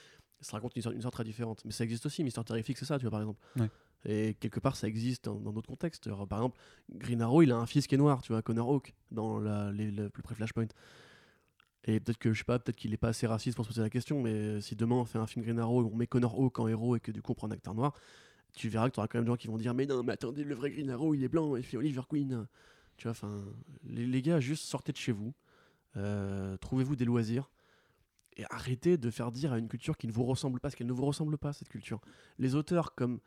[0.41, 1.63] ça raconte une histoire, une histoire très différente.
[1.65, 3.41] Mais ça existe aussi, Mister Terrific, c'est ça, tu vois, par exemple.
[3.57, 3.69] Ouais.
[4.09, 6.09] Et quelque part, ça existe dans d'autres contextes.
[6.09, 6.59] Par exemple,
[6.91, 10.09] Green Arrow, il a un fils qui est noir, tu vois, Connor Hawk, dans le
[10.09, 10.69] plus près Flashpoint.
[11.87, 13.83] Et peut-être que, je sais pas, peut-être qu'il est pas assez raciste pour se poser
[13.83, 16.39] la question, mais si demain on fait un film Green Arrow et on met Connor
[16.39, 17.95] Hawk en héros et que du coup on prend un acteur noir,
[18.55, 20.13] tu verras que tu auras quand même des gens qui vont dire Mais non, mais
[20.13, 22.49] attendez, le vrai Green Arrow, il est blanc, et fait Oliver Queen.
[22.97, 23.45] Tu vois, enfin,
[23.85, 25.35] les, gars, juste sortez de chez vous,
[25.97, 27.51] euh, trouvez-vous des loisirs.
[28.39, 30.87] Et arrêtez de faire dire à une culture qui ne vous ressemble pas, parce qu'elle
[30.87, 32.01] ne vous ressemble pas, cette culture.
[32.39, 33.21] Les auteurs comme,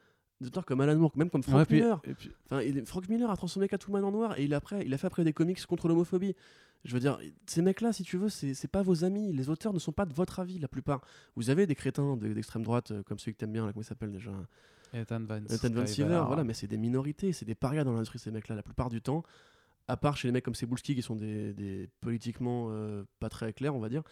[0.48, 3.30] auteurs comme Alan Moore, même comme Frank Ouais, puis- Miller, puis- Enfin, il- Frank Miller
[3.30, 5.64] a transformé Catwoman en noir et il a, après, il a fait après des comics
[5.66, 6.36] contre l'homophobie.
[6.86, 9.34] Je veux dire, ces mecs-là, si tu veux, c'est pas vos amis.
[9.34, 11.02] Les auteurs ne sont pas de votre avis, la plupart.
[11.36, 13.82] Vous avez des crétins de- d'extrême droite, euh, comme celui que t'aimes bien, là, comment
[13.82, 14.32] il s'appelle déjà?
[14.94, 18.18] Ethan Van, Nathan Van Siever, voilà, mais c'est des minorités, c'est des parias dans l'industrie,
[18.18, 19.24] ces mecs-là, la plupart du temps.
[19.90, 23.53] À part chez les mecs comme Cebulski, qui sont des, des politiquement euh, pas très
[23.53, 24.03] clairs, on va dire.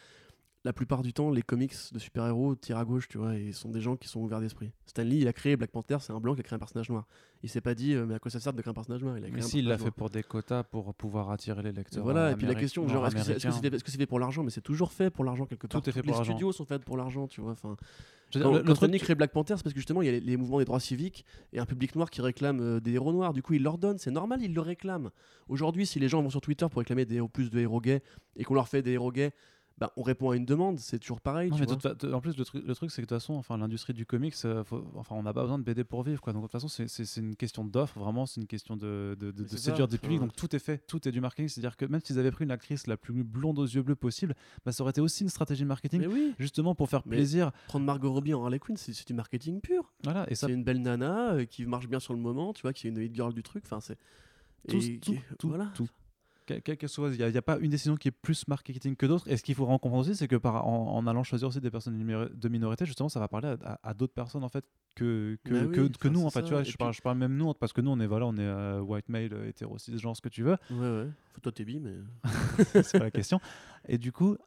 [0.66, 3.70] La plupart du temps, les comics de super-héros tirent à gauche, tu vois, et sont
[3.70, 4.72] des gens qui sont ouverts d'esprit.
[4.86, 6.90] Stan Lee, il a créé Black Panther, c'est un blanc qui a créé un personnage
[6.90, 7.08] noir.
[7.44, 9.18] Il s'est pas dit, euh, mais à quoi ça sert de créer un personnage noir?
[9.18, 11.62] Il a créé Mais un si, il l'a fait pour des quotas pour pouvoir attirer
[11.62, 12.04] les lecteurs.
[12.04, 14.44] Voilà, euh, et puis la question, genre, est-ce que c'est fait, pour l'argent?
[14.44, 15.88] Mais c'est toujours fait pour l'argent quelque Tout part.
[15.88, 17.52] est fait pour les studios sont faits pour l'argent, tu vois.
[17.52, 17.78] Enfin,
[18.34, 20.20] quand, dire, le- quand crée Black Panther, c'est parce que justement, il y a les,
[20.20, 21.24] les mouvements des droits civiques
[21.54, 23.32] et un public noir qui réclame euh, des héros noirs.
[23.32, 25.12] Du coup, il leur donne, c'est normal, ils le réclament.
[25.48, 28.02] Aujourd'hui, si les gens vont sur Twitter pour réclamer des héros, plus de héros gays
[28.36, 29.32] et qu'on leur fait des héros gays,
[29.80, 31.52] bah, on répond à une demande, c'est toujours pareil.
[31.52, 32.14] Non, tu vois.
[32.16, 34.34] en plus, le truc, le truc c'est que de toute façon, enfin, l'industrie du comics,
[34.46, 36.20] euh, faut- enfin, on n'a pas besoin de BD pour vivre.
[36.20, 36.34] Quoi.
[36.34, 39.86] Donc, de toute façon, c'est- une question d'offre, vraiment, c'est une question de, de, séduire
[39.86, 40.20] ça, des publics.
[40.20, 41.48] Donc, tout est fait, tout est du marketing.
[41.50, 44.34] C'est-à-dire que même s'ils avaient pris une actrice la plus blonde aux yeux bleus possible,
[44.66, 47.18] bah, ça aurait été aussi une stratégie de marketing, Mais oui, justement pour faire Mais-
[47.18, 47.52] plaisir.
[47.68, 49.94] prendre Margot Robbie en Harley Quinn, c'est c'est du marketing pur.
[50.04, 52.64] Voilà, et ça, C'est une belle nana euh, qui marche bien sur le moment, tu
[52.64, 53.64] vois, qui est une hit girl du truc.
[53.66, 53.98] Enfin, c'est.
[54.68, 55.68] tout, et- tout, et- tout, voilà.
[55.76, 55.88] tout.
[56.48, 59.06] Quel quel que soit, il n'y a, pas une décision qui est plus marketing que
[59.06, 59.30] d'autres.
[59.30, 61.70] Et ce qu'il faut comprendre aussi, c'est que par, en, en allant choisir aussi des
[61.70, 61.98] personnes
[62.34, 64.66] de minorité, justement, ça va parler à, à- à d'autres personnes en fait
[64.96, 66.24] que, que, Bah que, que nous.
[66.26, 66.46] En fait, ça.
[66.46, 68.26] tu vois, je, puis- parle, je parle même nous parce que nous, on est voilà,
[68.26, 70.58] on est euh, white male, euh, hétéro, genre ce que tu veux.
[70.72, 71.08] Ouais, ouais.
[71.34, 71.94] Faut toi t'es bi, mais.
[72.84, 73.40] c'est pas la question.
[73.88, 74.38] Et du coup,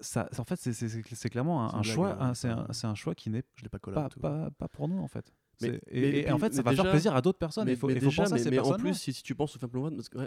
[0.00, 2.16] ça, en fait, c'est- clairement un, choix.
[2.34, 5.32] C'est un, choix qui n'est pas pas, pas, pas pour nous en fait.
[5.60, 7.66] Mais- et, mais- et en fait, ça va faire plaisir à d'autres personnes.
[7.66, 9.12] mais, Il faut, mais il faut déjà, penser à mais, ces mais en plus, si,
[9.12, 10.18] si tu penses au parce que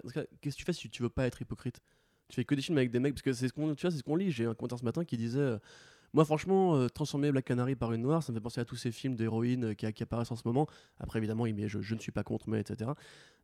[0.42, 1.80] qu'est-ce que tu fais si tu veux pas être hypocrite?
[2.30, 3.92] Tu fais que des films avec des mecs, parce que c'est ce qu'on, tu vois,
[3.92, 4.32] c'est ce qu'on lit.
[4.32, 5.58] J'ai un commentaire ce matin qui disait, euh,
[6.14, 8.76] moi franchement, euh, transformer Black Canary par une noire, ça me fait penser à tous
[8.76, 10.68] ces films d'héroïnes euh, qui, qui apparaissent en ce moment.
[11.00, 12.92] Après, évidemment, il met, je, je ne suis pas contre, mais etc.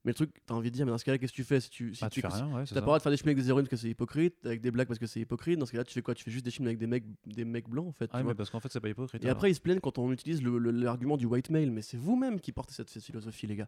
[0.05, 1.59] Mais le truc, t'as envie de dire, mais dans ce cas-là, qu'est-ce que tu fais
[1.59, 3.17] si tu, si Bah, tu fais rien, ouais, T'as pas le droit de faire des
[3.17, 5.59] films avec des héroïnes parce que c'est hypocrite, avec des blagues parce que c'est hypocrite.
[5.59, 6.15] Dans ce cas-là, tu fais quoi?
[6.15, 8.09] Tu fais juste des films avec des mecs, des mecs blancs en fait.
[8.13, 9.21] Ah, mais parce qu'en fait, c'est pas hypocrite.
[9.23, 9.37] Et alors.
[9.37, 12.51] après, ils se plaignent quand on utilise l'argument du white male, mais c'est vous-même qui
[12.51, 13.67] portez cette, cette philosophie, les gars.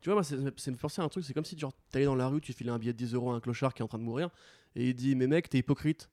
[0.00, 2.04] Tu vois, moi, c'est c'est me penser à un truc, c'est comme si genre, t'allais
[2.04, 3.84] dans la rue, tu filais un billet de 10 euros à un clochard qui est
[3.84, 4.30] en train de mourir,
[4.74, 6.10] et il dit, mais mec, t'es hypocrite.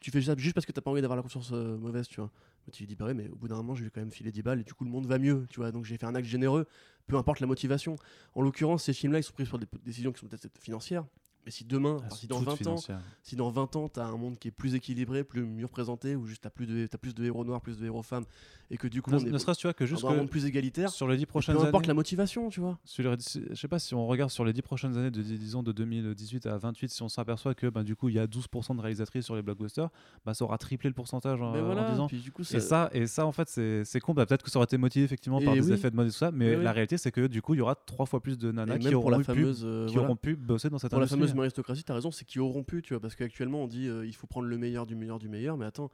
[0.00, 2.20] Tu fais ça juste parce que t'as pas envie d'avoir la conscience euh, mauvaise, tu
[2.20, 2.30] vois.
[2.78, 4.42] Lui dis, bah ouais, mais au bout d'un moment, je vais quand même filer 10
[4.42, 5.70] balles, et du coup, le monde va mieux, tu vois.
[5.70, 6.66] Donc j'ai fait un acte généreux,
[7.06, 7.96] peu importe la motivation.
[8.34, 11.04] En l'occurrence, ces films-là, ils sont pris sur des décisions qui sont peut-être financières.
[11.44, 12.76] Mais si demain, Ah, si dans toute 20 ans,
[13.22, 16.16] si dans 20 ans, tu as un monde qui est plus équilibré, plus mieux représenté,
[16.16, 18.24] où juste tu as, plus de- t'as plus de héros noirs, plus de héros femmes,
[18.70, 20.30] et que du coup, Ne, on est ne serait-ce tu vois que juste un monde
[20.30, 22.78] plus égalitaire, sur les prochaines peu importe années, la motivation, tu vois.
[22.84, 23.16] sur les-
[23.50, 25.70] je sais pas si on regarde sur les 10 prochaines années de dis- disons de
[25.72, 28.80] 2018 à 28 si on s'aperçoit que bah, du coup il y a 12% de
[28.80, 29.90] réalisatrices sur les blockbusters
[30.24, 32.40] bah, ça aura triplé le pourcentage en, Mais en voilà, 10 ans puis du coup,
[32.42, 35.04] et ça et ça en fait c'est con bah, peut-être que ça aurait été motivé
[35.04, 36.64] effectivement par Et des effets de mode et tout ça mais oui.
[36.64, 38.94] la réalité c'est que du coup il y aura trois fois plus de nanas qui
[38.94, 41.92] auront, la pu, fameuse, euh, qui auront pu bosser dans cette industrie fameuse méritocratie, tu
[41.92, 44.26] as raison, c'est qui auront pu, tu vois, parce qu'actuellement on dit euh, il faut
[44.26, 45.90] prendre le meilleur du meilleur du meilleur, mais attends,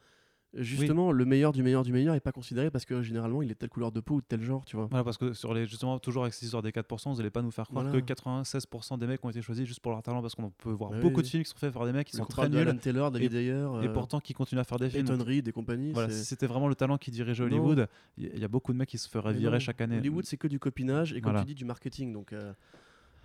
[0.53, 3.55] justement, le meilleur du meilleur du meilleur est pas considéré parce que généralement il est
[3.55, 4.87] telle couleur de peau ou de tel genre, tu vois.
[4.91, 7.41] Voilà, parce que sur les, justement, toujours avec cette histoire des 4%, vous n'allez pas
[7.43, 8.01] nous faire croire Voilà.
[8.01, 10.91] que 96% des mecs ont été choisis juste pour leur talent, parce qu'on peut voir
[10.91, 12.59] Bah oui, beaucoup de films qui sont faits par des mecs qui sont très nuls
[12.59, 13.55] Alan Taylor, David Ayer, et
[13.87, 15.07] euh, pourtant qui continuent à faire des films.
[15.07, 15.93] Peyton Reed et compagnie.
[15.93, 17.45] Voilà, si c'était vraiment le talent qui dirigeait.
[17.45, 17.87] Hollywood,
[18.19, 19.99] il y, y a beaucoup de mecs qui se feraient virer chaque année.
[19.99, 21.41] Hollywood, c'est que du copinage et comme Voilà.
[21.43, 22.13] tu dis, du marketing.
[22.13, 22.53] Donc, euh,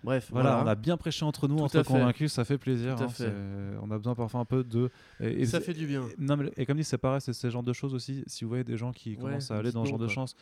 [0.03, 0.63] bref, Voilà, voilà.
[0.63, 2.95] on a bien prêché entre nous, Tout entre convaincus, ça fait plaisir.
[3.01, 3.31] Hein, fait.
[3.81, 4.89] on a besoin parfois un peu de.
[5.19, 6.03] Et, et ça fait du bien.
[6.17, 8.23] Non, mais, et comme dit, c'est pareil, c'est ce genre de choses aussi.
[8.27, 10.35] Si vous voyez des gens qui Ouais, commencent à aller dans ce genre de chance,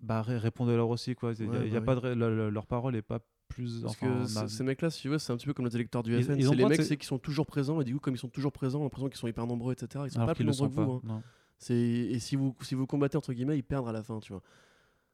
[0.00, 1.14] bah ré- répondez-leur aussi.
[1.14, 1.32] Quoi.
[1.38, 3.18] Il y a- y bah pas de leur parole n'est pas
[3.48, 3.80] plus.
[3.82, 4.06] Parce enfin,
[4.36, 6.40] que a- ces mecs-là, si c'est un petit peu comme les électeurs du FN.
[6.40, 8.52] C'est les mecs c'est qui sont toujours présents et du coup, comme ils sont toujours
[8.52, 10.04] présents, on a l'impression qu'ils sont hyper nombreux, etc.
[10.06, 11.02] Ils sont alors pas plus nombreux que vous.
[11.08, 11.22] hein.
[11.70, 14.42] Et si vous, si vous combattez entre guillemets, ils perdent à la fin, tu vois.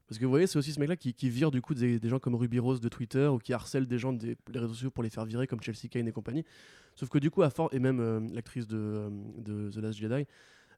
[0.07, 2.09] Parce que vous voyez, c'est aussi ce mec-là qui, qui vire du coup des, des
[2.09, 4.91] gens comme Ruby Rose de Twitter ou qui harcèle des gens des les réseaux sociaux
[4.91, 6.45] pour les faire virer comme Chelsea Kane et compagnie.
[6.95, 9.97] Sauf que du coup, à force, et même euh, l'actrice de, euh, de The Last
[9.97, 10.25] Jedi,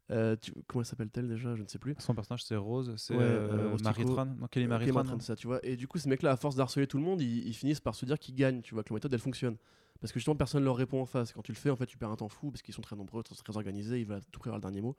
[0.10, 1.56] euh, tu- comment elle s'appelle-t-elle déjà?
[1.56, 1.94] Je ne sais plus.
[1.99, 4.06] Son personnage, c'est Rose, c'est Ouais, euh, euh, Marie.
[4.06, 4.26] Tran.
[4.68, 5.20] Marie Tran.
[5.20, 5.60] ça, tu vois.
[5.66, 7.95] Et du coup, ces mecs-là, à force d'harceler tout le monde, ils, ils finissent par
[7.95, 9.58] se dire qu'ils gagnent, tu vois, que leur méthode, elle fonctionne.
[9.99, 11.34] Parce que justement, personne leur répond en face.
[11.34, 12.95] Quand tu le fais, en fait, tu perds un temps fou parce qu'ils sont très
[12.95, 14.95] nombreux, très, très organisés, ils veulent à tout prix avoir le dernier mot.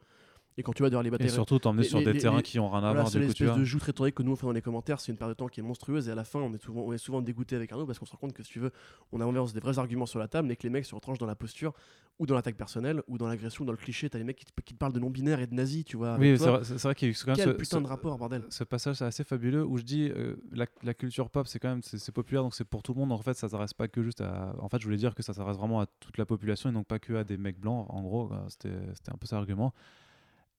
[0.59, 2.39] Et quand tu vas devoir les Et batailles surtout, t'emmener sur les- des les- terrains
[2.39, 3.13] les- qui ont rien à Voilà, voir.
[3.13, 5.29] c'est l'espèce de joute rhétorique que nous on fait dans les commentaires, c'est une perte
[5.31, 7.23] de temps qui est monstrueuse et à la fin on est souvent, on est souvent
[7.23, 8.73] dégoûté avec Arnaud parce qu'on se rend compte que si tu veux,
[9.13, 11.27] on avance des vrais arguments sur la table mais que les mecs se retranchent dans
[11.27, 11.75] la posture
[12.19, 14.11] ou dans l'attaque personnelle ou dans l'agression, dans le cliché.
[14.11, 16.17] T'as les mecs qui te, qui te parlent de non-binaire et de nazis, tu vois.
[16.19, 17.87] Oui, c'est vrai, vrai qu'il y a eu quand même Quel ce- putain ce- de
[17.87, 18.43] rapport, bordel.
[18.49, 21.69] ce passage c'est assez fabuleux où je dis euh, la, la culture pop c'est quand
[21.69, 24.03] même c'est populaire donc c'est pour tout le monde en fait ça s'adresse pas que
[24.03, 26.69] juste à en fait je voulais dire que ça s'adresse vraiment à toute la population
[26.71, 29.27] et donc pas que à des mecs blancs en gros euh, c'était c'était un peu
[29.29, 29.73] ça l'argument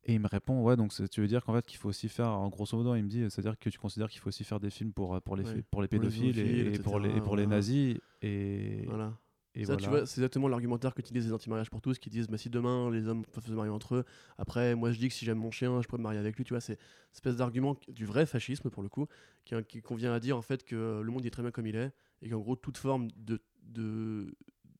[0.05, 2.29] et il me répond ouais donc tu veux dire qu'en fait qu'il faut aussi faire
[2.29, 4.43] en grosso modo il me dit c'est à dire que tu considères qu'il faut aussi
[4.43, 6.99] faire des films pour euh, pour les Ouais, pour les pour les pédophiles et, pour
[6.99, 9.17] les et pour les nazis et Voilà.
[9.55, 9.81] et ça, voilà.
[9.81, 12.49] tu vois, c'est exactement l'argumentaire que utilisent les anti-mariages pour tous, qui disent bah, si
[12.49, 14.05] demain les hommes peuvent se marier entre eux,
[14.37, 16.43] après moi je dis que si j'aime mon chien, je pourrais me marier avec lui,
[16.43, 19.07] tu vois, c'est une espèce d'argument du vrai fascisme pour le coup,
[19.45, 21.75] qui, qui convient à dire en fait que le monde est très bien comme il
[21.75, 24.33] est, et qu'en gros toute forme de, de,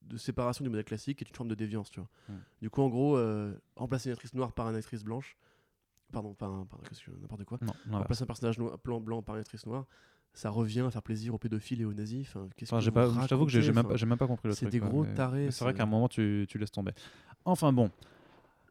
[0.10, 2.10] de séparation du modèle classique est une forme de déviance, tu vois.
[2.62, 5.38] Du coup, en gros, euh, remplacer une actrice noire par une actrice blanche,
[6.12, 9.66] pardon, un- que- n'importe quoi, non, remplacer un personnage noir, blanc, blanc par une actrice
[9.66, 9.86] noire,
[10.34, 12.28] ça revient à faire plaisir aux pédophiles et aux nazis.
[12.28, 14.72] Enfin, que pas, je t'avoue que j'ai même, même pas compris le c'est truc.
[14.72, 16.92] des quoi, gros tarés, C'est vrai c'est- qu'à un moment tu, tu laisses tomber.
[17.46, 17.90] Enfin bon,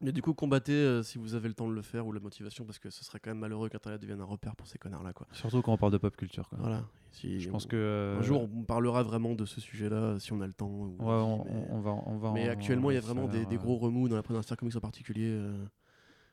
[0.01, 2.19] Mais du coup, combattez euh, si vous avez le temps de le faire ou la
[2.19, 5.13] motivation, parce que ce serait quand même malheureux qu'Internet devienne un repère pour ces connards-là.
[5.13, 5.27] Quoi.
[5.33, 6.47] surtout quand on parle de pop culture.
[6.49, 6.57] Quoi.
[6.61, 6.83] Voilà.
[7.11, 10.41] Si- Je pense que euh, Un jour, on parlera vraiment de ce sujet-là si on
[10.41, 10.67] a le temps.
[10.69, 12.31] ou- Ouais, on, mais on- va, on va.
[12.31, 14.57] mais en- actuellement, il y a en vraiment des, euh, gros remous dans la Star
[14.57, 15.37] Comics en particulier.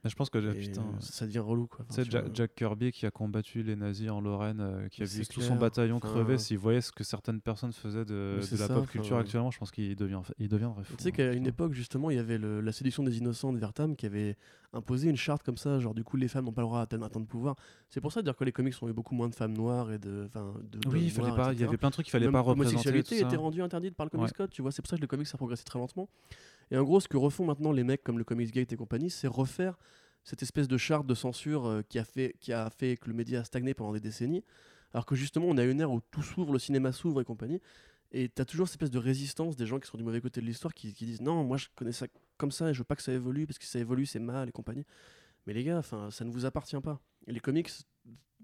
[0.04, 0.82] Mais je pense que et, putain.
[1.00, 1.66] ça, devient relou.
[1.66, 1.84] Quoi.
[1.90, 5.26] Tu sais, Jack, Kirby qui a combattu les nazis en Lorraine, euh, qui a vu
[5.26, 8.68] tout son bataillon Enfin, crever, s'il voyait ce que certaines personnes faisaient de, la ça,
[8.74, 10.94] pop culture actuellement, je pense qu'il devient, il deviendrait fou.
[10.96, 13.52] Tu sais hein, qu'à une époque, justement, il y avait le- la séduction des innocents
[13.52, 14.36] de Vertam qui avait
[14.76, 16.86] imposé une charte comme ça, genre du coup, les femmes n'ont pas le droit à
[16.86, 17.56] temps de pouvoir.
[17.88, 19.98] C'est pour ça dire que les comics ont eu beaucoup moins de femmes noires et
[19.98, 20.28] de.
[20.34, 21.52] de Oui, il fallait noirs, pas.
[21.52, 22.76] Il y avait plein de trucs qu'il fallait Même pas représenter.
[22.76, 24.32] L'homosexualité était rendue interdite par le Comics Ouais.
[24.36, 24.72] Code, tu vois.
[24.72, 26.08] C'est pour ça que le comics a progressé très lentement.
[26.70, 29.10] Et en gros, ce que refont maintenant les mecs comme le Comics Gate et compagnie,
[29.10, 29.78] c'est refaire
[30.24, 33.14] cette espèce de charte de censure euh, qui, a fait, qui a fait que le
[33.14, 34.42] média a stagné pendant des décennies.
[34.92, 37.60] Alors que justement, on a une ère où tout s'ouvre, le cinéma s'ouvre et compagnie.
[38.12, 40.40] Et tu as toujours cette espèce de résistance des gens qui sont du mauvais côté
[40.40, 42.06] de l'histoire qui, qui disent non, moi je connais ça
[42.38, 44.48] comme ça et je veux pas que ça évolue parce que ça évolue, c'est mal
[44.48, 44.84] et compagnie.
[45.46, 47.00] Mais les gars, enfin, ça ne vous appartient pas.
[47.26, 47.70] Et les comics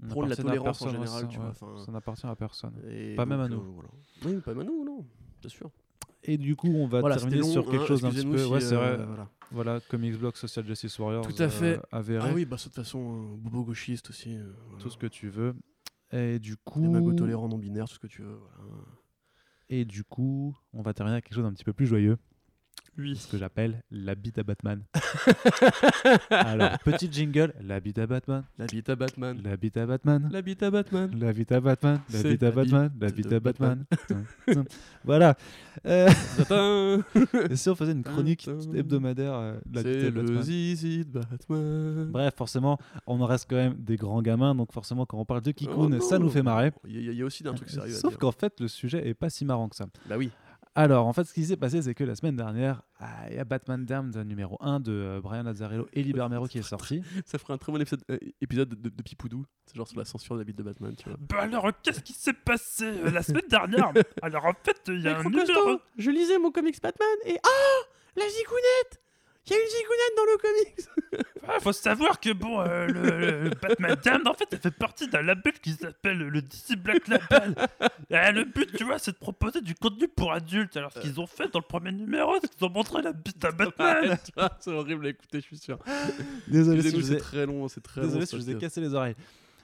[0.09, 1.45] prônent la tolérance en personne, général, ça, tu ouais.
[1.45, 1.51] vois.
[1.51, 2.75] enfin, Ça n'appartient à personne.
[2.89, 3.61] et Pas même à nous.
[3.61, 3.89] euh, voilà.
[4.25, 5.07] Oui, pas même à nous, non,
[5.41, 5.71] bien sûr.
[6.25, 8.39] Et du coup, on va Voilà, terminer long, sur quelque hein, chose petit excusez-nous peu.
[8.39, 9.05] si, Ouais, c'est euh, vrai.
[9.07, 9.29] voilà.
[9.51, 11.27] Voilà, Comics Block, Social Justice Warriors.
[11.27, 11.79] Tout à fait.
[11.79, 12.29] euh, avéré.
[12.31, 14.39] Ah oui, bah, de toute façon, bobo gauchiste aussi.
[14.79, 15.55] Tout ce que tu veux.
[16.13, 16.81] Et du coup.
[16.81, 18.39] Les magos tolérants non binaires, tout ce que tu veux.
[18.39, 18.83] Voilà.
[19.75, 22.19] Et du coup, on va terminer avec quelque chose d'un petit peu plus joyeux.
[22.99, 23.17] Oui.
[23.17, 24.83] Ce que j'appelle la bite à Batman.
[26.31, 29.41] Alors, petit jingle, la bite à Batman, La bite à Batman.
[29.43, 31.11] la bite à Batman, La bite à Batman.
[31.19, 33.85] la bite à Batman, la bite à Batman, la bite à Batman.
[35.05, 35.37] Voilà.
[35.87, 36.09] Euh,
[37.55, 40.43] si on faisait une chronique hebdomadaire, euh, la bite C'est à le Batman.
[40.43, 42.11] zizi de Batman.
[42.11, 45.41] Bref, forcément, on en reste quand même des grands gamins, donc forcément, quand on parle
[45.43, 46.27] de Oh Kikun, ça non.
[46.27, 46.73] nous fait marrer.
[46.87, 49.45] Il y, a- aussi un truc sérieux Sauf qu'en fait, le sujet est pas si
[49.45, 49.87] marrant que ça.
[50.09, 50.31] Bah oui.
[50.75, 53.39] Alors, en fait, ce qui s'est passé, c'est que la semaine dernière, ah, il y
[53.39, 57.03] a Batman Damned numéro 1 de euh, Brian Azzarello et Liber Mero qui est sorti.
[57.27, 59.45] Ça ferait un très bon épisode, euh, épisode de, de, de Pipoudou.
[59.67, 61.19] C'est genre sur la censure de la bite de Batman, tu vois.
[61.29, 63.93] Bah alors, qu'est-ce qui s'est passé euh, la semaine dernière?
[64.23, 65.79] Alors en fait, il y a un numéro...
[65.99, 67.87] je lisais mon comics Batman et ah
[68.17, 69.02] La zigounette
[69.47, 73.43] Il y a une zigounette dans le comics Ah, faut savoir que bon, euh, le,
[73.45, 77.09] le Batman Damned, en fait, elle fait partie d'un label qui s'appelle le DC Black
[77.09, 77.57] Label.
[78.11, 80.77] Et le but, tu vois, c'est de proposer du contenu pour adultes.
[80.77, 83.45] Alors, ce qu'ils ont fait dans le premier numéro, c'est qu'ils ont montré la bite
[83.45, 84.17] à Batman.
[84.61, 85.79] C'est horrible à écouter, je suis sûr.
[86.47, 88.27] Désolé si je vous ai- très long, c'est très Désolé long.
[88.27, 89.17] si je ça, vous ai cassé les oreilles.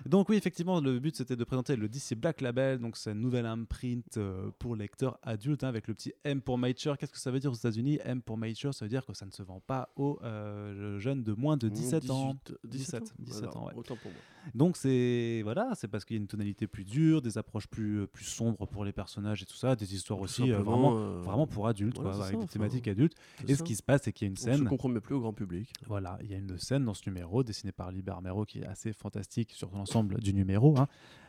[0.07, 3.47] Donc oui, effectivement, le but c'était de présenter le DC Black Label, donc une nouvelle
[3.47, 6.97] imprint euh, pour lecteurs adultes hein, avec le petit M pour Mature.
[6.97, 7.99] Qu'est-ce que ça veut dire aux États-Unis?
[8.05, 11.23] M pour Mature, ça veut dire que ça ne se vend pas aux euh, jeunes
[11.23, 12.37] de moins de 17 ans.
[12.65, 13.75] 17, 17 ans, ouais.
[13.75, 14.21] Autant pour moi.
[14.55, 18.01] Donc c'est voilà, c'est parce qu'il y a une tonalité plus dure, des approches plus
[18.03, 21.21] euh, plus sombres pour les personnages et tout ça, des histoires aussi euh, vraiment euh,
[21.21, 23.15] vraiment pour adultes, voilà, quoi, c'est avec ça, des enfin, thématiques adultes.
[23.47, 23.59] Et ça.
[23.59, 24.69] ce qui se passe, c'est qu'il y a une On se scène.
[24.69, 25.73] compromet plus au grand public.
[25.87, 28.67] Voilà, il y a une scène dans ce numéro dessinée par Liber Mero qui est
[28.67, 30.89] assez fantastique sur l'ensemble du numéro, hein,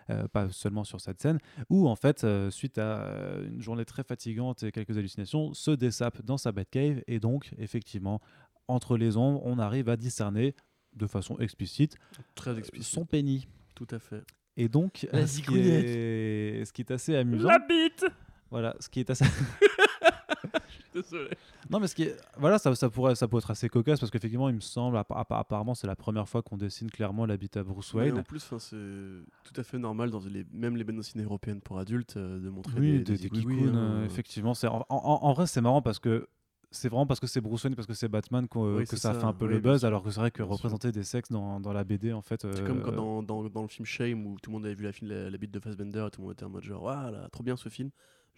[0.09, 3.85] euh, pas seulement sur cette scène, où en fait, euh, suite à euh, une journée
[3.85, 8.21] très fatigante et quelques hallucinations, se dessape dans sa Batcave et donc, effectivement,
[8.67, 10.55] entre les ombres, on arrive à discerner
[10.95, 11.95] de façon explicite
[12.35, 12.93] Très explicite.
[12.93, 13.47] son pénis.
[13.75, 14.23] Tout à fait.
[14.57, 18.05] Et donc, ce, qui est, ce qui est assez amusant, La bite
[18.51, 19.25] voilà, ce qui est assez
[20.93, 21.29] Désolé.
[21.69, 22.17] Non, mais ce qui est...
[22.37, 25.15] voilà, ça, ça, pourrait, ça pourrait être assez cocasse parce qu'effectivement, il me semble, appa-
[25.21, 28.17] appa- apparemment, c'est la première fois qu'on dessine clairement l'habitat Bruce Mais Wayne.
[28.19, 28.75] en plus, c'est
[29.43, 32.49] tout à fait normal dans les, même les bandes dessinées européennes pour adultes euh, de
[32.49, 33.75] montrer Oui, des, des, des kikouns, hein.
[33.75, 34.53] euh, effectivement.
[34.53, 36.27] C'est, en, en- en vrai, c'est marrant parce que
[36.71, 39.19] c'est vraiment parce que c'est Bruce Wayne, parce que c'est Batman Oui, que ça, ça.
[39.19, 41.59] fait un peu Oui, le buzz, alors que c'est vrai que représenter des sexes dans,
[41.59, 42.41] dans la BD, en fait.
[42.41, 44.75] C'est comme quand euh, dans, dans, dans le film Shame où tout le monde avait
[44.75, 46.63] vu la, film, la, la bite de Fassbender et tout le monde était en mode
[46.63, 47.89] genre, voilà, trop bien ce film.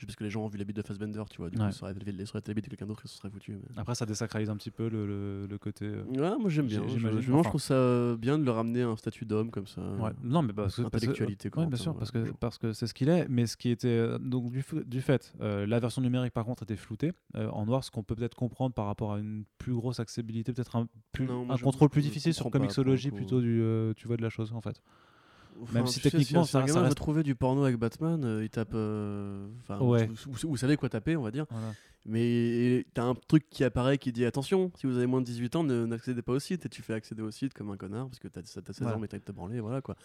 [0.01, 1.51] Juste parce que les gens ont vu la bite de Fassbender, tu vois.
[1.51, 1.67] Du Ouais.
[1.67, 3.51] coup, ça aurait été la bite de quelqu'un d'autre et ça serait foutu.
[3.53, 5.85] mais- Après, ça désacralise un petit peu le, le- le côté.
[5.85, 6.81] euh, Ouais, moi j'aime bien.
[6.87, 9.79] J'ai- Je, trouve ça bien de le ramener à un statut d'homme comme ça.
[9.99, 10.09] Ouais.
[10.23, 12.37] Non, mais parce que Intellectualité, ouais, Corentin, bien sûr, parce que bonjour.
[12.37, 13.27] parce que c'est ce qu'il est.
[13.29, 16.75] Mais ce qui était euh, donc du, fait, euh, la version numérique par contre était
[16.75, 19.99] floutée euh, en noir, ce qu'on peut peut-être comprendre par rapport à une plus grosse
[19.99, 23.61] accessibilité, peut-être un, plus, Non, un contrôle plus difficile sur Comixology plutôt du
[23.95, 24.81] tu vois de la chose en fait.
[25.61, 27.35] Enfin, Même si tu sais, techniquement, si, ça- un ça gamin veut reste- trouver du
[27.35, 28.71] porno avec Batman, euh, il tape.
[28.73, 29.47] euh,
[29.79, 30.07] Ouais.
[30.07, 31.45] vous, vous- vous savez quoi taper, on va dire.
[31.51, 31.73] Voilà.
[32.07, 35.55] Mais t'as un truc qui apparaît qui dit attention, si vous avez moins de 18
[35.55, 36.65] ans, n'accédez pas au site.
[36.65, 38.97] Et tu fais accéder au site comme un connard parce que t'as t'as 16 Voilà.
[38.97, 39.95] ans mais t'as te branler, voilà quoi.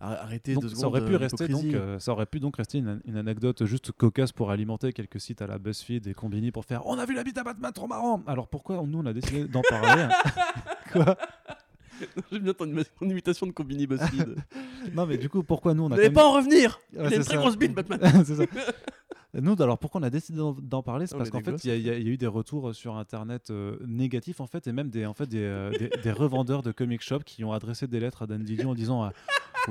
[0.00, 0.80] Arr- Arrêtez Donc, deux secondes.
[0.80, 3.64] ça aurait pu euh, rester donc euh, ça aurait pu donc rester une, une anecdote
[3.66, 7.06] juste cocasse pour alimenter quelques sites à la BuzzFeed et Combini pour faire on a
[7.06, 8.20] vu la bite à Batman trop marrant.
[8.26, 10.08] Alors pourquoi nous on a décidé d'en parler
[10.92, 11.16] Quoi?
[12.32, 12.66] J'aime bien ton,
[12.98, 14.36] ton imitation de Combini BuzzFeed.
[14.94, 17.00] Non mais du coup pourquoi nous on Vous a n'allez quand pas en revenir Ouais,
[17.00, 18.44] Il a c'est une très grosse bite, Batman C'est ça.
[19.36, 21.76] Nous, alors pourquoi on a décidé d'en- parler C'est parce qu'en fait, il y, a-
[21.76, 24.90] y a y a eu des retours sur Internet euh, négatifs, en fait, et même
[24.90, 27.98] des, en fait, des, euh, des, des revendeurs de comic shop qui ont adressé des
[27.98, 29.08] lettres à Dan Didio en disant euh,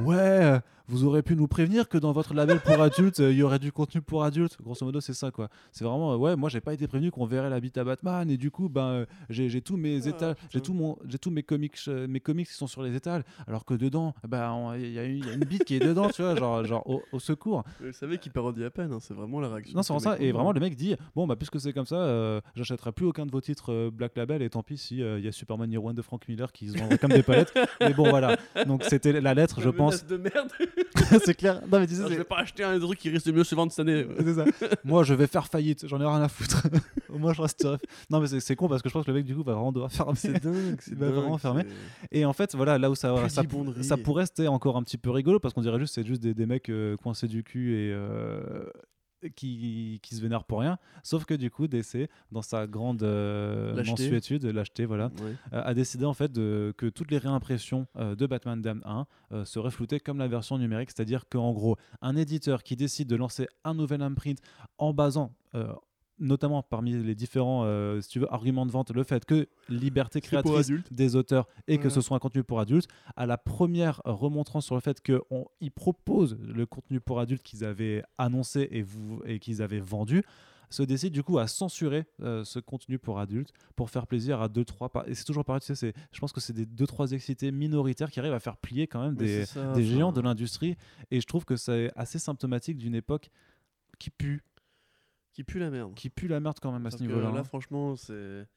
[0.01, 3.37] Ouais, euh, vous aurez pu nous prévenir que dans votre label pour adultes, euh, il
[3.37, 4.57] y aurait du contenu pour adultes.
[4.61, 5.49] Grosso modo, c'est ça, quoi.
[5.71, 8.29] C'est vraiment, euh, ouais, moi, j'ai pas été prévenu qu'on verrait la bite à Batman,
[8.29, 11.31] et du coup, ben, euh, j'ai tous mes Ah, étals, j'ai tout mon, j'ai tous
[11.31, 14.91] mes comics, mes comics qui sont sur les étals, alors que dedans, ben, on- il
[14.91, 16.89] y, a une- il y a une bite qui est dedans, tu vois, genre, genre
[16.89, 17.63] au- au secours.
[17.79, 19.75] Vous savez qu'il parodie à peine, hein, c'est vraiment la réaction.
[19.75, 20.21] Non, c'est vraiment ça.
[20.21, 23.31] Et vraiment, le mec dit Bon, bah, puisque c'est comme ça, j'achèterai plus aucun de
[23.31, 24.41] vos titres Black Label.
[24.41, 26.77] Et tant pis si il y a Superman Year One de Frank Miller qui se
[26.77, 27.53] vendrait comme des palettes.
[27.81, 28.37] mais bon, voilà.
[28.67, 30.05] Donc, c'était la lettre, je pense.
[30.05, 30.51] de merde.
[31.25, 31.61] c'est clair.
[31.71, 33.43] Non, mais tu sais, Alors, je vais pas acheter un truc qui risque de mieux
[33.43, 34.05] se vendre cette année.
[34.35, 34.45] ça.
[34.83, 35.87] Moi, je vais faire faillite.
[35.87, 36.67] J'en ai rien à foutre.
[37.09, 37.77] Moi, je resterai.
[38.09, 39.71] Non, mais c'est- con parce que je pense que le mec, du coup, va vraiment
[39.71, 40.13] devoir fermer.
[40.15, 41.65] C'est dingue, Il va dingue, vraiment fermer.
[42.11, 43.43] Et en fait, voilà, là où ça, ça,
[43.81, 46.33] ça pourrait rester encore un petit peu rigolo parce qu'on dirait juste c'est juste des,
[46.33, 48.63] des mecs euh, coincés du cul et euh,
[49.29, 50.77] qui, qui se vénèrent pour rien.
[51.03, 55.11] Sauf que du coup, DC, dans sa grande euh, mensuétude, lâcheté, voilà,
[55.53, 59.07] euh, a décidé en fait de, que toutes les réimpressions euh, de Batman Damned 1
[59.31, 63.15] euh, seraient floutées comme la version numérique, c'est-à-dire qu'en gros, un éditeur qui décide de
[63.15, 64.39] lancer un nouvel imprint
[64.77, 65.33] en basant
[66.23, 70.21] notamment parmi les différents euh, si tu veux, arguments de vente, le fait que liberté
[70.21, 74.11] créatrice des auteurs et que ce soit un contenu pour adultes, à la première euh,
[74.11, 79.21] remontrance sur le fait qu'ils proposent le contenu pour adultes qu'ils avaient annoncé et, vous,
[79.25, 80.23] et qu'ils avaient vendu,
[80.69, 84.47] se décide du coup à censurer euh, ce contenu pour adultes pour faire plaisir à
[84.47, 85.07] 2-3 par...
[85.07, 88.19] et c'est toujours pareil tu sais je pense que c'est des 2-3 excités minoritaires qui
[88.19, 90.75] arrivent à faire plier quand même des, c'est ça, des géants de l'industrie
[91.11, 93.29] et je trouve que c'est assez symptomatique d'une époque
[93.99, 94.41] qui pue
[95.33, 95.93] Qui pue la merde.
[95.95, 97.43] qui pue la merde quand même à ce Parce niveau-là Là, hein.
[97.43, 98.47] franchement, c'est.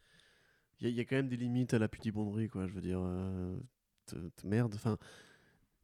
[0.78, 2.66] Il y, a- il y a quand même des limites à la pudibonderie, quoi.
[2.66, 3.00] Je veux dire.
[3.02, 3.56] euh,
[4.06, 4.72] te- te- Merde.
[4.74, 4.98] Enfin.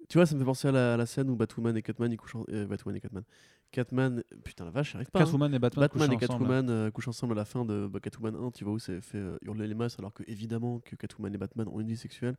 [0.08, 2.12] Tu vois, ça me fait penser à la, à la scène où Batwoman et Catman
[2.12, 2.34] ils couchent.
[2.34, 3.22] en- euh, Batwoman et Catman.
[3.70, 4.22] Catman.
[4.44, 5.20] Putain, la vache, j'arrive pas.
[5.20, 5.24] hein.
[5.24, 6.44] Catwoman et Batman, Batman et couchent ensemble.
[6.44, 9.00] Catwoman euh, couchent ensemble à la fin de bah, Catwoman 1, tu vois où c'est
[9.00, 11.96] fait euh, hurler les masses, alors que évidemment que Catwoman et Batman ont une vie
[11.96, 12.36] sexuelle.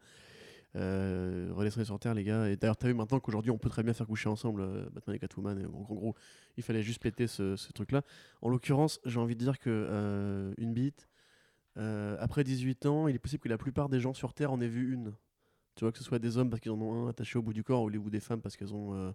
[0.75, 2.49] Euh, sur Terre, les gars.
[2.49, 5.15] Et d'ailleurs, t'as vu maintenant qu'aujourd'hui, on peut très bien faire coucher ensemble euh, Batman
[5.15, 5.59] et Catwoman.
[5.59, 6.15] Et en, gros,
[6.57, 8.01] il fallait juste péter ce, truc-là.
[8.41, 11.07] En l'occurrence, j'ai envie de dire que euh, une bite,
[11.77, 14.61] Euh, après 18 ans, il est possible que la plupart des gens sur Terre en
[14.61, 15.13] aient vu une.
[15.75, 17.53] Tu vois, que ce soit des hommes parce qu'ils en ont un attaché au bout
[17.53, 19.13] du corps ou, ou des femmes parce qu'elles ont.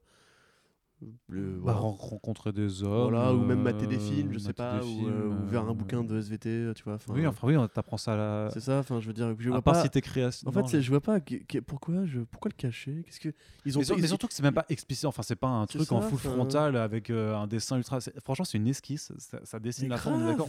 [1.03, 1.79] Euh, le, Bah, voilà.
[1.81, 3.11] rencontrer des hommes.
[3.13, 5.65] Voilà, ou même euh, mater des films, je sais mater pas, ou, euh, ou vers
[5.65, 6.99] un euh, bouquin de SVT, tu vois.
[7.09, 8.51] Oui, enfin oui, on t'apprend ça à la.
[8.53, 9.83] C'est ça, enfin, je veux dire, je à vois part pas.
[9.83, 10.25] si t'es créé.
[10.25, 11.19] En fait, je vois pas
[11.67, 13.03] pourquoi, je, pourquoi le cacher.
[13.07, 13.29] Qu'est-ce que
[13.65, 15.05] ils ont mais, sur- mais surtout que c'est même pas explicite.
[15.05, 17.99] Enfin, c'est pas un truc en full frontal avec euh, un dessin ultra.
[18.25, 19.13] Franchement, c'est une esquisse.
[19.19, 20.49] Ça, ça dessine mais la forme, d'accord.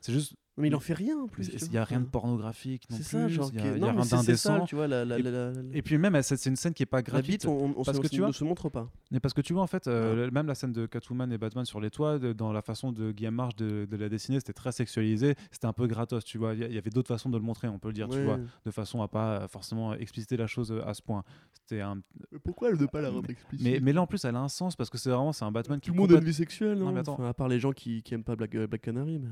[0.00, 0.34] C'est juste.
[0.56, 1.48] Mais il en fait rien en plus.
[1.48, 3.10] Il tu y a rien de pornographique non C'est plus.
[3.18, 3.50] ça, genre.
[3.54, 4.64] Il y a, y a rien c'est- c'est d'indécent.
[4.66, 6.82] tu vois, la, la, Et- la, la- Et puis même, c'est c'est une scène qui
[6.82, 7.42] est pas la gratuite.
[7.42, 8.90] bite, on, on, parce se, que on tu vois- ne se montre pas.
[9.10, 11.64] Mais parce que tu vois, en fait, euh, même la scène de Catwoman et Batman
[11.64, 14.52] sur les toits, de- dans la façon de Guillaume March de, de la dessiner, c'était
[14.52, 15.34] très sexualisé.
[15.50, 16.52] C'était un peu gratos, tu vois.
[16.54, 18.70] Il y avait d'autres façons de le montrer, on peut le dire, tu vois, de
[18.70, 21.24] façon à pas forcément expliciter la chose euh, à ce point.
[21.54, 22.02] C'était un.
[22.32, 23.64] Mais pourquoi ne pas la rendre explicite?
[23.66, 25.52] Mais, mais là, en plus, elle a un sens parce que c'est vraiment c'est un
[25.52, 25.86] Batman qui.
[25.88, 26.94] Tout le monde a une complète- vie sexuelle, Non.
[26.98, 29.22] Enfin, À part les gens qui, qui aiment pas Black, euh, Black Canary.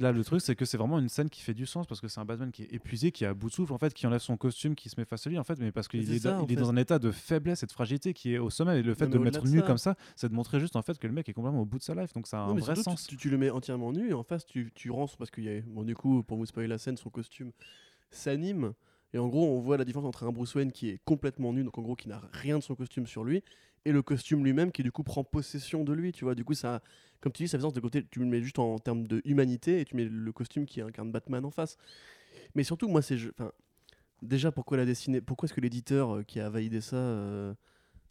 [0.00, 2.08] Là, le truc, c'est que c'est vraiment une scène qui fait du sens parce que
[2.08, 4.06] c'est un Batman qui est épuisé, qui est à bout de souffle, en fait, qui
[4.06, 6.18] enlève son costume, qui se met face à lui, en fait, mais parce qu'il est,
[6.20, 8.38] ça, da- en il est dans un état de faiblesse et de fragilité qui est
[8.38, 8.78] au sommet.
[8.78, 10.76] Et le fait Non, de le mettre nu ça- comme ça, c'est de montrer juste
[10.76, 12.12] en fait que le mec est complètement au bout de sa life.
[12.14, 13.06] Donc ça a Non, un vrai surtout, sens.
[13.06, 15.48] Tu, tu le mets entièrement nu et en face, tu, tu rances parce qu'il y
[15.50, 15.60] a.
[15.66, 17.50] Bon, du coup, pour vous spoiler la scène, son costume
[18.10, 18.72] s'anime.
[19.14, 21.64] Et en gros, on voit la différence entre un Bruce Wayne qui est complètement nu,
[21.64, 23.42] donc en gros qui n'a rien de son costume sur lui,
[23.84, 26.12] et le costume lui-même qui du coup prend possession de lui.
[26.12, 26.80] Tu vois, du coup, ça,
[27.22, 28.04] comme tu dis, ça fait sens de côté.
[28.10, 31.12] Tu le mets juste en, termes de humanité et tu mets le costume qui incarne
[31.12, 31.78] Batman en face.
[32.54, 33.16] Mais surtout, moi, c'est.
[34.20, 37.54] déjà, pourquoi la dessiner Pourquoi est-ce que l'éditeur euh, qui a validé ça euh,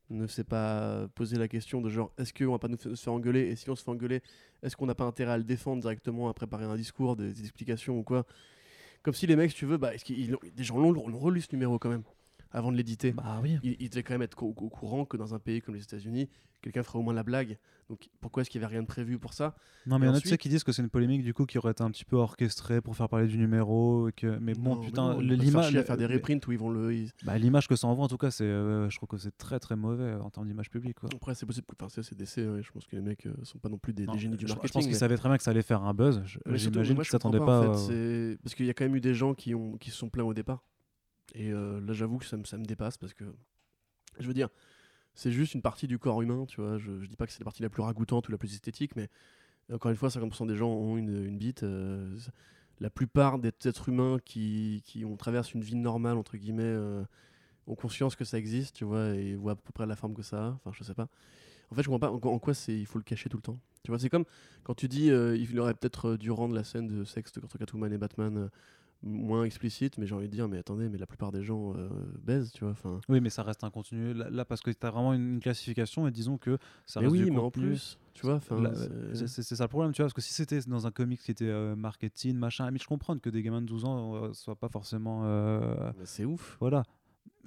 [0.09, 3.13] ne s'est pas posé la question de genre est-ce qu'on va pas nous se faire
[3.13, 4.21] engueuler et si on se fait engueuler,
[4.63, 7.99] est-ce qu'on n'a pas intérêt à le défendre directement, à préparer un discours, des, explications
[7.99, 8.25] ou quoi?
[9.03, 12.03] Comme si les mecs, tu veux, bah, des gens l'ont relu ce numéro quand même
[12.51, 13.11] avant de l'éditer.
[13.11, 13.59] Bah oui.
[13.63, 16.29] Il, il devait quand même être au, courant que dans un pays comme les États-Unis,
[16.61, 17.57] quelqu'un ferait au moins la blague.
[17.89, 19.55] Donc pourquoi est-ce qu'il n'y avait rien de prévu pour ça?
[19.85, 21.45] Non, mais il y en a ensuite- qui disent que c'est une polémique du coup
[21.45, 24.07] qui aurait été un petit peu orchestrée pour faire parler du numéro.
[24.07, 24.37] Et que...
[24.39, 25.75] Mais bon, Non, putain, l'image.
[25.75, 26.93] à faire des reprints où ils vont le.
[26.93, 29.37] ils- bah, l'image que ça envoie en tout cas, c'est, euh, je trouve que c'est
[29.37, 30.99] très très mauvais euh, en termes d'image publique.
[30.99, 31.09] Quoi.
[31.13, 31.73] Après, c'est possible que.
[31.83, 33.93] Enfin, c'est c'est DC, ouais, je pense que les mecs euh, sont pas non plus
[33.93, 34.73] des, Non, des génies du je, je marketing.
[34.73, 36.21] pense qu'ils mais- savaient très bien que ça allait faire un buzz.
[36.53, 37.69] J'imagine qu'ils s'attendaient pas.
[37.69, 39.97] en fait, Parce qu'il y a quand même eu des gens qui, ont, qui se
[39.97, 40.63] sont plaints au départ.
[41.35, 43.25] Et euh, là, j'avoue que ça me, ça me dépasse parce que.
[44.19, 44.49] Je veux dire,
[45.15, 46.77] c'est juste une partie du corps humain, tu vois.
[46.77, 48.95] Je, je dis pas que c'est la partie la plus ragoûtante ou la plus esthétique,
[48.95, 49.09] mais
[49.71, 51.63] encore une fois, 50% des gens ont une, une bite.
[51.63, 52.17] euh,
[52.79, 57.03] la plupart des êtres humains qui, qui ont traversent une vie normale, entre guillemets, euh,
[57.67, 60.23] ont conscience que ça existe, tu vois, et voient à peu près la forme que
[60.23, 60.49] ça a.
[60.49, 61.07] Enfin, je sais pas.
[61.71, 63.59] En fait, je comprends pas en, quoi c'est, il faut le cacher tout le temps.
[63.83, 64.25] Tu vois, c'est comme
[64.63, 67.97] quand tu dis il aurait peut-être dû rendre la scène de sexe entre Catwoman et
[67.97, 68.49] Batman
[69.03, 71.89] moins explicite, mais j'ai envie de dire, mais attendez, mais la plupart des gens euh,
[72.23, 72.71] baisent, tu vois.
[72.71, 74.13] Enfin, Oui, mais ça reste un contenu.
[74.13, 77.17] Là, là, parce que tu as vraiment une classification et disons que ça mais reste
[77.17, 77.69] oui, du mais en contenu.
[77.71, 78.39] plus, tu vois,
[79.43, 81.45] c'est- ça le problème, tu vois, parce que si c'était dans un comics qui était
[81.45, 84.69] euh, marketing, machin, mais je comprends que des gamins de 12 ans euh, soient pas
[84.69, 85.21] forcément.
[85.25, 86.57] euh, c'est ouf.
[86.59, 86.83] voilà.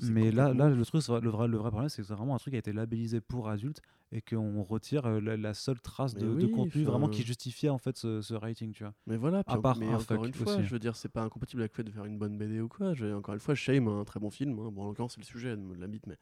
[0.01, 2.39] Mais là, là, le truc, le vrai, le vrai problème, c'est que c'est vraiment un
[2.39, 3.81] truc qui a été labellisé pour adultes
[4.13, 7.79] et qu'on retire euh, la, la seule trace de, de contenu vraiment qui justifiait en
[7.79, 8.93] fait ce, ce rating, tu vois.
[9.07, 10.63] Mais voilà, puis À part mais un encore une fois, aussi.
[10.63, 12.69] je veux dire, c'est pas incompatible avec le fait de faire une bonne BD ou
[12.69, 12.93] quoi.
[12.95, 14.59] Je- encore une fois, Shame, un très bon film.
[14.59, 14.71] hein.
[14.73, 16.17] Bon, en l'occurrence, c'est le sujet, me la bite, mais.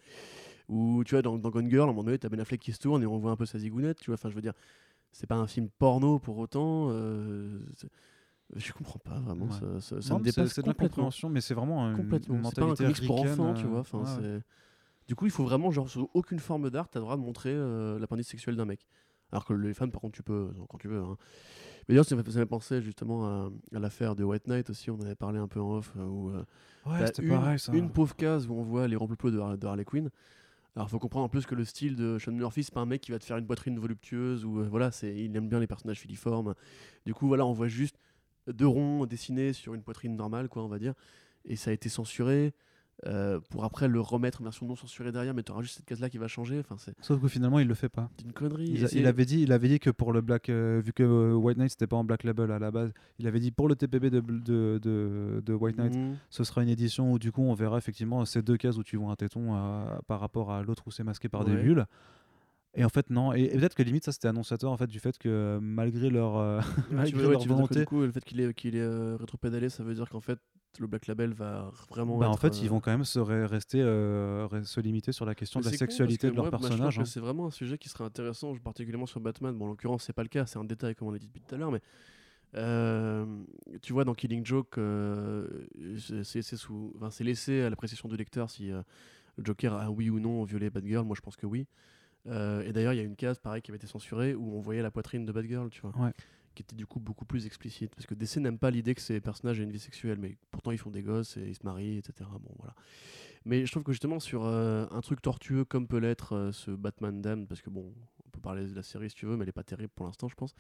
[0.69, 2.73] Ou tu vois, dans, dans Gone Girl, à un moment donné, t'as Ben Affleck qui
[2.73, 4.15] se tourne et on voit un peu sa zigounette, tu vois.
[4.15, 4.55] Enfin, je veux dire,
[5.13, 6.89] c'est pas un film porno pour autant.
[6.91, 7.61] euh,
[8.55, 9.53] je comprends pas vraiment, Ouais.
[9.53, 12.37] ça, ça, ça Non, me dépasse c'est de la compréhension, mais c'est vraiment une, complètement.
[12.37, 13.81] une C'est pas un mentalité comics pour enfants, tu euh, vois.
[13.81, 14.41] Enfin, ouais.
[15.09, 17.51] Du coup, il faut vraiment, genre, sous aucune forme d'art, t'as le droit de montrer
[17.53, 18.87] euh, l'appendice sexuel d'un mec.
[19.33, 20.99] Alors que les femmes, par contre, tu peux, euh, quand tu veux.
[21.01, 21.17] hein.
[21.89, 25.01] Mais d'ailleurs, ça m'a pensé justement à, à l'affaire de White Knight aussi, on en
[25.03, 26.45] avait parlé un peu en off, euh, où euh,
[26.87, 27.73] Ouais, c'était une, pareil ça.
[27.73, 30.11] une pauvre case où on voit les remplis de, de Harley Quinn.
[30.77, 33.01] Alors, faut comprendre en plus que le style de Sean Murphy, c'est pas un mec
[33.03, 35.67] qui va te faire une poitrine voluptueuse ou euh, voilà, c'est il aime bien les
[35.67, 36.55] personnages filiformes.
[37.05, 37.97] Du coup, voilà, on voit juste
[38.47, 40.95] deux ronds dessinés sur une poitrine normale, quoi, on va dire.
[41.45, 42.53] Et ça a été censuré
[43.07, 45.87] euh, pour après le remettre en version non censurée derrière, mais tu auras juste cette
[45.87, 46.61] case-là qui va changer.
[46.61, 48.09] Enfin, c'est Sauf que finalement, il le fait pas.
[48.25, 48.67] une connerie.
[48.69, 50.81] Il, Et a- c'est- il avait dit, il avait dit que pour le black, euh,
[50.85, 53.41] vu que euh, White Knight c'était pas en black label à la base, il avait
[53.41, 56.17] dit pour le TPB de, de, de, de White Knight, Mhm.
[56.31, 58.97] ce sera une édition où du coup on verra effectivement ces deux cases où tu
[58.97, 59.53] vois un téton
[60.07, 61.87] par rapport à l'autre où c'est masqué par des bulles.
[62.75, 64.99] Et en fait non, et, et peut-être que limite ça c'était annonciateur en fait du
[64.99, 68.01] fait que euh, malgré leur euh, Ouais, malgré veux, ouais, leur que volonté, du coup,
[68.01, 70.39] le fait qu'il est, qu'il est euh, rétropédalé, ça veut dire qu'en fait,
[70.79, 72.17] le Black Label va vraiment.
[72.17, 75.27] bah, en fait euh, ils vont quand même se re- rester re- se limiter sur
[75.27, 76.97] la question Mais de la sexualité de leur personnage.
[76.97, 77.05] que hein.
[77.05, 79.55] C'est vraiment un sujet qui serait intéressant, particulièrement sur Batman.
[79.55, 81.43] Bon, en l'occurrence, c'est pas le cas, c'est un détail, comme on l'a dit depuis
[81.43, 81.83] tout à l'heure, mais.
[82.55, 83.25] euh,
[83.83, 85.47] tu vois, dans Killing Joke, euh,
[85.99, 88.83] c'est c'est- c'est sous- enfin, c'est laissé à l'appréciation du lecteur si euh,
[89.37, 91.05] le Joker a oui ou non violé Batgirl.
[91.05, 91.67] Moi, je pense que oui.
[92.27, 94.61] Euh, et d'ailleurs, il y a une case, pareil, qui avait été censurée où on
[94.61, 95.97] voyait la poitrine de Batgirl, tu vois.
[95.99, 96.13] Ouais.
[96.55, 97.95] qui était du coup beaucoup plus explicite.
[97.95, 100.71] Parce que DC n'aime pas l'idée que ces personnages aient une vie sexuelle, mais pourtant
[100.71, 102.29] ils font des gosses et ils se marient, etc.
[102.41, 102.75] Bon, voilà.
[103.45, 106.71] Mais je trouve que justement, sur euh, un truc tortueux comme peut l'être euh, ce
[106.71, 107.93] Batman Damned, parce que bon,
[108.27, 110.07] on peut parler de la série si tu veux, mais elle est pas terrible pour
[110.07, 110.55] l'instant, je pense.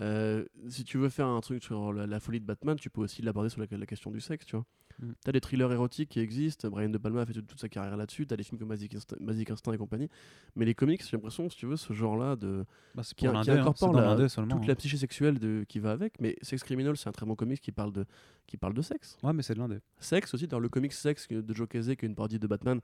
[0.00, 3.02] Euh, si tu veux faire un truc sur la, la folie de Batman, tu peux
[3.02, 4.64] aussi l'aborder sur la, la question du sexe, tu vois.
[5.00, 5.12] Mm.
[5.24, 7.96] T'as des thrillers érotiques qui existent, Brian De Palma a fait toute, toute sa carrière
[7.96, 10.08] là-dessus, t'as des films comme Basic Instinct, Basic Instinct et compagnie,
[10.56, 12.64] mais les comics, j'ai l'impression, si tu veux, ce genre-là de,
[12.94, 14.60] Bah, qui, pour qui hein, incorpore dans la- toute hein.
[14.66, 17.60] la psyché sexuelle de, qui va avec, mais Sex Criminal, c'est un très bon comics
[17.60, 18.04] qui parle de,
[18.46, 19.18] qui parle de sexe.
[19.22, 19.78] Ouais, mais c'est de l'indé.
[19.98, 22.80] Sexe aussi, dans le comics Sex de Joe Casey, qui est une parodie de Batman,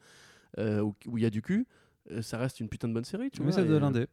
[0.58, 1.66] euh, où il y a du cul,
[2.10, 3.62] euh, ça reste une putain de bonne série, tu Mais vois.
[3.62, 4.06] c'est de euh, l'indé.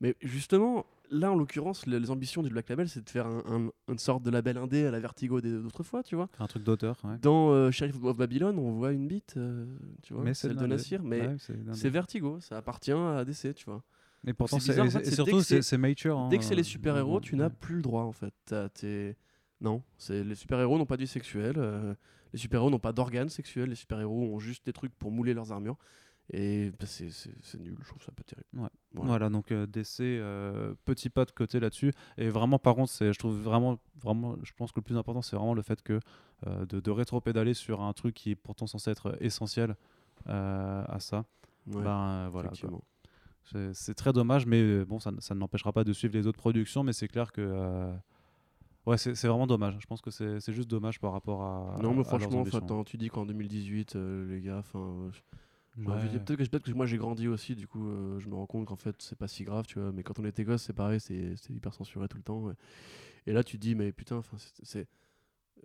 [0.00, 3.42] mais justement, là en l'occurrence, les, les ambitions du Black Label, c'est de faire un-
[3.46, 6.28] un- une sorte de label indé à la Vertigo d'autrefois, tu vois.
[6.38, 6.96] Un truc d'auteur.
[7.04, 7.18] ouais.
[7.22, 9.66] Dans euh, Sheriff of Babylon, on voit une bite, euh,
[10.02, 10.66] tu vois, Mais celle de.
[10.66, 11.36] Nassir, mais Ouais,
[11.72, 13.82] c'est Vertigo, ça appartient à DC, tu vois.
[14.26, 16.18] Et pourtant, c'est en fait, surtout, c'est mature.
[16.18, 18.34] hein, Dès que c'est les euh, super-héros, ouais, tu n'as plus le droit en fait.
[18.46, 19.16] T'as- t'es-
[19.60, 21.94] Non, c'est les super-héros n'ont pas de vie sexuelle, euh,
[22.32, 25.50] les super-héros n'ont pas d'organes sexuels, les super-héros ont juste des trucs pour mouler leurs
[25.52, 25.76] armures.
[26.30, 27.06] Et bah, c'est
[27.58, 28.46] nul, je trouve ça peu terrible.
[28.52, 28.68] Ouais.
[28.92, 29.08] Voilà.
[29.08, 31.92] Voilà, donc euh, DC, euh, petit pas de côté là-dessus.
[32.18, 35.36] Et vraiment, par contre, je trouve vraiment, vraiment, je pense que le plus important, c'est
[35.36, 36.00] vraiment le fait que
[36.46, 39.76] euh, de, de rétro-pédaler sur un truc qui est pourtant censé être essentiel
[40.28, 41.24] euh, à ça.
[41.66, 42.50] Ouais, ben voilà.
[43.72, 46.82] C'est, très dommage, mais bon, ça, ça ne n'empêchera pas de suivre les autres productions,
[46.82, 47.90] mais c'est clair que.
[48.88, 49.76] Ouais, c'est, vraiment dommage.
[49.80, 51.78] Je pense que c'est, juste dommage par rapport à.
[51.82, 52.64] Non, à mais leurs franchement, ambitions.
[52.64, 55.10] enfin, tu dis qu'en 2018, euh, les gars, enfin.
[55.86, 56.18] Ouais.
[56.24, 58.96] Peut-être que, moi j'ai grandi aussi, du coup euh, je me rends compte qu'en fait
[59.00, 59.92] c'est pas si grave, tu vois.
[59.92, 62.40] Mais quand on était gosse, c'est pareil, c'est hyper censuré tout le temps.
[62.42, 62.54] ouais.
[63.26, 64.22] Et là tu te dis, mais putain,
[64.64, 64.88] c'est-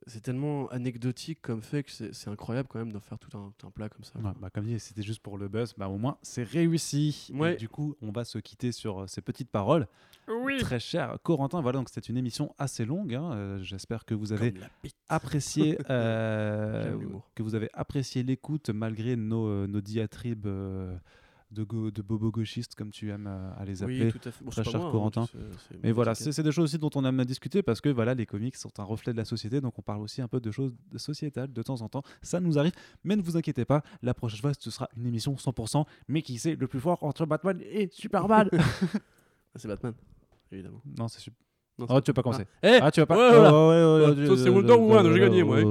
[0.07, 3.89] c'est tellement anecdotique comme fait que c'est incroyable quand même d'en faire tout un, plat
[3.89, 4.19] comme ça.
[4.19, 5.73] Ouais, bah, comme dit, c'était juste pour le buzz.
[5.77, 7.31] Bah, au moins, c'est réussi.
[7.43, 9.87] Et du coup, on va se quitter sur euh, ces petites paroles.
[10.27, 10.57] Oui.
[10.59, 13.13] Très cher Corentin, voilà, donc c'était une émission assez longue.
[13.13, 14.53] hein, euh, J'espère que vous avez
[15.09, 16.95] apprécié, euh,
[17.35, 20.95] que vous avez apprécié l'écoute malgré nos, nos diatribes euh,
[21.53, 24.05] de, go- de bobo gauchistes, comme tu aimes euh, à les appeler.
[24.05, 24.43] Oui, tout à fait.
[24.43, 25.25] Bon, très c'est cher moi, hein, Corentin.
[25.31, 25.37] c'est-
[25.69, 27.89] c'est Mais voilà, c'est c'est des choses aussi dont on aime à discuter parce que
[27.89, 30.39] voilà, les comics sont un reflet de la société, donc on parle aussi un peu
[30.39, 32.03] de choses sociétales de temps en temps.
[32.21, 32.73] Ça nous arrive,
[33.03, 36.37] mais ne vous inquiétez pas, la prochaine fois ce sera une émission 100%, mais qui
[36.39, 38.49] sait le plus fort entre Batman et Superman
[39.55, 39.93] Ah, c'est Batman,
[40.51, 40.81] évidemment.
[40.97, 41.37] Non, c'est super.
[41.79, 42.45] Non, Oh, tu vas pas commencer.
[42.61, 43.15] Ah, eh Ah, tu vas pas.
[43.15, 43.51] Voilà.
[43.51, 45.63] Oh, ouais, ouais, c'est Wonder Woman, j'ai gagné, moi.